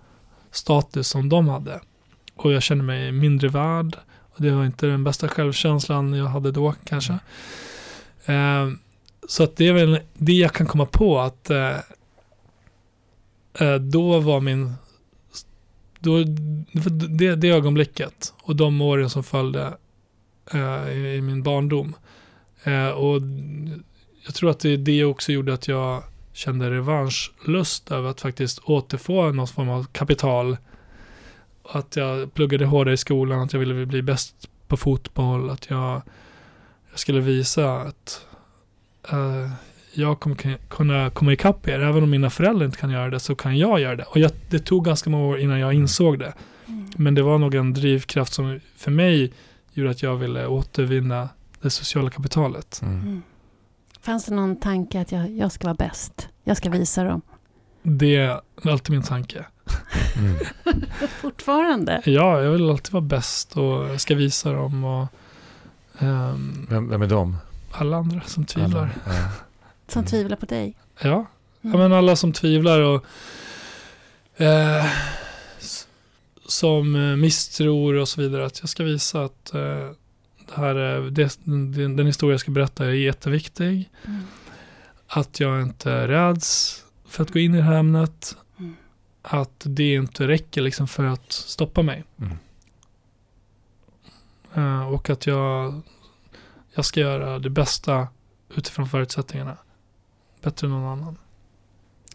status 0.50 1.08
som 1.08 1.28
de 1.28 1.48
hade. 1.48 1.80
Och 2.34 2.52
jag 2.52 2.62
kände 2.62 2.84
mig 2.84 3.12
mindre 3.12 3.48
värd. 3.48 3.96
Och 4.34 4.42
det 4.42 4.50
var 4.50 4.64
inte 4.64 4.86
den 4.86 5.04
bästa 5.04 5.28
självkänslan 5.28 6.14
jag 6.14 6.26
hade 6.26 6.52
då 6.52 6.74
kanske. 6.84 7.18
Eh, 8.24 8.68
så 9.28 9.42
att 9.44 9.56
det 9.56 9.68
är 9.68 9.72
väl 9.72 10.00
det 10.14 10.32
jag 10.32 10.52
kan 10.52 10.66
komma 10.66 10.86
på 10.86 11.20
att 11.20 11.50
eh, 11.50 11.76
eh, 13.60 13.74
då 13.74 14.20
var 14.20 14.40
min 14.40 14.74
då, 15.98 16.24
det, 17.08 17.34
det 17.34 17.48
ögonblicket 17.48 18.34
och 18.42 18.56
de 18.56 18.80
åren 18.80 19.10
som 19.10 19.22
följde 19.24 19.76
eh, 20.52 20.88
i, 20.88 21.14
i 21.16 21.20
min 21.20 21.42
barndom. 21.42 21.94
Eh, 22.64 22.88
och 22.88 23.20
jag 24.24 24.34
tror 24.34 24.50
att 24.50 24.60
det, 24.60 24.76
det 24.76 25.04
också 25.04 25.32
gjorde 25.32 25.54
att 25.54 25.68
jag 25.68 26.02
kände 26.32 26.70
revanschlust 26.70 27.90
över 27.90 28.10
att 28.10 28.20
faktiskt 28.20 28.58
återfå 28.58 29.32
någon 29.32 29.48
form 29.48 29.68
av 29.68 29.84
kapital. 29.84 30.56
Att 31.62 31.96
jag 31.96 32.34
pluggade 32.34 32.66
hårdare 32.66 32.94
i 32.94 32.96
skolan, 32.96 33.40
att 33.40 33.52
jag 33.52 33.60
ville 33.60 33.86
bli 33.86 34.02
bäst 34.02 34.48
på 34.68 34.76
fotboll, 34.76 35.50
att 35.50 35.70
jag, 35.70 36.02
jag 36.90 36.98
skulle 36.98 37.20
visa 37.20 37.80
att 37.80 38.26
eh, 39.10 39.50
jag 39.92 40.20
kommer 40.20 40.58
kunna 40.68 41.10
komma 41.10 41.32
ikapp 41.32 41.68
er. 41.68 41.80
Även 41.80 42.02
om 42.02 42.10
mina 42.10 42.30
föräldrar 42.30 42.66
inte 42.66 42.78
kan 42.78 42.90
göra 42.90 43.10
det 43.10 43.20
så 43.20 43.34
kan 43.34 43.58
jag 43.58 43.80
göra 43.80 43.96
det. 43.96 44.04
Och 44.04 44.18
jag, 44.18 44.30
det 44.50 44.58
tog 44.58 44.84
ganska 44.84 45.10
många 45.10 45.24
år 45.24 45.38
innan 45.38 45.58
jag 45.58 45.72
insåg 45.74 46.18
det. 46.18 46.32
Mm. 46.66 46.90
Men 46.96 47.14
det 47.14 47.22
var 47.22 47.38
nog 47.38 47.54
en 47.54 47.74
drivkraft 47.74 48.32
som 48.32 48.60
för 48.76 48.90
mig 48.90 49.32
gjorde 49.72 49.90
att 49.90 50.02
jag 50.02 50.16
ville 50.16 50.46
återvinna 50.46 51.28
det 51.60 51.70
sociala 51.70 52.10
kapitalet. 52.10 52.80
Mm. 52.82 53.00
Mm. 53.00 53.22
Fanns 54.00 54.24
det 54.24 54.34
någon 54.34 54.56
tanke 54.56 55.00
att 55.00 55.12
jag, 55.12 55.30
jag 55.30 55.52
ska 55.52 55.66
vara 55.66 55.74
bäst? 55.74 56.28
Jag 56.44 56.56
ska 56.56 56.70
visa 56.70 57.04
dem. 57.04 57.20
Det 57.82 58.16
är 58.16 58.40
alltid 58.64 58.90
min 58.90 59.02
tanke. 59.02 59.44
Mm. 60.16 60.36
Fortfarande? 61.20 62.02
Ja, 62.04 62.42
jag 62.42 62.52
vill 62.52 62.70
alltid 62.70 62.92
vara 62.92 63.04
bäst 63.04 63.56
och 63.56 63.88
jag 63.88 64.00
ska 64.00 64.14
visa 64.14 64.52
dem 64.52 64.84
och 64.84 65.06
ehm, 65.98 66.66
Vem, 66.70 66.88
vem 66.88 67.02
är 67.02 67.06
de? 67.06 67.36
alla 67.72 67.96
andra 67.96 68.20
som 68.20 68.44
tvivlar. 68.44 68.80
Alla? 69.04 69.16
Ja. 69.16 69.28
Som 69.88 70.00
Mm. 70.00 70.06
tvivlar 70.10 70.36
på 70.36 70.46
dig? 70.46 70.76
Ja, 71.00 71.26
Mm. 71.62 71.72
ja 71.72 71.76
men 71.78 71.92
alla 71.92 72.16
som 72.16 72.32
tvivlar 72.32 72.80
och 72.80 73.04
eh, 74.42 74.86
som 76.46 76.96
eh, 76.96 77.16
misstror 77.16 77.94
och 77.94 78.08
så 78.08 78.20
vidare. 78.20 78.46
Att 78.46 78.60
jag 78.60 78.68
ska 78.68 78.84
visa 78.84 79.24
att 79.24 79.54
eh, 79.54 79.60
det 80.46 80.54
här 80.54 80.74
är, 80.74 81.00
det, 81.10 81.38
den, 81.44 81.96
den 81.96 82.06
historia 82.06 82.32
jag 82.34 82.40
ska 82.40 82.50
berätta 82.50 82.84
är 82.86 82.90
jätteviktig. 82.90 83.90
Mm. 84.06 84.22
Att 85.06 85.40
jag 85.40 85.62
inte 85.62 86.08
räds 86.08 86.76
för 87.08 87.22
att 87.22 87.30
gå 87.32 87.38
in 87.38 87.54
i 87.54 87.58
det 87.58 87.62
här 87.64 87.74
ämnet. 87.78 88.36
Mm. 88.58 88.76
Att 89.22 89.62
det 89.64 89.94
inte 89.94 90.28
räcker 90.28 90.62
liksom 90.62 90.88
för 90.88 91.04
att 91.04 91.32
stoppa 91.32 91.82
mig. 91.82 92.04
Mm. 92.18 92.36
Eh, 94.54 94.88
och 94.92 95.10
att 95.10 95.26
jag, 95.26 95.80
jag 96.74 96.84
ska 96.84 97.00
göra 97.00 97.38
det 97.38 97.50
bästa 97.50 98.08
utifrån 98.54 98.88
förutsättningarna. 98.88 99.56
Bättre 100.48 100.66
än 100.66 100.70
någon 100.70 100.84
annan. 100.98 101.16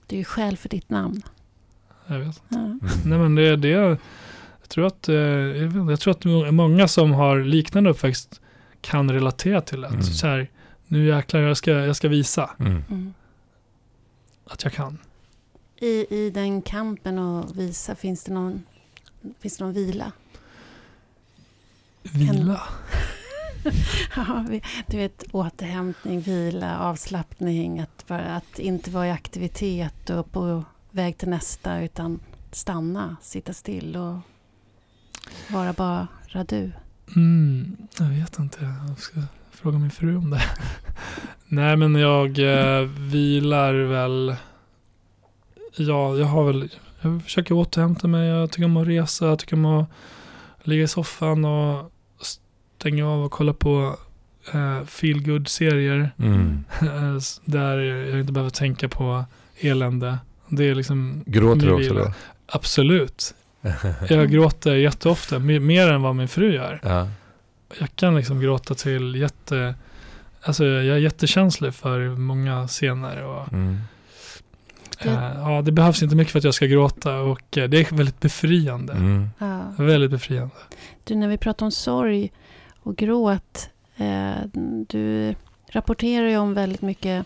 Du 0.07 0.15
är 0.15 0.19
ju 0.19 0.25
skäl 0.25 0.57
för 0.57 0.69
ditt 0.69 0.89
namn. 0.89 1.21
Jag 2.07 2.19
vet. 2.19 2.41
Ja. 2.49 2.57
Mm. 2.57 2.79
Nej 3.05 3.17
men 3.19 3.35
det, 3.35 3.55
det 3.55 3.67
jag 3.67 3.97
tror 4.67 4.85
att, 4.87 5.09
eh, 5.09 5.15
jag, 5.15 5.65
vet, 5.67 5.75
inte, 5.75 5.91
jag 5.91 5.99
tror 5.99 6.11
att 6.11 6.25
må- 6.25 6.51
många 6.51 6.87
som 6.87 7.11
har 7.11 7.39
liknande 7.39 7.89
uppväxt 7.89 8.41
kan 8.81 9.11
relatera 9.11 9.61
till 9.61 9.81
det. 9.81 9.87
Mm. 9.87 10.03
Så 10.03 10.27
här, 10.27 10.47
nu 10.87 11.05
jäklar 11.07 11.39
jag 11.41 11.57
ska, 11.57 11.71
jag 11.71 11.95
ska 11.95 12.07
visa 12.09 12.49
Mm. 12.59 12.83
Mm. 12.89 13.13
att 14.45 14.63
jag 14.63 14.73
kan. 14.73 14.97
I, 15.77 16.05
I 16.09 16.29
den 16.29 16.61
kampen 16.61 17.19
och 17.19 17.57
visa, 17.59 17.95
finns 17.95 18.23
det 18.23 18.33
någon, 18.33 18.63
finns 19.39 19.57
det 19.57 19.63
någon 19.63 19.73
vila? 19.73 20.11
Vila. 22.03 22.61
ja, 24.15 24.45
du 24.87 24.97
vet, 24.97 25.23
återhämtning, 25.31 26.21
vila, 26.21 26.79
avslappning, 26.79 27.79
att, 27.79 28.07
bara, 28.07 28.35
att 28.35 28.59
inte 28.59 28.91
vara 28.91 29.07
i 29.07 29.11
aktivitet 29.11 30.09
och 30.09 30.31
på 30.31 30.63
väg 30.91 31.17
till 31.17 31.29
nästa, 31.29 31.81
utan 31.81 32.19
stanna, 32.51 33.15
sitta 33.21 33.53
still 33.53 33.95
och 33.95 34.17
vara 35.47 35.73
bara 35.73 36.07
du. 36.47 36.71
Mm, 37.15 37.77
jag 37.99 38.05
vet 38.05 38.39
inte. 38.39 38.75
Jag 38.87 38.99
ska 38.99 39.21
fråga 39.51 39.79
min 39.79 39.91
fru 39.91 40.17
om 40.17 40.29
det. 40.29 40.41
Nej, 41.47 41.77
men 41.77 41.95
jag 41.95 42.39
eh, 42.39 42.87
vilar 42.87 43.73
väl. 43.73 44.35
Ja, 45.75 46.15
jag 46.15 46.25
har 46.25 46.43
väl. 46.43 46.69
Jag 47.01 47.23
försöker 47.23 47.55
återhämta 47.55 48.07
mig. 48.07 48.27
Jag 48.27 48.51
tycker 48.51 48.65
om 48.65 48.77
att 48.77 48.87
resa. 48.87 49.25
Jag 49.25 49.39
tycker 49.39 49.55
om 49.55 49.65
att 49.65 49.89
ligga 50.63 50.83
i 50.83 50.87
soffan 50.87 51.45
och 51.45 51.92
stänga 52.83 53.07
av 53.09 53.23
och 53.25 53.31
kolla 53.31 53.53
på 53.53 53.95
eh, 54.53 54.83
feel 54.85 55.23
good 55.25 55.47
serier 55.47 56.11
Mm. 56.19 56.63
där 57.45 57.77
jag 57.77 58.19
inte 58.19 58.33
behöver 58.33 58.49
tänka 58.49 58.89
på 58.89 59.25
elände. 59.59 60.17
Det 60.49 60.63
är 60.69 60.75
liksom 60.75 61.23
Gråter 61.25 61.65
du 61.67 61.71
också 61.73 61.93
då? 61.93 62.13
Absolut. 62.47 63.33
Jag 64.09 64.31
gråter 64.31 64.75
jätteofta, 64.75 65.39
mer- 65.39 65.59
mer 65.59 65.91
än 65.91 66.01
vad 66.01 66.15
min 66.15 66.27
fru 66.27 66.53
gör. 66.53 66.79
ja. 66.83 67.07
Jag 67.79 67.95
kan 67.95 68.15
liksom 68.15 68.39
gråta 68.41 68.75
till 68.75 69.15
jätte... 69.15 69.75
Alltså 70.41 70.65
jag 70.65 70.95
är 70.95 70.99
jättekänslig 70.99 71.73
för 71.73 71.99
många 72.09 72.67
scener 72.67 73.23
och 73.23 73.53
Mm. 73.53 73.77
Det- 75.03 75.09
eh, 75.09 75.33
ja, 75.37 75.61
det 75.61 75.71
behövs 75.71 76.03
inte 76.03 76.15
mycket 76.15 76.31
för 76.31 76.39
att 76.39 76.45
jag 76.45 76.53
ska 76.53 76.65
gråta 76.65 77.15
och 77.19 77.57
eh, 77.57 77.69
det 77.69 77.91
är 77.91 77.95
väldigt 77.95 78.19
befriande. 78.19 78.93
Mm. 78.93 79.29
Ja. 79.39 79.73
Väldigt 79.77 80.11
befriande. 80.11 80.55
Du, 81.03 81.15
när 81.15 81.27
vi 81.27 81.37
pratar 81.37 81.65
om 81.65 81.71
sorg 81.71 82.31
och 82.83 82.95
gråt. 82.95 83.69
Eh, 83.97 84.35
du 84.87 85.35
rapporterar 85.65 86.27
ju 86.27 86.37
om 86.37 86.53
väldigt 86.53 86.81
mycket 86.81 87.25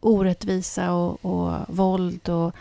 orättvisa 0.00 0.92
och, 0.92 1.24
och 1.24 1.52
våld 1.68 2.28
och 2.28 2.54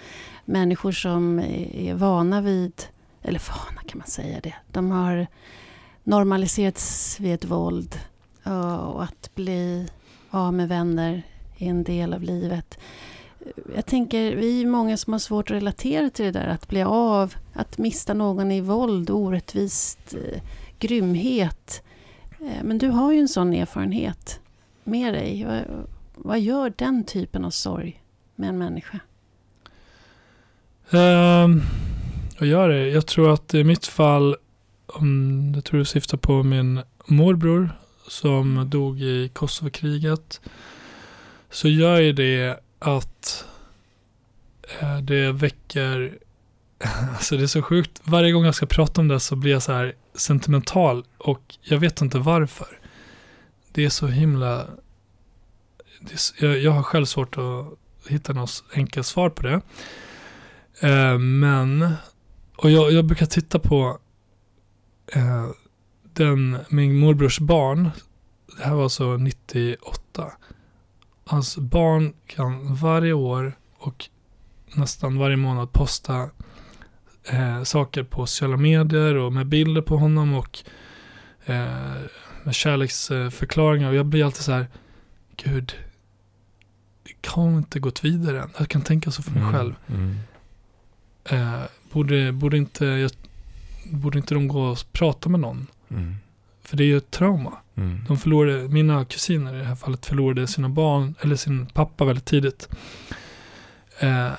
människor 0.46 0.92
som 0.92 1.40
är 1.74 1.94
vana 1.94 2.42
vid, 2.42 2.84
eller 3.22 3.42
vana 3.50 3.82
kan 3.88 3.98
man 3.98 4.08
säga 4.08 4.40
det. 4.44 4.56
De 4.72 4.92
har 4.92 5.28
normaliserats 6.04 7.20
vid 7.20 7.34
ett 7.34 7.46
våld 7.46 8.00
och 8.94 9.04
att 9.04 9.36
bli 9.36 9.88
av 10.30 10.54
med 10.54 10.68
vänner 10.68 11.24
är 11.58 11.70
en 11.70 11.84
del 11.84 12.14
av 12.14 12.22
livet. 12.22 12.80
Jag 13.76 13.86
tänker, 13.86 14.36
vi 14.36 14.62
är 14.62 14.66
många 14.66 14.98
som 14.98 15.14
har 15.14 15.20
svårt 15.20 15.52
att 15.52 15.58
relatera 15.58 16.10
till 16.10 16.26
det 16.26 16.32
där, 16.32 16.48
att 16.48 16.68
bli 16.68 16.84
av, 16.84 17.36
att 17.54 17.78
mista 17.78 18.14
någon 18.14 18.52
i 18.52 18.62
våld, 18.62 19.10
orättvist, 19.10 20.14
eh, 20.14 20.42
grymhet. 20.80 21.84
Eh, 22.42 22.64
men 22.64 22.78
du 22.78 22.88
har 22.88 23.12
ju 23.14 23.20
en 23.20 23.28
sån 23.28 23.54
erfarenhet 23.54 24.40
med 24.84 25.14
dig. 25.14 25.46
Vad, 25.46 25.88
vad 26.16 26.40
gör 26.40 26.74
den 26.78 27.04
typen 27.04 27.46
av 27.46 27.50
sorg 27.50 28.04
med 28.36 28.50
en 28.50 28.58
människa? 28.58 29.00
Um, 30.90 31.62
vad 32.40 32.50
gör 32.50 32.70
det? 32.70 32.90
Jag 32.90 33.08
tror 33.08 33.34
att 33.34 33.54
i 33.54 33.64
mitt 33.64 33.88
fall, 33.88 34.36
om 34.88 35.52
jag 35.56 35.64
tror 35.64 35.80
du 35.80 35.86
syftar 35.86 36.18
på 36.18 36.44
min 36.44 36.82
morbror 37.06 37.70
som 38.08 38.70
dog 38.70 39.02
i 39.02 39.30
Kosovokriget, 39.34 40.42
så 41.50 41.68
gör 41.68 42.00
ju 42.00 42.14
det 42.14 42.60
att 42.80 43.46
eh, 44.80 44.98
det 44.98 45.32
väcker, 45.32 46.18
alltså 47.14 47.38
det 47.38 47.44
är 47.44 47.48
så 47.48 47.62
sjukt, 47.62 48.02
varje 48.04 48.32
gång 48.32 48.46
jag 48.46 48.56
ska 48.56 48.66
prata 48.66 49.02
om 49.02 49.08
det 49.08 49.20
så 49.20 49.36
blir 49.36 49.52
jag 49.52 49.64
så 49.64 49.72
här 49.72 49.94
sentimental 50.14 51.06
och 51.18 51.58
jag 51.62 51.80
vet 51.80 52.02
inte 52.02 52.20
varför. 52.20 52.80
Det 53.72 53.86
är 53.86 53.90
så 53.90 54.08
himla, 54.08 54.68
det 56.00 56.14
är, 56.14 56.46
jag, 56.46 56.60
jag 56.60 56.72
har 56.72 56.84
själv 56.84 57.06
svårt 57.06 57.38
att 57.38 57.66
hitta 58.12 58.34
något 58.34 58.64
enkelt 58.74 59.08
svar 59.08 59.30
på 59.30 59.44
det. 59.44 59.62
Eh, 60.80 61.18
men, 61.18 61.94
och 62.56 62.72
jag, 62.72 62.92
jag 62.92 63.06
brukar 63.06 63.26
titta 63.26 63.60
på 63.60 64.00
eh, 65.08 65.48
den, 66.14 66.58
min 66.70 67.00
morbrors 67.00 67.40
barn. 67.40 67.90
Det 68.58 68.64
här 68.64 68.76
var 68.76 68.84
alltså 68.84 69.18
98. 69.18 70.32
Hans 71.26 71.58
barn 71.58 72.14
kan 72.28 72.76
varje 72.76 73.14
år 73.14 73.58
och 73.78 74.10
nästan 74.76 75.18
varje 75.18 75.38
månad 75.38 75.72
posta 75.72 76.30
eh, 77.26 77.64
saker 77.64 78.04
på 78.04 78.26
sociala 78.26 78.58
medier 78.58 79.16
och 79.16 79.34
med 79.34 79.48
bilder 79.48 79.82
på 79.82 79.98
honom 79.98 80.34
och 80.34 80.60
eh, 81.46 81.94
med 82.44 82.56
kärleksförklaringar. 82.56 83.90
Och 83.90 83.96
jag 83.96 84.06
blir 84.06 84.26
alltid 84.26 84.42
så 84.44 84.52
här, 84.52 84.68
gud, 85.36 85.74
det 87.04 87.28
har 87.30 87.58
inte 87.58 87.80
gått 87.80 88.04
vidare 88.06 88.42
än. 88.42 88.50
Jag 88.58 88.70
kan 88.70 88.82
tänka 88.82 89.12
så 89.12 89.24
för 89.24 89.32
mig 89.32 89.42
Mm. 89.42 89.54
själv. 89.54 89.74
Mm. 89.88 90.16
Eh, 91.26 91.62
borde, 91.92 92.32
borde, 92.32 92.58
inte, 92.58 92.86
jag, 92.86 93.12
borde 93.86 94.18
inte 94.18 94.34
de 94.34 94.48
gå 94.48 94.62
och 94.62 94.78
prata 94.92 95.30
med 95.30 95.40
någon? 95.40 95.68
Mm. 95.90 96.16
För 96.64 96.78
det 96.78 96.84
är 96.84 96.86
ju 96.86 96.98
ett 96.98 97.12
trauma. 97.12 97.54
Mm. 97.76 98.04
De 98.08 98.18
förlorade, 98.18 98.68
mina 98.68 99.06
kusiner 99.06 99.56
i 99.56 99.58
det 99.58 99.64
här 99.66 99.76
fallet 99.76 100.06
förlorade 100.06 100.48
sina 100.48 100.70
barn, 100.70 101.16
eller 101.22 101.36
sin 101.36 101.66
pappa 101.66 102.06
väldigt 102.06 102.26
tidigt. 102.26 102.70
Eh, 104.00 104.32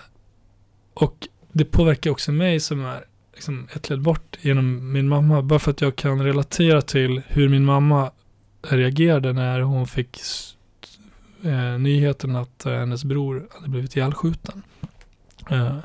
och 0.95 1.29
det 1.53 1.65
påverkar 1.65 2.11
också 2.11 2.33
mig 2.33 2.61
som 2.61 2.85
är 2.85 3.05
liksom 3.35 3.69
ett 3.73 3.91
led 3.91 4.01
bort 4.01 4.37
genom 4.41 4.93
min 4.93 5.09
mamma. 5.09 5.43
Bara 5.43 5.59
för 5.59 5.71
att 5.71 5.81
jag 5.81 5.97
kan 5.97 6.25
relatera 6.25 6.83
till 6.83 7.23
hur 7.27 7.49
min 7.49 7.65
mamma 7.65 8.11
reagerade 8.63 9.33
när 9.33 9.61
hon 9.61 9.87
fick 9.87 10.21
eh, 11.45 11.79
nyheten 11.79 12.37
att 12.37 12.67
eh, 12.67 12.73
hennes 12.73 13.05
bror 13.05 13.47
hade 13.51 13.69
blivit 13.69 13.97
ihjälskjuten. 13.97 14.63
Eh, 15.51 15.79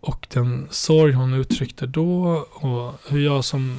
och 0.00 0.26
den 0.30 0.68
sorg 0.70 1.12
hon 1.12 1.34
uttryckte 1.34 1.86
då 1.86 2.24
och 2.54 2.94
hur 3.08 3.20
jag 3.20 3.44
som 3.44 3.78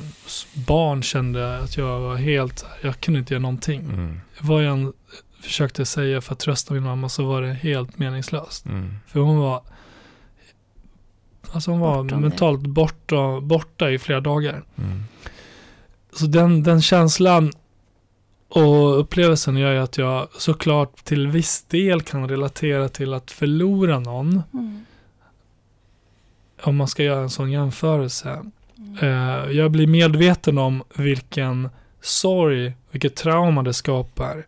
barn 0.68 1.04
kände 1.04 1.58
att 1.58 1.78
jag 1.78 2.00
var 2.00 2.16
helt, 2.16 2.66
jag 2.82 3.00
kunde 3.00 3.20
inte 3.20 3.34
göra 3.34 3.42
någonting. 3.42 3.80
Mm. 3.80 4.20
Vad 4.40 4.64
jag 4.64 4.94
försökte 5.42 5.86
säga 5.86 6.22
för 6.22 6.34
att 6.34 6.40
trösta 6.40 6.74
min 6.74 6.84
mamma 6.84 7.10
så 7.10 7.26
var 7.26 7.42
det 7.42 7.54
helt 7.54 8.00
meningslöst. 8.00 8.66
Mm. 8.66 8.96
För 9.08 9.20
hon 9.20 9.38
var, 9.38 9.62
alltså 11.52 11.72
hon 11.72 11.80
var 11.80 12.04
Bortom 12.04 12.22
mentalt 12.22 12.62
borta, 12.62 13.42
borta 13.42 13.92
i 13.92 14.00
flera 14.00 14.20
dagar. 14.20 14.64
Mm. 14.76 15.04
Så 16.14 16.26
den, 16.26 16.64
den 16.64 16.82
känslan 16.82 17.52
och 18.50 19.00
upplevelsen 19.00 19.58
gör 19.58 19.74
ju 19.74 19.80
att 19.80 19.98
jag 19.98 20.28
såklart 20.38 21.04
till 21.04 21.28
viss 21.28 21.64
del 21.64 22.02
kan 22.02 22.30
relatera 22.30 22.90
till 22.90 23.14
att 23.14 23.32
förlora 23.32 24.00
någon. 24.00 24.42
Mm. 24.54 24.86
Om 26.62 26.76
man 26.76 26.88
ska 26.88 27.04
göra 27.04 27.22
en 27.22 27.30
sån 27.30 27.52
jämförelse. 27.52 28.42
Mm. 28.78 28.98
Eh, 29.02 29.52
jag 29.52 29.72
blir 29.72 29.88
medveten 29.88 30.58
om 30.58 30.84
vilken 30.96 31.70
sorg, 32.02 32.74
vilket 32.92 33.16
trauma 33.16 33.64
det 33.64 33.74
skapar. 33.74 34.46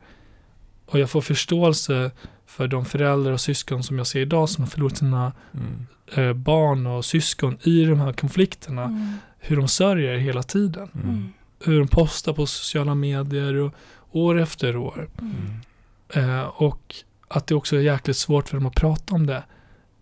Och 0.85 0.99
jag 0.99 1.09
får 1.09 1.21
förståelse 1.21 2.11
för 2.49 2.67
de 2.67 2.85
föräldrar 2.85 3.31
och 3.31 3.41
syskon 3.41 3.83
som 3.83 3.97
jag 3.97 4.07
ser 4.07 4.19
idag 4.19 4.49
som 4.49 4.63
har 4.63 4.69
förlorat 4.71 4.97
sina 4.97 5.33
Mm. 5.53 5.87
eh, 6.15 6.33
barn 6.33 6.87
och 6.87 7.05
syskon 7.05 7.57
i 7.63 7.85
de 7.85 7.99
här 7.99 8.13
konflikterna. 8.13 8.83
Mm. 8.83 9.13
Hur 9.39 9.55
de 9.55 9.67
sörjer 9.67 10.17
hela 10.17 10.43
tiden. 10.43 10.89
Mm. 10.93 11.09
Mm. 11.09 11.33
Hur 11.63 11.79
de 11.79 11.87
postar 11.87 12.33
på 12.33 12.45
sociala 12.45 12.95
medier 12.95 13.55
och 13.55 13.73
år 14.11 14.39
efter 14.39 14.77
år. 14.77 15.09
Mm. 15.21 16.39
Eh, 16.39 16.43
och 16.43 16.95
att 17.27 17.47
det 17.47 17.55
också 17.55 17.75
är 17.75 17.81
jäkligt 17.81 18.17
svårt 18.17 18.49
för 18.49 18.57
dem 18.57 18.65
att 18.65 18.75
prata 18.75 19.15
om 19.15 19.25
det. 19.25 19.43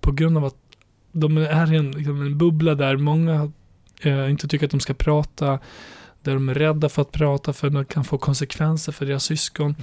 På 0.02 0.12
grund 0.12 0.38
av 0.38 0.46
att 0.46 0.56
de 1.12 1.38
är 1.38 1.74
i 1.74 1.78
en, 1.78 1.92
liksom 1.92 2.22
en 2.22 2.38
bubbla 2.38 2.76
där 2.76 2.98
många 2.98 3.52
eh, 4.02 4.30
inte 4.32 4.48
tycker 4.48 4.66
att 4.66 4.72
de 4.72 4.80
ska 4.80 4.94
prata. 4.94 5.60
Där 6.24 6.34
de 6.34 6.50
är 6.50 6.54
rädda 6.54 6.90
för 6.90 7.02
att 7.02 7.12
prata 7.12 7.54
för 7.54 7.70
det 7.70 7.86
kan 7.86 8.04
få 8.04 8.18
konsekvenser 8.18 8.92
för 8.92 9.06
deras 9.06 9.24
syskon. 9.24 9.76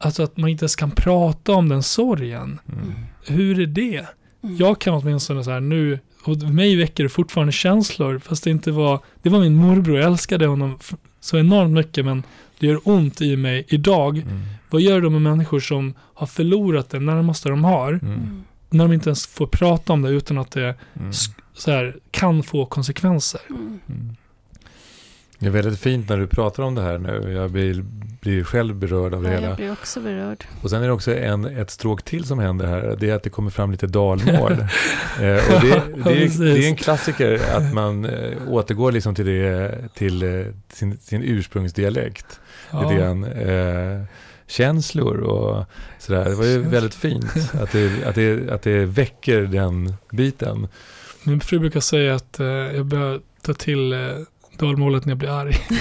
Mm. 0.00 0.06
Alltså 0.08 0.22
att 0.22 0.36
man 0.36 0.50
inte 0.50 0.62
ens 0.62 0.76
kan 0.76 0.90
prata 0.90 1.52
om 1.52 1.68
den 1.68 1.82
sorgen. 1.82 2.60
Mm. 2.72 2.92
Hur 3.26 3.60
är 3.60 3.66
det? 3.66 4.06
Mm. 4.42 4.56
Jag 4.56 4.80
kan 4.80 4.94
åtminstone 4.94 5.44
så 5.44 5.50
här 5.50 5.60
nu, 5.60 5.98
och 6.24 6.36
mig 6.38 6.76
väcker 6.76 7.02
det 7.02 7.08
fortfarande 7.08 7.52
känslor, 7.52 8.18
fast 8.18 8.44
det 8.44 8.50
inte 8.50 8.70
var, 8.72 9.00
det 9.22 9.30
var 9.30 9.40
min 9.40 9.54
morbror, 9.56 9.96
jag 9.98 10.06
älskade 10.06 10.46
honom 10.46 10.78
så 11.20 11.38
enormt 11.38 11.72
mycket, 11.72 12.04
men 12.04 12.22
det 12.58 12.66
gör 12.66 12.80
ont 12.84 13.20
i 13.20 13.36
mig 13.36 13.64
idag. 13.68 14.18
Mm. 14.18 14.40
Vad 14.70 14.80
gör 14.82 15.00
de 15.00 15.12
med 15.12 15.22
människor 15.22 15.60
som 15.60 15.94
har 16.14 16.26
förlorat 16.26 16.90
det 16.90 17.00
närmaste 17.00 17.48
de 17.48 17.64
har, 17.64 17.92
Mm. 17.92 18.14
Mm. 18.14 18.44
när 18.70 18.84
de 18.84 18.92
inte 18.94 19.08
ens 19.08 19.26
får 19.26 19.46
prata 19.46 19.92
om 19.92 20.02
det 20.02 20.10
utan 20.10 20.38
att 20.38 20.50
det 20.50 20.74
Mm. 21.00 21.12
så 21.54 21.70
här, 21.70 21.96
kan 22.10 22.42
få 22.42 22.66
konsekvenser? 22.66 23.40
Det 25.40 25.46
är 25.46 25.50
väldigt 25.50 25.80
fint 25.80 26.08
när 26.08 26.16
du 26.16 26.26
pratar 26.26 26.62
om 26.62 26.74
det 26.74 26.82
här 26.82 26.98
nu. 26.98 27.32
Jag 27.32 27.50
blir, 27.50 27.84
blir 28.20 28.44
själv 28.44 28.74
berörd 28.74 29.14
av 29.14 29.22
det 29.22 29.28
Ja, 29.28 29.34
hela. 29.34 29.46
jag 29.46 29.56
blir 29.56 29.72
också 29.72 30.00
berörd. 30.00 30.44
Och 30.62 30.70
sen 30.70 30.82
är 30.82 30.86
det 30.86 30.92
också 30.92 31.14
en, 31.16 31.44
ett 31.44 31.70
stråk 31.70 32.02
till 32.02 32.24
som 32.24 32.38
händer 32.38 32.66
här. 32.66 32.96
Det 33.00 33.10
är 33.10 33.14
att 33.14 33.22
det 33.22 33.30
kommer 33.30 33.50
fram 33.50 33.70
lite 33.70 33.86
dalmål. 33.86 34.52
eh, 35.20 35.54
och 35.54 35.60
det, 35.60 35.82
det, 36.04 36.24
är, 36.24 36.44
det 36.54 36.64
är 36.64 36.68
en 36.68 36.76
klassiker 36.76 37.40
att 37.56 37.74
man 37.74 38.04
eh, 38.04 38.48
återgår 38.48 38.92
liksom 38.92 39.14
till, 39.14 39.26
det, 39.26 39.74
till 39.94 40.22
eh, 40.22 40.46
sin, 40.72 40.98
sin 40.98 41.22
ursprungsdialekt. 41.22 42.40
Lite 42.82 42.94
grann. 42.94 43.24
Eh, 43.24 44.02
känslor 44.46 45.16
och 45.20 45.64
sådär. 45.98 46.24
Det 46.24 46.34
var 46.34 46.44
ju 46.44 46.58
väldigt 46.58 46.94
fint 46.94 47.24
att 47.60 47.72
det, 47.72 48.04
att, 48.06 48.14
det, 48.14 48.50
att 48.50 48.62
det 48.62 48.84
väcker 48.84 49.40
den 49.42 49.94
biten. 50.10 50.68
Min 51.24 51.40
fru 51.40 51.58
brukar 51.58 51.80
säga 51.80 52.14
att 52.14 52.40
eh, 52.40 52.46
jag 52.46 52.86
börjar 52.86 53.20
ta 53.42 53.54
till 53.54 53.92
eh, 53.92 53.98
dalmålet 54.60 55.04
när 55.04 55.10
jag 55.10 55.18
blir 55.18 55.28
arg. 55.40 55.56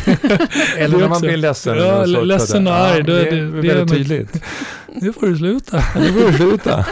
Eller 0.77 0.97
Det 0.97 1.01
när 1.01 1.09
man 1.09 1.21
blir 1.21 1.38
ledsen. 1.38 1.77
Ja, 1.77 2.05
ledsen 2.05 2.67
och 2.67 2.73
Ja, 2.73 2.77
arg, 2.77 2.99
är 2.99 3.03
det, 3.03 3.13
det- 3.13 3.19
är 3.30 3.32
det 3.32 3.38
är 3.38 3.45
väldigt 3.51 3.77
nog- 3.77 3.89
tydligt. 3.89 4.43
Nu 5.01 5.13
får 5.13 5.27
du 5.27 5.38
sluta. 5.38 5.77
Nu 5.95 6.07
får 6.13 6.32
du 6.32 6.38
sluta. 6.38 6.86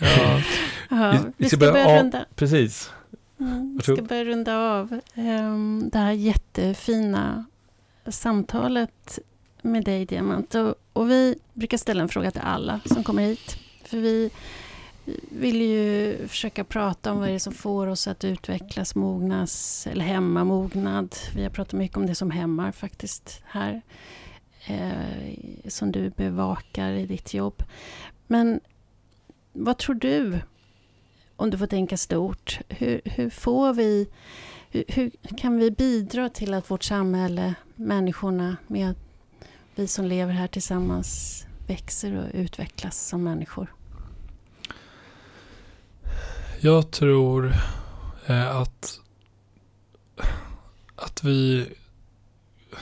Ja. 0.00 0.40
Ja, 0.90 1.14
Vi- 1.36 1.48
ska 1.48 1.56
börja 1.56 1.72
börja 1.72 1.86
av- 1.86 1.96
runda. 1.98 2.24
Precis. 2.36 2.90
Mm, 3.40 3.76
vi 3.86 3.92
ska 3.92 4.02
börja 4.02 4.24
runda 4.24 4.58
av 4.58 5.00
ehm, 5.14 5.88
det 5.92 5.98
här 5.98 6.12
jättefina 6.12 7.44
samtalet 8.08 9.18
med 9.62 9.84
dig, 9.84 10.06
Diamant. 10.06 10.54
Och, 10.54 10.74
och 10.92 11.10
vi 11.10 11.34
brukar 11.54 11.78
ställa 11.78 12.02
en 12.02 12.08
fråga 12.08 12.30
till 12.30 12.40
alla 12.44 12.80
som 12.84 13.04
kommer 13.04 13.22
hit. 13.22 13.56
För 13.84 13.96
vi 13.98 14.30
vill 15.30 15.62
ju 15.62 16.18
försöka 16.28 16.64
prata 16.64 17.12
om 17.12 17.18
vad 17.18 17.28
det 17.28 17.34
är 17.34 17.38
som 17.38 17.52
får 17.52 17.86
oss 17.86 18.08
att 18.08 18.24
utvecklas, 18.24 18.94
mognas 18.94 19.86
eller 19.86 20.04
hämma 20.04 20.44
mognad. 20.44 21.16
Vi 21.34 21.42
har 21.42 21.50
pratat 21.50 21.72
mycket 21.72 21.96
om 21.96 22.06
det 22.06 22.14
som 22.14 22.30
hämmar 22.30 22.72
faktiskt 22.72 23.42
här. 23.44 23.82
Eh, 24.66 25.68
som 25.68 25.92
du 25.92 26.10
bevakar 26.10 26.92
i 26.92 27.06
ditt 27.06 27.34
jobb. 27.34 27.62
Men 28.26 28.60
vad 29.52 29.78
tror 29.78 29.94
du 29.94 30.40
om 31.36 31.50
du 31.50 31.58
får 31.58 31.66
tänka 31.66 31.96
stort, 31.96 32.60
hur, 32.68 33.00
hur 33.04 33.30
får 33.30 33.74
vi... 33.74 34.08
Hur, 34.70 34.84
hur 34.88 35.10
kan 35.36 35.58
vi 35.58 35.70
bidra 35.70 36.28
till 36.28 36.54
att 36.54 36.70
vårt 36.70 36.82
samhälle, 36.84 37.54
människorna, 37.74 38.56
med 38.66 38.94
vi 39.74 39.86
som 39.86 40.04
lever 40.04 40.32
här 40.32 40.46
tillsammans 40.46 41.44
växer 41.66 42.16
och 42.16 42.30
utvecklas 42.34 43.06
som 43.08 43.24
människor? 43.24 43.74
Jag 46.60 46.90
tror 46.90 47.54
eh, 48.26 48.56
att, 48.56 49.00
att 50.96 51.24
vi 51.24 51.66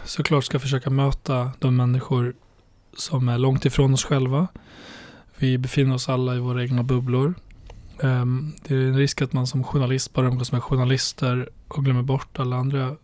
såklart 0.05 0.45
ska 0.45 0.59
försöka 0.59 0.91
möta 0.91 1.53
de 1.59 1.77
människor 1.77 2.35
som 2.97 3.29
är 3.29 3.39
långt 3.39 3.65
ifrån 3.65 3.95
oss 3.95 4.05
själva. 4.05 4.49
Vi 5.37 5.59
befinner 5.59 5.95
oss 5.95 6.09
alla 6.09 6.35
i 6.35 6.39
våra 6.39 6.63
egna 6.63 6.83
bubblor. 6.83 7.35
Ehm, 8.03 8.53
det 8.63 8.75
är 8.75 8.79
en 8.79 8.99
risk 8.99 9.23
att 9.23 9.33
man 9.33 9.47
som 9.47 9.65
journalist 9.65 10.13
bara 10.13 10.27
umgås 10.27 10.53
med 10.53 10.63
journalister 10.63 11.49
och 11.69 11.85
glömmer 11.85 12.03
bort 12.03 12.39
alla 12.39 12.57
andra 12.57 12.97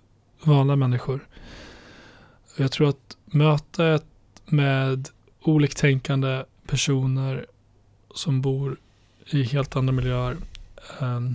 vanliga 0.43 0.77
människor. 0.77 1.27
Jag 2.57 2.73
tror 2.73 2.89
att 2.89 3.17
mötet 3.25 4.05
med 4.47 5.09
oliktänkande 5.43 6.45
personer 6.67 7.47
som 8.15 8.43
bor 8.43 8.77
i 9.27 9.43
helt 9.43 9.77
andra 9.77 9.93
miljöer 9.93 10.37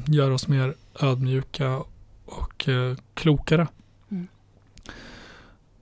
gör 0.05 0.31
oss 0.31 0.47
mer 0.47 0.73
ödmjuka 0.99 1.83
och 2.25 2.69
eh, 2.69 2.95
klokare. 3.13 3.67
Mm. 4.11 4.27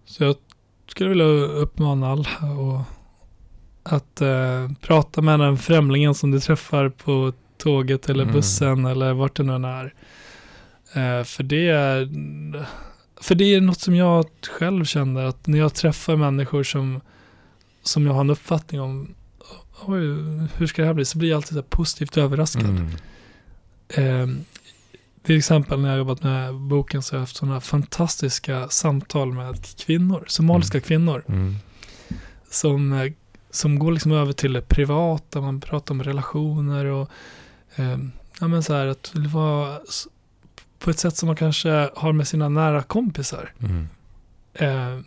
Så 0.06 0.24
jag 0.24 0.36
skulle 0.88 1.10
vilja 1.10 1.26
uppmana 1.46 2.12
alla 2.12 2.30
och 2.60 2.82
att 3.84 4.22
eh, 4.22 4.70
prata 4.82 5.22
med 5.22 5.40
den 5.40 5.58
främlingen 5.58 6.16
som 6.16 6.32
du 6.32 6.40
träffar 6.40 6.90
på 6.90 7.34
tåget 7.58 8.10
eller 8.10 8.24
Mm. 8.24 8.36
bussen 8.36 8.86
eller 8.86 9.14
vart 9.14 9.36
det 9.36 9.44
nu 9.44 9.54
än 9.56 9.66
är. 9.66 9.94
Eh, 10.94 11.24
för 11.24 11.44
det 11.44 11.68
är 11.70 12.10
för 13.22 13.36
det 13.36 13.44
är 13.56 13.62
något 13.62 13.80
som 13.80 13.96
jag 13.96 14.26
själv 14.60 14.86
känner 14.86 15.26
att 15.26 15.48
när 15.48 15.58
jag 15.60 15.74
träffar 15.74 16.16
människor 16.16 16.64
som, 16.64 17.02
som 17.84 18.06
jag 18.08 18.14
har 18.14 18.22
en 18.22 18.30
uppfattning 18.30 18.82
om 18.82 19.16
oj, 19.86 20.00
hur 20.58 20.68
ska 20.68 20.82
det 20.82 20.86
här 20.88 20.94
bli? 20.94 21.06
Så 21.06 21.18
blir 21.18 21.30
jag 21.30 21.36
alltid 21.38 21.58
så 21.58 21.64
positivt 21.64 22.18
överraskad. 22.18 22.66
Mm. 22.66 22.90
Eh, 23.90 24.28
till 25.24 25.38
exempel 25.38 25.80
när 25.80 25.90
jag 25.90 25.98
jobbat 25.98 26.24
med 26.24 26.56
boken 26.56 27.02
så 27.04 27.14
har 27.14 27.18
jag 27.18 27.22
haft 27.22 27.36
sådana 27.36 27.62
fantastiska 27.62 28.70
samtal 28.70 29.34
med 29.34 29.66
kvinnor, 29.78 30.24
somaliska 30.28 30.80
kvinnor, 30.82 31.24
Mm. 31.28 31.56
som, 32.50 32.94
eh, 32.94 33.12
som 33.50 33.80
går 33.80 33.92
liksom 33.92 34.12
över 34.12 34.34
till 34.34 34.54
det 34.54 34.62
privata, 34.62 35.42
man 35.42 35.62
pratar 35.62 35.94
om 35.94 36.04
relationer 36.04 36.86
och 36.86 37.10
eh, 37.76 37.98
ja, 38.40 38.48
men 38.48 38.64
så 38.64 38.74
här 38.74 38.88
att 38.88 39.12
det 39.14 39.28
var 39.28 39.82
s- 39.90 40.08
på 40.80 40.90
ett 40.90 41.00
sätt 41.00 41.18
som 41.18 41.28
man 41.28 41.36
kanske 41.36 41.90
har 41.96 42.14
med 42.14 42.28
sina 42.28 42.50
nära 42.50 42.84
kompisar. 42.84 43.54
Mm. 43.60 43.88
Eh, 44.54 45.00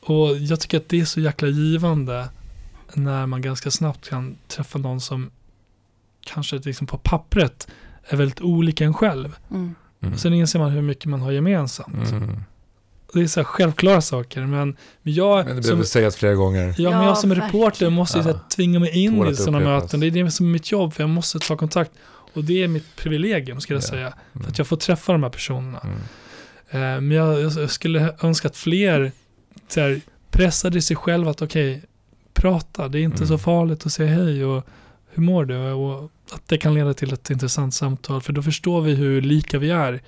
och 0.00 0.36
jag 0.38 0.60
tycker 0.60 0.76
att 0.78 0.88
det 0.88 1.00
är 1.00 1.04
så 1.04 1.20
jäkla 1.20 1.48
givande 1.48 2.28
när 2.94 3.26
man 3.26 3.42
ganska 3.42 3.70
snabbt 3.70 4.08
kan 4.08 4.36
träffa 4.48 4.78
någon 4.78 5.00
som 5.00 5.30
kanske 6.24 6.58
liksom 6.58 6.86
på 6.86 6.98
pappret 6.98 7.68
är 8.08 8.16
väldigt 8.16 8.40
olika 8.40 8.84
en 8.84 8.94
själv. 8.94 9.36
Mm. 9.50 9.74
Mm. 10.02 10.14
Och 10.14 10.20
sen 10.20 10.34
inser 10.34 10.58
man 10.58 10.70
hur 10.70 10.82
mycket 10.82 11.04
man 11.04 11.20
har 11.20 11.32
gemensamt. 11.32 12.10
Mm. 12.12 12.40
Det 13.12 13.20
är 13.20 13.26
så 13.26 13.40
här 13.40 13.44
självklara 13.44 14.00
saker, 14.00 14.46
men 14.46 14.76
jag, 15.02 15.46
Men 15.46 15.56
det 15.56 15.62
som, 15.62 15.68
behöver 15.70 15.84
sägas 15.84 16.16
flera 16.16 16.34
gånger. 16.34 16.74
ja, 16.78 16.90
men 16.90 17.00
Ja, 17.00 17.06
jag 17.06 17.18
som 17.18 17.30
verkligen. 17.30 17.48
reporter 17.52 17.90
måste 17.90 18.18
Ja. 18.18 18.40
tvinga 18.56 18.78
mig 18.78 19.04
in 19.04 19.14
Tål 19.16 19.30
i 19.32 19.36
sådana 19.36 19.60
möten. 19.60 20.00
Det 20.00 20.06
är 20.06 20.10
det 20.10 20.30
som 20.30 20.46
är 20.46 20.50
mitt 20.50 20.72
jobb, 20.72 20.92
för 20.94 21.02
jag 21.02 21.10
måste 21.10 21.38
ta 21.38 21.56
kontakt. 21.56 21.90
Och 22.34 22.44
det 22.44 22.62
är 22.62 22.68
mitt 22.68 22.96
privilegium, 22.96 23.60
ska 23.60 23.74
jag 23.74 23.82
Ja. 23.82 23.86
säga. 23.86 24.12
För 24.32 24.38
Mm. 24.38 24.48
att 24.50 24.58
jag 24.58 24.66
får 24.66 24.76
träffa 24.76 25.12
de 25.12 25.22
här 25.22 25.30
personerna. 25.30 25.80
Mm. 25.84 25.96
Eh, 26.70 27.00
Men 27.00 27.10
jag, 27.10 27.40
jag 27.42 27.70
skulle 27.70 28.14
önska 28.22 28.48
att 28.48 28.56
fler 28.56 29.12
så 29.68 29.80
här, 29.80 30.00
pressade 30.30 30.82
sig 30.82 30.96
själva 30.96 31.30
att 31.30 31.42
okej, 31.42 31.82
prata, 32.34 32.88
det 32.88 32.98
är 32.98 33.02
inte 33.02 33.16
Mm. 33.16 33.28
så 33.28 33.38
farligt 33.38 33.86
att 33.86 33.92
säga 33.92 34.14
hej 34.14 34.44
och 34.44 34.66
hur 35.14 35.22
mår 35.22 35.44
du? 35.44 35.72
Och 35.72 36.10
att 36.32 36.48
det 36.48 36.58
kan 36.58 36.74
leda 36.74 36.94
till 36.94 37.12
ett 37.12 37.30
intressant 37.30 37.74
samtal, 37.74 38.20
för 38.22 38.32
då 38.32 38.42
förstår 38.42 38.80
vi 38.80 38.94
hur 38.94 39.22
lika 39.22 39.58
vi 39.58 39.70
är 39.70 40.00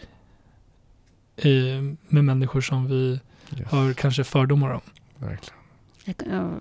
i, 1.37 1.81
med 2.09 2.25
människor 2.25 2.61
som 2.61 2.87
vi 2.87 3.21
Yes. 3.59 3.71
har 3.71 3.93
kanske 3.93 4.25
fördomar 4.25 4.71
om. 4.71 4.81
Verkligen. 5.17 5.61
Jag, 6.05 6.61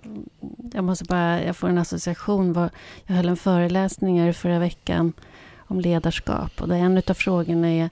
jag, 0.72 0.84
måste 0.84 1.04
bara, 1.04 1.42
jag 1.42 1.56
får 1.56 1.68
en 1.68 1.78
association. 1.78 2.68
Jag 3.06 3.16
höll 3.16 3.28
en 3.28 3.36
föreläsning 3.36 4.20
här 4.20 4.32
förra 4.32 4.58
veckan 4.58 5.12
om 5.56 5.80
ledarskap. 5.80 6.60
Och 6.60 6.68
där 6.68 6.76
en 6.76 6.96
av 6.96 7.14
frågorna 7.14 7.68
är, 7.68 7.90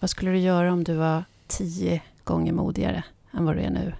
vad 0.00 0.10
skulle 0.10 0.30
du 0.30 0.38
göra 0.38 0.72
om 0.72 0.84
du 0.84 0.94
var 0.94 1.24
tio 1.46 2.02
gånger 2.24 2.52
modigare 2.52 3.04
än 3.32 3.44
vad 3.44 3.56
du 3.56 3.60
är 3.60 3.70
nu? 3.70 3.92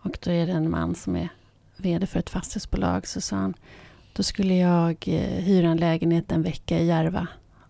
Och 0.00 0.18
då 0.24 0.30
är 0.30 0.46
det 0.46 0.52
en 0.52 0.70
man 0.70 0.94
som 0.94 1.16
är 1.16 1.28
vd 1.76 2.06
för 2.06 2.18
ett 2.18 2.30
fastighetsbolag. 2.30 3.06
Så 3.06 3.20
sa 3.20 3.36
han, 3.36 3.54
då 4.12 4.22
skulle 4.22 4.54
jag 4.54 4.96
eh, 5.06 5.44
hyra 5.44 5.68
en 5.68 5.76
lägenhet 5.76 6.32
en 6.32 6.42
vecka 6.42 6.78
i 6.78 6.86
Järva. 6.86 7.26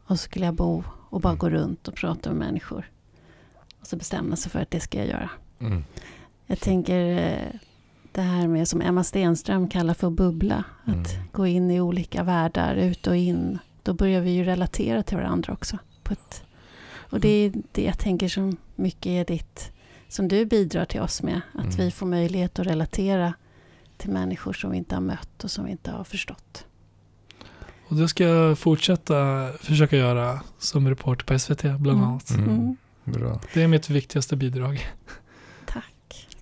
Och 0.06 0.18
så 0.18 0.22
skulle 0.24 0.44
jag 0.44 0.54
bo 0.54 0.84
och 1.10 1.20
bara 1.20 1.34
gå 1.34 1.50
runt 1.50 1.88
och 1.88 1.94
prata 1.94 2.30
med 2.30 2.38
människor. 2.38 2.90
Och 3.80 3.86
så 3.86 3.96
bestämma 3.96 4.36
sig 4.36 4.50
för 4.50 4.58
att 4.60 4.70
det 4.70 4.80
ska 4.80 4.98
jag 4.98 5.06
göra. 5.08 5.30
Mm. 5.60 5.84
Jag 6.46 6.60
tänker 6.60 7.18
eh, 7.18 7.60
det 8.12 8.20
här 8.20 8.48
med 8.48 8.68
som 8.68 8.80
Emma 8.80 9.04
Stenström 9.04 9.68
kallar 9.68 9.94
för 9.94 10.10
bubbla. 10.10 10.64
Att 10.84 10.94
Mm. 11.14 11.28
gå 11.32 11.46
in 11.46 11.70
i 11.70 11.80
olika 11.80 12.22
världar, 12.22 12.74
ut 12.74 13.06
och 13.06 13.16
in. 13.16 13.58
Då 13.82 13.92
börjar 13.94 14.20
vi 14.20 14.30
ju 14.30 14.44
relatera 14.44 15.02
till 15.02 15.16
varandra 15.16 15.52
också. 15.52 15.78
Ett, 16.10 16.44
och 16.94 17.20
det 17.20 17.28
är 17.28 17.52
det 17.72 17.82
jag 17.82 17.98
tänker 17.98 18.28
som 18.28 18.56
mycket 18.74 19.06
är 19.06 19.24
ditt, 19.24 19.72
som 20.08 20.28
du 20.28 20.44
bidrar 20.46 20.84
till 20.84 21.00
oss 21.00 21.22
med. 21.22 21.40
Att 21.54 21.64
Mm. 21.64 21.76
vi 21.76 21.90
får 21.90 22.06
möjlighet 22.06 22.58
att 22.58 22.66
relatera 22.66 23.34
till 24.02 24.10
människor 24.10 24.52
som 24.52 24.70
vi 24.70 24.76
inte 24.76 24.94
har 24.94 25.02
mött 25.02 25.44
och 25.44 25.50
som 25.50 25.64
vi 25.64 25.70
inte 25.70 25.90
har 25.90 26.04
förstått. 26.04 26.66
Och 27.88 27.96
det 27.96 28.08
ska 28.08 28.24
jag 28.24 28.58
fortsätta 28.58 29.48
försöka 29.60 29.96
göra 29.96 30.40
som 30.58 30.88
reporter 30.88 31.24
på 31.24 31.38
SVT 31.38 31.62
bland 31.62 31.98
Mm. 31.98 32.04
annat. 32.10 32.30
Mm. 32.30 32.48
Mm. 32.50 32.76
Bra. 33.04 33.40
Det 33.54 33.62
är 33.62 33.68
mitt 33.68 33.90
viktigaste 33.90 34.36
bidrag. 34.36 34.86
Tack. 35.66 35.84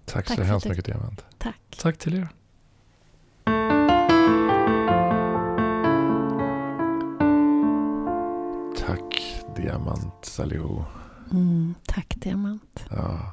Tack, 0.05 0.27
Tack 0.27 0.29
så 0.29 0.35
för 0.37 0.43
hemskt 0.43 0.69
mycket 0.69 0.85
Diamant. 0.85 1.25
Tack. 1.39 1.61
Tack 1.79 1.99
till 1.99 2.15
er. 2.15 2.29
Tack 8.79 9.41
Diamant 9.57 10.25
Salihu. 10.25 10.83
Mm, 11.33 11.75
tack 11.87 12.15
Diamant. 12.17 12.85
Ja, 12.91 13.33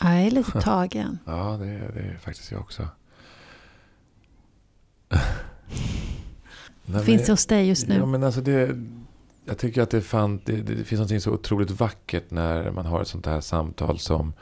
Jag 0.00 0.22
är 0.22 0.30
lite 0.30 0.60
tagen. 0.60 1.18
ja 1.24 1.56
det, 1.60 1.66
är, 1.68 1.92
det 1.94 2.00
är 2.00 2.18
faktiskt 2.22 2.50
jag 2.52 2.60
också. 2.60 2.88
Nej, 6.86 7.04
Finns 7.04 7.26
det 7.26 7.32
hos 7.32 7.46
dig 7.46 7.68
just 7.68 7.88
Ja, 7.88 7.94
nu? 7.94 8.06
men 8.06 8.22
alltså 8.24 8.40
det, 8.40 8.76
jag 9.44 9.58
tycker 9.58 9.82
att 9.82 9.90
det, 9.90 10.00
fan, 10.00 10.40
det, 10.44 10.56
det 10.62 10.84
finns 10.84 11.10
något 11.10 11.22
så 11.22 11.30
otroligt 11.32 11.70
vackert 11.70 12.30
när 12.30 12.70
man 12.70 12.86
har 12.86 13.02
ett 13.02 13.08
sånt 13.08 13.26
här 13.26 13.40
samtal 13.40 13.98
som, 13.98 14.32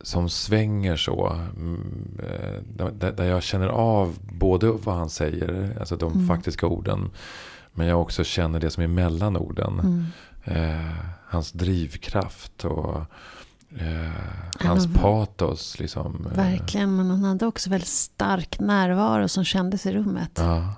som 0.00 0.28
svänger 0.28 0.96
så. 0.96 1.26
mm, 1.56 2.18
eh, 2.28 2.62
Där, 2.92 3.12
där 3.12 3.24
jag 3.24 3.42
känner 3.42 3.68
av 3.68 4.18
både 4.22 4.70
vad 4.72 4.94
han 4.94 5.10
säger, 5.10 5.76
alltså 5.80 5.96
de 5.96 6.12
Mm. 6.12 6.26
faktiska 6.28 6.66
orden. 6.66 7.10
Men 7.72 7.86
jag 7.86 8.00
också 8.00 8.24
känner 8.24 8.60
det 8.60 8.70
som 8.70 8.82
är 8.82 8.88
mellan 8.88 9.36
orden. 9.36 9.80
Mm. 9.80 10.04
Eh, 10.44 10.94
hans 11.26 11.52
drivkraft 11.52 12.64
och 12.64 13.00
eh, 13.78 14.10
hans 14.66 14.86
Han- 14.86 14.94
patos. 14.94 15.78
Liksom, 15.78 16.26
eh, 16.30 16.36
Verkligen, 16.36 16.96
men 16.96 17.10
han 17.10 17.24
hade 17.24 17.46
också 17.46 17.70
väldigt 17.70 17.88
stark 17.88 18.60
närvaro 18.60 19.28
som 19.28 19.44
kändes 19.44 19.86
i 19.86 19.92
rummet. 19.92 20.30
Ja. 20.34 20.74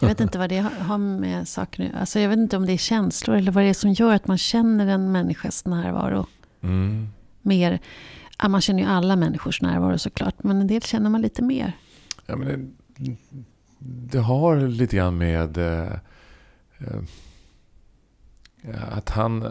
Jag 0.00 0.08
vet 0.08 0.20
inte 0.20 0.38
vad 0.38 0.48
det 0.48 0.58
har 0.58 0.98
med 0.98 1.48
saker 1.48 1.88
att 1.94 2.00
alltså 2.00 2.20
Jag 2.20 2.28
vet 2.28 2.38
inte 2.38 2.56
om 2.56 2.66
det 2.66 2.72
är 2.72 2.76
känslor 2.76 3.36
eller 3.36 3.52
vad 3.52 3.64
det 3.64 3.68
är 3.68 3.74
som 3.74 3.92
gör 3.92 4.14
att 4.14 4.26
man 4.26 4.38
känner 4.38 4.86
en 4.86 5.12
människas 5.12 5.64
närvaro 5.64 6.26
Mm. 6.60 7.08
mer. 7.42 7.80
Ja, 8.38 8.48
man 8.48 8.60
känner 8.60 8.82
ju 8.82 8.88
alla 8.88 9.16
människors 9.16 9.62
närvaro 9.62 9.98
såklart, 9.98 10.42
men 10.44 10.60
en 10.60 10.66
del 10.66 10.82
känner 10.82 11.10
man 11.10 11.22
lite 11.22 11.42
mer. 11.42 11.72
Ja, 12.26 12.36
men 12.36 12.74
det, 12.96 13.16
det 14.12 14.18
har 14.18 14.56
lite 14.60 14.96
grann 14.96 15.18
med 15.18 15.58
eh, 15.58 15.92
eh, 16.78 16.98
att 18.96 19.10
han... 19.10 19.42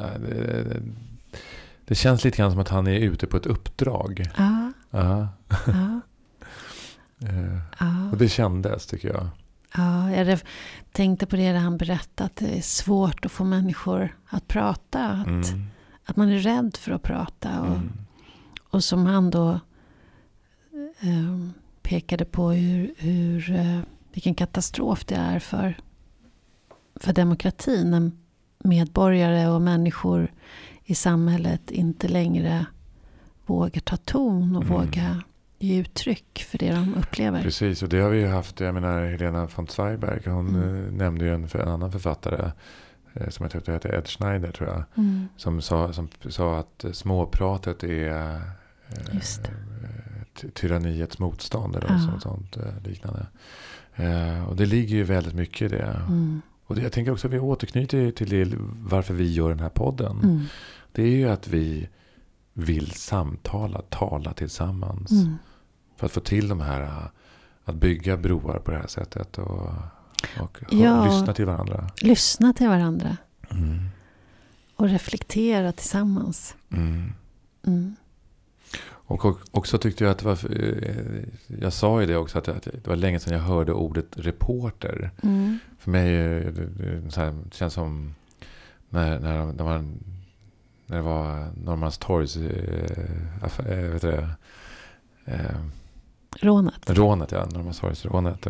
Det 1.86 1.96
känns 1.96 2.24
lite 2.24 2.38
grann 2.38 2.52
som 2.52 2.60
att 2.60 2.70
han 2.70 2.88
är 2.88 3.00
ute 3.00 3.28
på 3.28 3.38
ett 3.38 3.46
uppdrag. 3.46 4.30
Ja, 4.38 4.72
Ja. 4.92 5.28
ja, 5.66 6.02
Eh, 7.30 8.12
och 8.12 8.18
det 8.18 8.30
kändes 8.30 8.86
tycker 8.88 9.08
jag. 9.08 9.28
ja 9.76 10.12
jag 10.12 10.40
tänkte 10.92 11.26
på 11.26 11.36
det 11.36 11.54
när 11.54 11.60
han 11.60 11.78
berättade 11.78 12.26
att 12.26 12.36
det 12.36 12.58
är 12.58 12.62
svårt 12.62 13.26
att 13.26 13.32
få 13.32 13.44
människor 13.44 14.16
att 14.28 14.48
prata. 14.48 15.06
Att, 15.10 15.28
Mm. 15.28 15.66
att 16.06 16.16
man 16.16 16.30
är 16.30 16.38
rädd 16.40 16.78
för 16.80 16.92
att 16.92 17.04
prata. 17.04 17.62
Och, 17.62 17.68
Mm. 17.76 17.92
och 18.70 18.84
som 18.84 19.06
han 19.06 19.30
då 19.30 19.60
eh, 21.00 21.50
pekade 21.82 22.26
på 22.26 22.52
hur, 22.52 22.94
hur, 22.98 23.52
eh, 23.52 23.80
vilken 24.14 24.36
katastrof 24.36 25.06
det 25.06 25.16
är 25.16 25.40
för, 25.40 25.78
för 26.96 27.14
demokratin. 27.14 27.92
När 27.92 28.12
medborgare 28.64 29.48
och 29.48 29.62
människor 29.62 30.32
i 30.92 30.96
samhället 30.96 31.72
inte 31.72 32.08
längre 32.08 32.66
vågar 33.46 33.82
ta 33.82 33.98
ton 33.98 34.56
och 34.56 34.64
Mm. 34.64 34.74
vågar 34.78 35.24
ge 35.60 35.78
uttryck 35.80 36.46
för 36.50 36.58
det 36.58 36.72
de 36.72 36.96
upplever. 36.96 37.42
Precis, 37.44 37.84
och 37.84 37.90
det 37.90 38.00
har 38.00 38.10
vi 38.10 38.20
ju 38.20 38.28
haft. 38.28 38.60
Jag 38.60 38.74
menar 38.74 39.06
Helena 39.06 39.48
von 39.56 39.68
Zweigbergk. 39.68 40.26
Hon 40.28 40.48
Mm. 40.56 40.86
eh, 40.86 40.92
nämnde 40.92 41.26
ju 41.26 41.34
en, 41.34 41.48
en 41.54 41.68
annan 41.68 41.92
författare. 41.92 42.52
eh, 43.14 43.30
Som 43.30 43.44
jag 43.44 43.52
tyckte 43.52 43.72
hette 43.72 43.90
Ed 43.90 44.08
Schneider 44.08 44.52
tror 44.52 44.70
jag. 44.70 44.84
Mm. 44.96 45.28
Som 45.38 45.62
sa, 45.62 45.94
som 45.94 46.08
sa 46.30 46.60
att 46.60 46.84
eh, 46.84 46.92
småpratet 46.92 47.84
är 47.84 48.36
eh, 48.36 48.42
Just 49.14 49.42
eh, 49.48 50.50
tyranniets 50.54 51.20
motstånd 51.20 51.76
eller 51.76 51.90
Ja. 51.92 52.00
sånt, 52.00 52.22
sånt 52.24 52.58
liknande. 52.88 53.26
Eh, 53.96 54.44
och 54.50 54.56
det 54.56 54.66
ligger 54.66 54.96
ju 54.96 55.04
väldigt 55.04 55.34
mycket 55.36 55.62
i 55.62 55.76
det. 55.76 56.02
Mm. 56.08 56.42
Och 56.68 56.76
det, 56.76 56.82
jag 56.82 56.92
tänker 56.92 57.12
också 57.12 57.28
att 57.28 57.34
vi 57.34 57.40
återknyter 57.40 58.12
till 58.12 58.30
det, 58.30 58.56
varför 58.90 59.14
vi 59.14 59.34
gör 59.34 59.50
den 59.50 59.60
här 59.60 59.70
podden. 59.70 60.48
Det 60.92 61.04
är 61.04 61.08
ju 61.16 61.30
att 61.30 61.48
vi 61.48 61.90
vill 62.54 62.92
samtala, 62.92 63.82
tala 63.90 64.34
tillsammans. 64.34 65.12
Mm. 65.12 65.36
För 65.98 66.06
att 66.06 66.12
få 66.12 66.20
till 66.20 66.48
de 66.48 66.62
här, 66.62 66.82
eh, 66.82 67.04
att 67.66 67.76
bygga 67.76 68.18
broar 68.18 68.60
på 68.60 68.72
det 68.72 68.78
här 68.78 68.88
sättet. 68.88 69.38
Och, 69.38 69.70
och 70.42 70.60
Ja. 70.72 71.06
lyssna 71.06 71.34
till 71.34 71.46
varandra. 71.46 71.90
Lyssna 72.02 72.54
till 72.54 72.68
varandra 72.68 73.18
Mm. 73.52 73.80
och 74.76 74.90
reflektera 74.90 75.72
tillsammans. 75.72 76.56
Mm. 76.72 77.14
Mm. 77.68 77.96
Och 78.84 79.26
också 79.52 79.78
tyckte 79.78 80.04
jag 80.04 80.12
att 80.12 80.18
det 80.20 80.26
var, 80.26 80.62
eh, 80.64 81.24
jag 81.62 81.74
sa 81.74 82.02
ju 82.02 82.08
det 82.08 82.18
också, 82.18 82.38
att 82.40 82.46
det 82.46 82.88
var 82.88 82.96
länge 82.96 83.20
sedan 83.20 83.34
jag 83.34 83.40
hörde 83.42 83.74
ordet 83.74 84.08
reporter. 84.18 85.12
Mm. 85.24 85.60
För 85.80 85.92
mig 85.92 86.12
så 87.12 87.22
här, 87.22 87.32
det 87.32 87.54
känns 87.54 87.74
som 87.74 88.16
när, 88.90 89.20
när, 89.20 89.46
när, 89.46 89.64
man, 89.64 89.98
när 90.92 90.98
det 90.98 91.04
var 91.04 91.48
Norrmalmstorgs, 91.64 92.38
eh, 92.38 93.42
aff- 93.42 93.72
eh, 93.72 93.92
vet 93.92 94.02
du 94.02 94.12
det, 94.12 94.30
eh, 95.26 95.56
Rånet. 96.42 96.90
rånet, 96.90 97.32
ja, 97.32 97.46
Norrmalmstorgsrånet. 97.46 98.48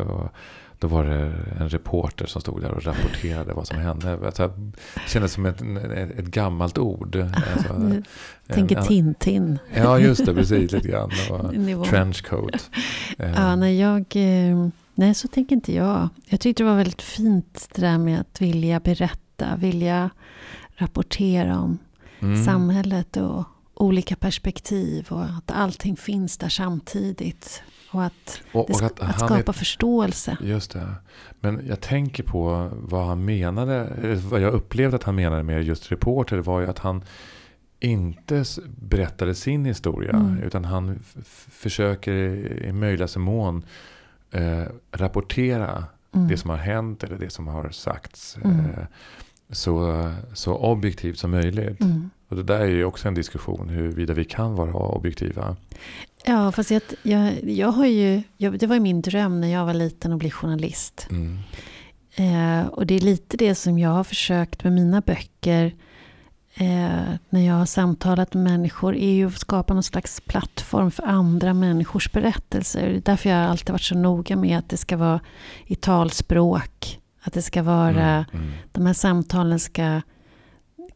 Då 0.78 0.88
var 0.88 1.04
det 1.04 1.32
en 1.58 1.68
reporter 1.68 2.26
som 2.26 2.40
stod 2.40 2.60
där 2.60 2.70
och 2.70 2.82
rapporterade 2.84 3.52
vad 3.52 3.66
som 3.66 3.78
hände. 3.78 4.18
Alltså, 4.26 4.48
det 4.94 5.08
kändes 5.08 5.32
som 5.32 5.46
ett, 5.46 5.62
ett, 5.62 6.18
ett 6.18 6.26
gammalt 6.26 6.78
ord. 6.78 7.16
Alltså, 7.16 8.02
tänker 8.54 8.76
en- 8.76 8.86
Tintin. 8.86 9.58
Ja, 9.74 9.98
just 9.98 10.26
det, 10.26 10.34
precis 10.34 10.72
lite 10.72 10.88
grann. 10.88 11.10
Trenchcoat. 11.90 12.70
Ja, 13.16 13.56
nej, 13.56 13.80
jag, 13.80 14.04
nej, 14.94 15.14
så 15.14 15.28
tänker 15.28 15.56
inte 15.56 15.74
jag. 15.74 16.08
Jag 16.26 16.40
tyckte 16.40 16.62
det 16.62 16.68
var 16.68 16.76
väldigt 16.76 17.02
fint 17.02 17.68
det 17.74 17.80
där 17.80 17.98
med 17.98 18.20
att 18.20 18.40
vilja 18.42 18.80
berätta, 18.80 19.56
vilja 19.56 20.10
rapportera 20.76 21.58
om 21.58 21.78
mm. 22.22 22.44
samhället 22.44 23.16
och 23.16 23.44
olika 23.74 24.16
perspektiv 24.16 25.06
och 25.08 25.24
att 25.24 25.50
allting 25.50 25.96
finns 25.96 26.38
där 26.38 26.48
samtidigt. 26.48 27.62
Och 27.90 28.04
att, 28.04 28.42
Och, 28.52 28.70
och 28.70 28.82
att 28.82 29.00
att 29.00 29.20
skapa 29.20 29.34
är, 29.34 29.52
förståelse. 29.52 30.36
Just 30.40 30.70
det. 30.70 30.94
Men 31.40 31.66
jag 31.66 31.80
tänker 31.80 32.22
på 32.22 32.70
vad 32.72 33.06
han 33.06 33.24
menade, 33.24 33.88
vad 34.30 34.40
jag 34.40 34.52
upplevde 34.52 34.96
att 34.96 35.02
han 35.02 35.14
menade 35.14 35.42
med 35.42 35.62
just 35.62 35.92
reporter 35.92 36.38
var 36.38 36.60
ju 36.60 36.66
att 36.66 36.78
han 36.78 37.04
inte 37.80 38.44
berättade 38.80 39.34
sin 39.34 39.64
historia. 39.64 40.10
Mm. 40.10 40.38
Utan 40.38 40.64
han 40.64 40.98
försöker 41.50 42.12
i 42.64 42.72
möjligaste 42.72 43.18
mån 43.18 43.64
eh, 44.30 44.64
rapportera 44.92 45.84
Mm. 46.14 46.28
det 46.28 46.36
som 46.36 46.50
har 46.50 46.56
hänt 46.56 47.04
eller 47.04 47.18
det 47.18 47.30
som 47.30 47.48
har 47.48 47.70
sagts. 47.70 48.36
Mm. 48.36 48.60
Eh, 48.60 48.84
så, 49.52 50.10
så 50.34 50.54
objektivt 50.54 51.18
som 51.18 51.30
möjligt. 51.30 51.80
Mm. 51.80 52.10
Och 52.28 52.36
det 52.36 52.42
där 52.42 52.60
är 52.60 52.66
ju 52.66 52.84
också 52.84 53.08
en 53.08 53.14
diskussion 53.14 53.68
huruvida 53.68 54.14
vi 54.14 54.24
kan 54.24 54.54
vara 54.54 54.72
objektiva. 54.72 55.56
Ja, 56.24 56.52
fast 56.52 56.70
jag, 56.70 56.82
jag, 57.02 57.50
jag 57.50 57.68
har 57.68 57.86
ju, 57.86 58.22
jag, 58.36 58.58
det 58.58 58.66
var 58.66 58.74
ju 58.74 58.80
min 58.80 59.02
dröm 59.02 59.40
när 59.40 59.48
jag 59.48 59.66
var 59.66 59.74
liten 59.74 60.12
att 60.12 60.18
bli 60.18 60.30
journalist. 60.30 61.08
Mm. 61.10 61.38
Eh, 62.14 62.66
och 62.66 62.86
det 62.86 62.94
är 62.94 63.00
lite 63.00 63.36
det 63.36 63.54
som 63.54 63.78
jag 63.78 63.90
har 63.90 64.04
försökt 64.04 64.64
med 64.64 64.72
mina 64.72 65.00
böcker. 65.00 65.74
Eh, 66.54 67.14
när 67.30 67.46
jag 67.46 67.54
har 67.54 67.66
samtalat 67.66 68.34
med 68.34 68.44
människor. 68.44 68.96
Är 68.96 69.12
ju 69.12 69.26
att 69.26 69.38
skapa 69.38 69.74
någon 69.74 69.82
slags 69.82 70.20
plattform 70.20 70.90
för 70.90 71.02
andra 71.02 71.54
människors 71.54 72.12
berättelser. 72.12 72.88
Det 72.88 72.96
är 72.96 73.00
därför 73.00 73.30
jag 73.30 73.36
har 73.36 73.44
alltid 73.44 73.70
varit 73.70 73.82
så 73.82 73.94
noga 73.94 74.36
med 74.36 74.58
att 74.58 74.68
det 74.68 74.76
ska 74.76 74.96
vara 74.96 75.20
i 75.66 75.74
talspråk. 75.74 77.01
Att 77.24 77.32
det 77.32 77.42
ska 77.42 77.62
vara, 77.62 78.12
Mm. 78.14 78.24
Mm. 78.32 78.52
de 78.72 78.86
här 78.86 78.92
samtalen 78.94 79.58
ska 79.60 80.00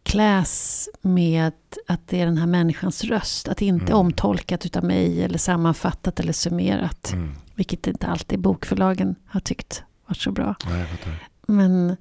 kläs 0.02 0.88
med 1.02 1.52
att 1.88 2.00
det 2.08 2.20
är 2.20 2.26
den 2.26 2.36
här 2.38 2.46
människans 2.46 3.04
röst. 3.04 3.48
Att 3.48 3.56
det 3.56 3.66
inte 3.66 3.84
är 3.84 3.86
Mm. 3.94 3.98
omtolkat 3.98 4.66
utav 4.66 4.84
mig 4.84 5.22
eller 5.22 5.38
sammanfattat 5.38 6.20
eller 6.20 6.32
summerat. 6.32 7.12
Mm. 7.12 7.32
Vilket 7.54 7.86
inte 7.86 8.06
alltid 8.06 8.38
bokförlagen 8.40 9.14
har 9.26 9.40
tyckt 9.40 9.82
varit 10.06 10.18
så 10.18 10.32
bra. 10.32 10.54
Nej, 10.68 10.86
jag. 11.04 11.54
Men 11.54 11.96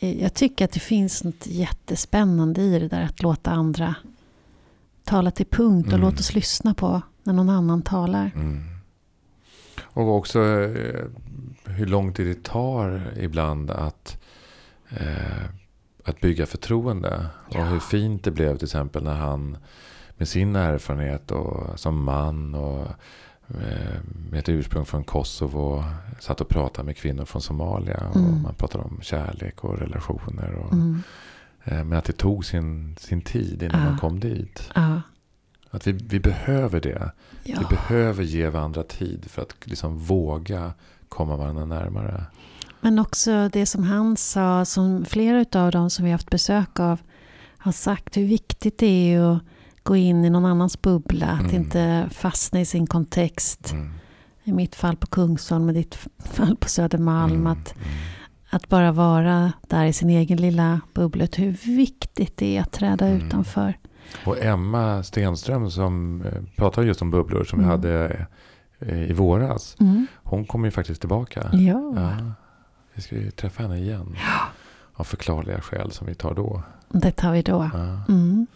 eh, 0.00 0.22
jag 0.22 0.34
tycker 0.34 0.64
att 0.64 0.72
det 0.72 0.80
finns 0.80 1.24
något 1.24 1.46
jättespännande 1.46 2.60
i 2.62 2.78
det 2.78 2.88
där 2.88 3.02
att 3.02 3.22
låta 3.22 3.50
andra 3.50 3.94
tala 5.04 5.30
till 5.30 5.46
punkt 5.46 5.86
och 5.86 5.92
Mm. 5.92 6.00
låta 6.04 6.16
oss 6.18 6.34
lyssna 6.34 6.74
på 6.74 7.02
när 7.22 7.32
någon 7.32 7.50
annan 7.50 7.82
talar. 7.82 8.30
Mm. 8.34 8.62
Och 9.84 10.08
också 10.16 10.40
eh, 10.44 11.04
hur 11.64 11.86
lång 11.86 12.12
tid 12.12 12.26
det 12.26 12.42
tar 12.44 13.12
ibland 13.16 13.70
att, 13.70 14.22
eh, 14.90 15.44
att 16.04 16.20
bygga 16.20 16.46
förtroende. 16.46 17.26
Ja. 17.50 17.60
Och 17.60 17.66
hur 17.66 17.80
fint 17.80 18.24
det 18.24 18.30
blev 18.30 18.56
till 18.56 18.64
exempel 18.66 19.04
när 19.04 19.14
han 19.14 19.56
med 20.16 20.28
sin 20.28 20.56
erfarenhet 20.56 21.30
och 21.30 21.80
som 21.80 22.02
man 22.04 22.54
och 22.54 22.86
eh, 23.48 24.00
med 24.30 24.38
ett 24.38 24.48
ursprung 24.48 24.84
från 24.84 25.04
Kosovo 25.04 25.84
satt 26.20 26.40
och 26.40 26.48
pratade 26.48 26.86
med 26.86 26.96
kvinnor 26.96 27.24
från 27.24 27.42
Somalia. 27.42 28.08
Och 28.10 28.16
Mm. 28.16 28.42
man 28.42 28.54
pratade 28.54 28.84
om 28.84 28.98
kärlek 29.02 29.64
och 29.64 29.78
relationer. 29.78 30.52
Och, 30.54 30.72
Mm. 30.72 31.02
eh, 31.64 31.84
men 31.84 31.98
att 31.98 32.04
det 32.04 32.12
tog 32.12 32.44
sin, 32.44 32.96
sin 32.98 33.20
tid 33.20 33.62
innan 33.62 33.80
Ja. 33.82 33.90
man 33.90 33.98
kom 33.98 34.20
dit. 34.20 34.70
Ja. 34.74 35.00
Att 35.76 35.86
vi, 35.86 35.92
vi 35.92 36.20
behöver 36.20 36.80
det. 36.80 37.10
Ja. 37.44 37.58
Vi 37.60 37.76
behöver 37.76 38.22
ge 38.24 38.48
varandra 38.48 38.82
tid 38.82 39.24
för 39.30 39.42
att 39.42 39.54
liksom 39.64 39.98
våga 39.98 40.72
komma 41.08 41.36
varandra 41.36 41.64
närmare. 41.64 42.24
Men 42.80 42.98
också 42.98 43.48
det 43.52 43.66
som 43.66 43.82
han 43.82 44.16
sa, 44.16 44.64
som 44.64 45.04
flera 45.04 45.60
av 45.60 45.70
dem 45.70 45.90
som 45.90 46.04
vi 46.04 46.10
haft 46.10 46.30
besök 46.30 46.80
av 46.80 47.00
har 47.58 47.72
sagt, 47.72 48.16
hur 48.16 48.26
viktigt 48.26 48.78
det 48.78 49.14
är 49.14 49.20
att 49.20 49.42
gå 49.82 49.96
in 49.96 50.24
i 50.24 50.30
någon 50.30 50.44
annans 50.44 50.82
bubbla. 50.82 51.26
Att 51.26 51.40
Mm. 51.40 51.54
inte 51.54 52.08
fastna 52.12 52.60
i 52.60 52.64
sin 52.64 52.86
kontext. 52.86 53.72
Mm. 53.72 53.92
I 54.44 54.52
mitt 54.52 54.74
fall 54.74 54.96
på 54.96 55.06
Kungsholm, 55.06 55.70
i 55.70 55.72
ditt 55.72 55.98
fall 56.18 56.56
på 56.56 56.68
Södermalm. 56.68 57.32
Mm, 57.32 57.46
Att, 57.46 57.74
mm, 57.76 57.88
att 58.50 58.68
bara 58.68 58.92
vara 58.92 59.52
där 59.68 59.84
i 59.84 59.92
sin 59.92 60.10
egen 60.10 60.36
lilla 60.38 60.80
bubblet. 60.94 61.38
Hur 61.38 61.52
viktigt 61.76 62.36
det 62.36 62.56
är 62.56 62.60
att 62.60 62.72
träda 62.72 63.06
Mm. 63.06 63.26
utanför. 63.26 63.74
Och 64.24 64.38
Emma 64.44 65.02
Stenström 65.02 65.70
som 65.70 66.22
eh, 66.22 66.42
pratade 66.56 66.86
just 66.86 67.02
om 67.02 67.10
bubblor 67.10 67.44
som 67.44 67.58
Mm. 67.60 67.68
vi 67.68 67.70
hade 67.88 68.26
eh, 68.78 69.02
i 69.10 69.12
våras. 69.12 69.76
Mm. 69.80 70.06
Hon 70.22 70.44
kommer 70.46 70.66
ju 70.66 70.70
faktiskt 70.70 71.00
tillbaka. 71.00 71.48
Ja. 71.52 71.92
Ja, 71.96 72.16
vi 72.94 73.02
ska 73.02 73.16
ju 73.16 73.30
träffa 73.30 73.62
henne 73.62 73.78
igen. 73.78 74.16
Av 74.94 75.04
förklarliga 75.04 75.60
skäl 75.60 75.90
som 75.92 76.06
vi 76.06 76.14
tar 76.14 76.34
då. 76.34 76.62
det 76.88 77.10
tar 77.12 77.32
vi 77.32 77.42
då. 77.42 77.70
Ja. 77.74 78.00
Mm. 78.08 78.46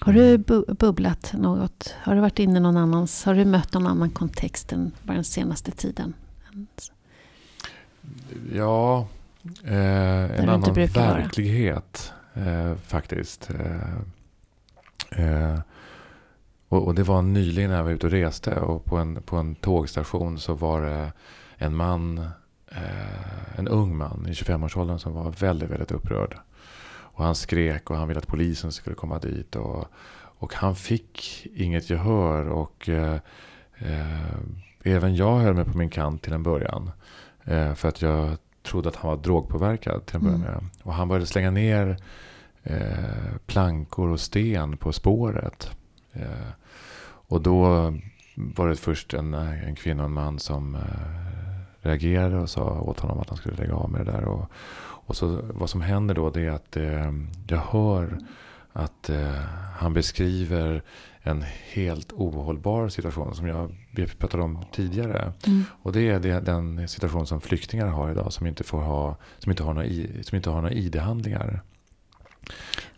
Har 0.00 0.12
du 0.12 0.36
bu- 0.38 0.74
bubblat 0.74 1.32
något? 1.38 1.94
Har 2.02 2.14
du 2.14 2.20
varit 2.20 2.38
inne 2.38 2.60
någon 2.60 2.76
annans? 2.76 3.24
Har 3.24 3.34
du 3.34 3.44
mött 3.44 3.72
någon 3.74 3.86
annan 3.86 4.10
kontext 4.10 4.72
än 4.72 4.92
bara 5.02 5.14
den 5.14 5.24
senaste 5.24 5.70
tiden? 5.70 6.14
Ja, 8.52 9.06
eh, 9.64 10.38
en 10.40 10.48
annan 10.48 10.74
verklighet 10.74 12.12
eh, 12.34 12.74
faktiskt. 12.86 13.50
Eh, 13.50 13.76
eh, 15.16 15.58
och, 16.68 16.86
och 16.86 16.94
det 16.94 17.02
var 17.02 17.22
nyligen 17.22 17.70
när 17.70 17.76
jag 17.76 17.84
var 17.84 17.90
ute 17.90 18.06
och 18.06 18.12
reste 18.12 18.60
och 18.60 18.84
på 18.84 18.96
en, 18.96 19.22
på 19.22 19.36
en 19.36 19.54
tågstation 19.54 20.38
så 20.38 20.54
var 20.54 20.82
det 20.82 21.12
en 21.56 21.76
man, 21.76 22.18
eh, 22.68 23.58
en 23.58 23.68
ung 23.68 23.96
man 23.96 24.26
i 24.28 24.32
25-årsåldern 24.32 24.98
som 24.98 25.12
var 25.12 25.30
väldigt, 25.30 25.70
väldigt 25.70 25.92
upprörd. 25.92 26.36
Och 27.16 27.24
han 27.24 27.34
skrek 27.34 27.90
och 27.90 27.96
han 27.96 28.08
ville 28.08 28.18
att 28.18 28.26
polisen 28.26 28.72
skulle 28.72 28.96
komma 28.96 29.18
dit. 29.18 29.56
Och, 29.56 29.86
och 30.38 30.54
han 30.54 30.76
fick 30.76 31.46
inget 31.54 31.90
gehör 31.90 32.48
och 32.48 32.88
eh, 32.88 33.18
eh, 33.78 34.36
även 34.82 35.16
jag 35.16 35.38
höll 35.38 35.54
mig 35.54 35.64
på 35.64 35.78
min 35.78 35.90
kant 35.90 36.22
till 36.22 36.32
en 36.32 36.42
början. 36.42 36.90
Eh, 37.44 37.74
för 37.74 37.88
att 37.88 38.02
jag 38.02 38.36
trodde 38.62 38.88
att 38.88 38.96
han 38.96 39.10
var 39.10 39.16
drogpåverkad 39.16 40.06
till 40.06 40.16
en 40.16 40.22
början 40.22 40.42
Mm. 40.42 40.70
Och 40.82 40.94
han 40.94 41.08
började 41.08 41.26
slänga 41.26 41.50
ner 41.50 41.96
eh, 42.66 43.36
plankor 43.46 44.08
och 44.08 44.20
sten 44.20 44.76
på 44.76 44.92
spåret. 44.92 45.70
Eh, 46.12 46.48
och 47.28 47.42
då 47.42 47.62
var 48.34 48.68
det 48.68 48.76
först 48.76 49.14
en, 49.14 49.34
en 49.34 49.74
kvinna 49.74 50.02
och 50.02 50.08
en 50.08 50.14
man 50.14 50.38
som 50.38 50.74
eh, 50.74 50.80
reagerade 51.80 52.38
och 52.38 52.50
sa 52.50 52.80
åt 52.80 53.00
honom 53.00 53.18
att 53.18 53.28
han 53.28 53.38
skulle 53.38 53.56
lägga 53.56 53.74
av 53.74 53.90
med 53.90 54.06
det 54.06 54.12
där. 54.12 54.24
Och, 54.24 54.50
och 54.78 55.16
så, 55.16 55.40
vad 55.42 55.70
som 55.70 55.80
händer 55.80 56.14
då 56.14 56.30
det 56.30 56.40
är 56.40 56.50
att 56.50 56.76
jag 57.48 57.58
hör 57.58 58.18
att 58.72 59.10
han 59.78 59.92
beskriver 59.92 60.82
en 61.22 61.44
helt 61.72 62.12
ohållbar 62.12 62.88
situation 62.88 63.34
som 63.34 63.46
jag 63.46 63.76
pratade 64.18 64.42
om 64.42 64.64
tidigare. 64.72 65.32
Mm. 65.46 65.64
Och 65.82 65.92
det 65.92 66.08
är 66.08 66.20
det, 66.20 66.40
den 66.40 66.88
situation 66.88 67.26
som 67.26 67.40
flyktingar 67.40 67.86
har 67.86 68.10
idag 68.10 68.32
som 68.32 68.46
inte, 68.46 68.64
får 68.64 68.80
ha, 68.80 69.16
som 69.38 69.50
inte 69.50 69.62
har 69.62 69.74
några, 69.74 69.88
som 70.22 70.36
inte 70.36 70.50
har 70.50 70.60
några 70.60 70.74
ID-handlingar. 70.74 71.62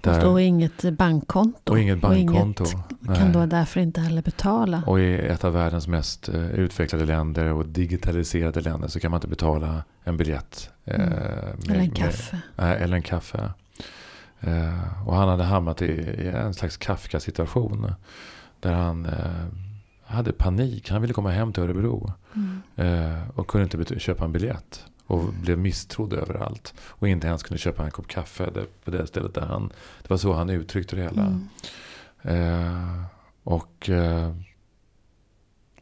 Och 0.06 0.20
då 0.20 0.40
inget 0.40 0.82
bankkonto. 0.98 1.72
och 1.72 1.78
inget 1.78 2.00
bankkonto. 2.00 2.64
inget 2.64 3.18
kan 3.18 3.32
då 3.32 3.46
därför 3.46 3.80
inte 3.80 4.00
heller 4.00 4.22
betala. 4.22 4.82
Och 4.86 5.00
i 5.00 5.14
ett 5.14 5.44
av 5.44 5.52
världens 5.52 5.88
mest 5.88 6.28
eh, 6.28 6.50
utvecklade 6.50 7.04
länder 7.04 7.52
och 7.52 7.66
digitaliserade 7.66 8.60
länder 8.60 8.88
så 8.88 9.00
kan 9.00 9.10
man 9.10 9.18
inte 9.18 9.28
betala 9.28 9.82
en 10.04 10.16
biljett. 10.16 10.70
eh, 10.84 10.94
Mm. 10.94 11.08
med- 11.08 11.64
Eller 11.64 11.74
en 11.74 11.78
med- 11.78 11.96
kaffe. 11.96 12.38
Nej, 12.56 12.76
eller 12.82 12.96
en 12.96 13.02
kaffe. 13.02 13.50
Eh, 14.40 15.08
och 15.08 15.16
han 15.16 15.28
hade 15.28 15.44
hamnat 15.44 15.82
i, 15.82 15.86
i 15.92 16.28
en 16.28 16.54
slags 16.54 16.76
Kafka-situation. 16.76 17.92
Där 18.60 18.72
han 18.72 19.06
eh, 19.06 19.12
hade 20.04 20.32
panik. 20.32 20.90
Han 20.90 21.00
ville 21.02 21.14
komma 21.14 21.30
hem 21.30 21.52
till 21.52 21.62
Örebro. 21.62 22.12
Mm. 22.34 23.20
Och 23.34 23.46
kunde 23.48 23.76
inte 23.78 23.98
köpa 24.00 24.24
en 24.24 24.32
biljett. 24.32 24.84
Och 25.08 25.32
blev 25.32 25.58
misstrodd 25.58 26.12
överallt. 26.12 26.74
Och 26.80 27.08
inte 27.08 27.26
ens 27.26 27.42
kunde 27.42 27.58
köpa 27.58 27.84
en 27.84 27.90
kopp 27.90 28.08
kaffe 28.08 28.50
där, 28.54 28.66
på 28.84 28.90
det 28.90 29.06
stället 29.06 29.34
där 29.34 29.46
han... 29.46 29.72
Det 30.02 30.10
var 30.10 30.16
så 30.16 30.32
han 30.32 30.50
uttryckte 30.50 30.96
det 30.96 31.02
hela. 31.02 31.22
Mm. 31.26 31.48
Eh, 32.22 33.02
och... 33.42 33.88
Eh, 33.90 34.34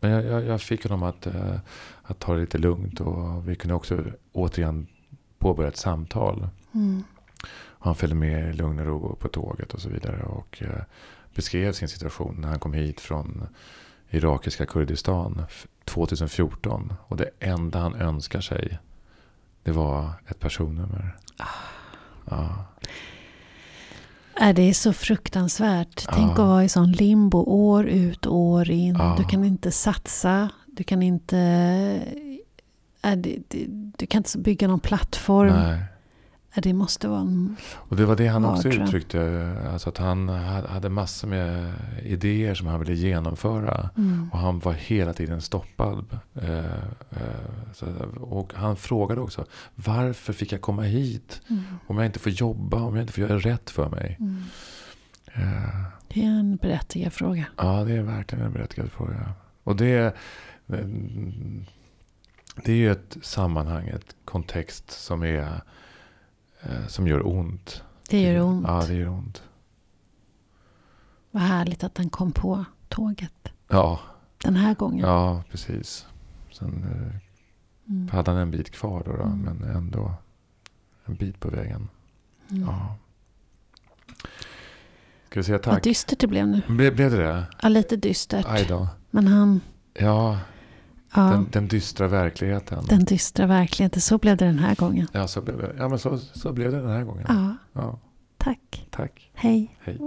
men 0.01 0.11
jag, 0.11 0.24
jag, 0.24 0.45
jag 0.45 0.61
fick 0.61 0.83
honom 0.83 1.03
att, 1.03 1.27
eh, 1.27 1.57
att 2.03 2.18
ta 2.18 2.35
det 2.35 2.41
lite 2.41 2.59
lugnt. 2.59 3.01
Och 3.01 3.49
vi 3.49 3.57
kunde 3.57 3.74
också 3.74 4.05
återigen 4.33 4.87
påbörja 5.39 5.68
ett 5.68 5.77
samtal. 5.77 6.49
Mm. 6.74 7.05
Han 7.79 7.95
följde 7.95 8.16
med 8.16 8.51
i 8.51 8.53
lugn 8.53 8.79
och 8.79 8.87
ro 8.87 9.16
på 9.16 9.29
tåget 9.29 9.74
och 9.74 9.81
så 9.81 9.89
vidare. 9.89 10.22
Och 10.22 10.62
eh, 10.62 10.83
beskrev 11.35 11.72
sin 11.72 11.89
situation 11.89 12.37
när 12.41 12.49
han 12.49 12.59
kom 12.59 12.72
hit 12.72 13.01
från 13.01 13.47
irakiska 14.11 14.66
Kurdistan 14.66 15.43
f- 15.49 15.66
2014. 15.85 16.93
Och 17.07 17.16
det 17.16 17.31
enda 17.41 17.79
han 17.79 17.95
önskar 17.95 18.41
sig, 18.41 18.79
det 19.67 19.73
var 19.73 20.11
ett 20.29 20.41
personnummer. 20.41 21.17
Ja. 22.31 22.67
Är 24.35 24.53
det 24.53 24.62
är 24.62 24.73
så 24.73 24.93
fruktansvärt. 24.93 26.05
Ja. 26.07 26.12
Tänk 26.14 26.31
att 26.31 26.39
vara 26.39 26.64
i 26.64 26.69
sån 26.69 26.93
limbo 26.93 27.39
år 27.39 27.87
ut 27.87 28.27
år 28.27 28.71
in. 28.71 28.97
Ja. 28.99 29.14
Du 29.19 29.25
kan 29.25 29.45
inte 29.45 29.71
satsa. 29.71 30.49
Du 30.67 30.85
kan 30.85 31.03
inte... 31.03 31.37
Är 33.03 33.17
det, 33.17 33.39
det, 33.49 33.67
du 33.99 34.07
kan 34.07 34.19
inte 34.19 34.39
bygga 34.39 34.69
någon 34.69 34.81
plattform. 34.81 35.55
Nej. 35.55 35.83
Det 36.63 36.73
måste 36.73 37.09
vara 37.09 37.21
en... 37.21 37.57
Och 37.75 37.97
det 37.97 38.05
var 38.07 38.17
det 38.17 38.27
han 38.27 38.45
också 38.45 38.69
Mardröm. 38.69 38.85
uttryckte. 38.87 39.53
Alltså 39.73 39.89
att 39.89 39.99
han 39.99 40.29
ha- 40.29 40.67
hade 40.69 40.89
massor 40.89 41.29
med 41.29 41.73
idéer 42.03 42.55
som 42.55 42.67
han 42.67 42.81
ville 42.81 42.95
genomföra. 42.95 43.91
Mm. 43.97 44.31
Och 44.33 44.39
han 44.39 44.59
var 44.59 44.73
hela 44.73 45.13
tiden 45.13 45.43
stoppad. 45.43 46.19
Eh, 46.35 46.59
eh, 47.11 47.99
och 48.21 48.53
han 48.55 48.77
frågade 48.77 49.21
också, 49.21 49.45
varför 49.75 50.33
fick 50.33 50.53
jag 50.53 50.61
komma 50.61 50.83
hit? 50.83 51.41
Mm. 51.51 51.63
Om 51.87 51.97
jag 51.97 52.07
inte 52.07 52.19
får 52.19 52.33
jobba, 52.33 52.81
om 52.81 52.95
jag 52.97 53.03
inte 53.03 53.13
får 53.13 53.23
göra 53.25 53.39
rätt 53.39 53.71
för 53.71 53.89
mig. 53.89 54.17
Mm. 54.21 54.43
Eh, 55.35 55.83
Det 56.09 56.23
är 56.25 56.29
en 56.29 56.57
berättigad 56.57 57.13
fråga. 57.13 57.45
ja, 57.57 57.85
det 57.85 57.93
är 57.93 58.03
verkligen 58.03 58.45
en 58.45 58.53
berättigad 58.53 58.91
fråga. 58.93 59.33
Och 59.65 59.77
det, 59.77 60.15
det 62.65 62.73
är 62.73 62.77
ju 62.77 62.91
ett 62.93 63.17
sammanhang, 63.23 63.89
ett 63.89 64.17
kontext 64.25 64.91
som, 64.91 65.23
är, 65.23 65.61
eh, 66.63 66.87
som 66.87 67.07
gör 67.09 67.27
ont. 67.27 67.83
Det 68.09 68.21
gör 68.23 68.43
ont. 68.43 68.65
Ja, 68.69 68.85
det 68.89 68.95
gör 68.95 69.09
ont. 69.09 69.43
Vad 71.31 71.43
härligt 71.43 71.85
att 71.85 71.95
den 71.95 72.11
kom 72.11 72.33
på 72.33 72.65
tåget. 72.89 73.49
Ja, 73.69 74.01
Den 74.45 74.57
här 74.57 74.75
gången. 74.75 75.09
ja 75.09 75.43
precis. 75.51 76.07
Sen 76.53 76.85
eh, 76.85 77.21
Mm. 77.89 78.09
hade 78.09 78.31
han 78.31 78.41
en 78.41 78.51
bit 78.51 78.71
kvar 78.71 79.03
då, 79.07 79.17
då 79.17 79.23
Mm. 79.23 79.39
men 79.41 79.77
ändå 79.77 80.15
en 81.05 81.15
bit 81.15 81.41
på 81.41 81.49
vägen. 81.51 81.89
Mm. 82.51 82.63
Ja. 82.63 82.97
Ska 85.31 85.41
vi 85.41 85.45
säga 85.45 85.57
Vad 85.57 85.63
tack? 85.65 85.83
dystert 85.83 86.19
det 86.19 86.27
blev 86.27 86.47
nu. 86.49 86.63
Ble, 86.69 86.91
blev 86.91 87.11
det 87.11 87.17
det? 87.17 87.47
Ja, 87.63 87.69
lite 87.69 87.97
dystert. 87.97 88.47
Men 89.11 89.27
han... 89.27 89.61
Ja, 89.95 90.39
Ja, 91.17 91.23
den, 91.23 91.33
den, 91.33 91.49
den 91.53 91.69
dystra 91.69 92.09
verkligheten. 92.09 92.85
dystra 93.09 93.47
verkligheten. 93.47 94.01
Så 94.01 94.19
blev 94.19 94.37
det 94.37 94.45
den 94.45 94.59
här 94.59 94.75
gången. 94.75 95.07
Ja, 95.12 95.27
så 95.29 95.41
blev 95.41 95.59
det. 95.59 95.75
Ja, 95.79 95.89
men 95.89 95.99
så, 95.99 96.19
så 96.19 96.53
blev 96.53 96.73
det 96.73 96.81
den 96.81 96.91
här 96.91 97.05
gången. 97.05 97.25
Ja, 97.29 97.57
Ja, 97.73 97.99
tack. 98.39 98.87
tack. 98.91 99.31
Hej. 99.35 99.77
Hej. 99.81 99.99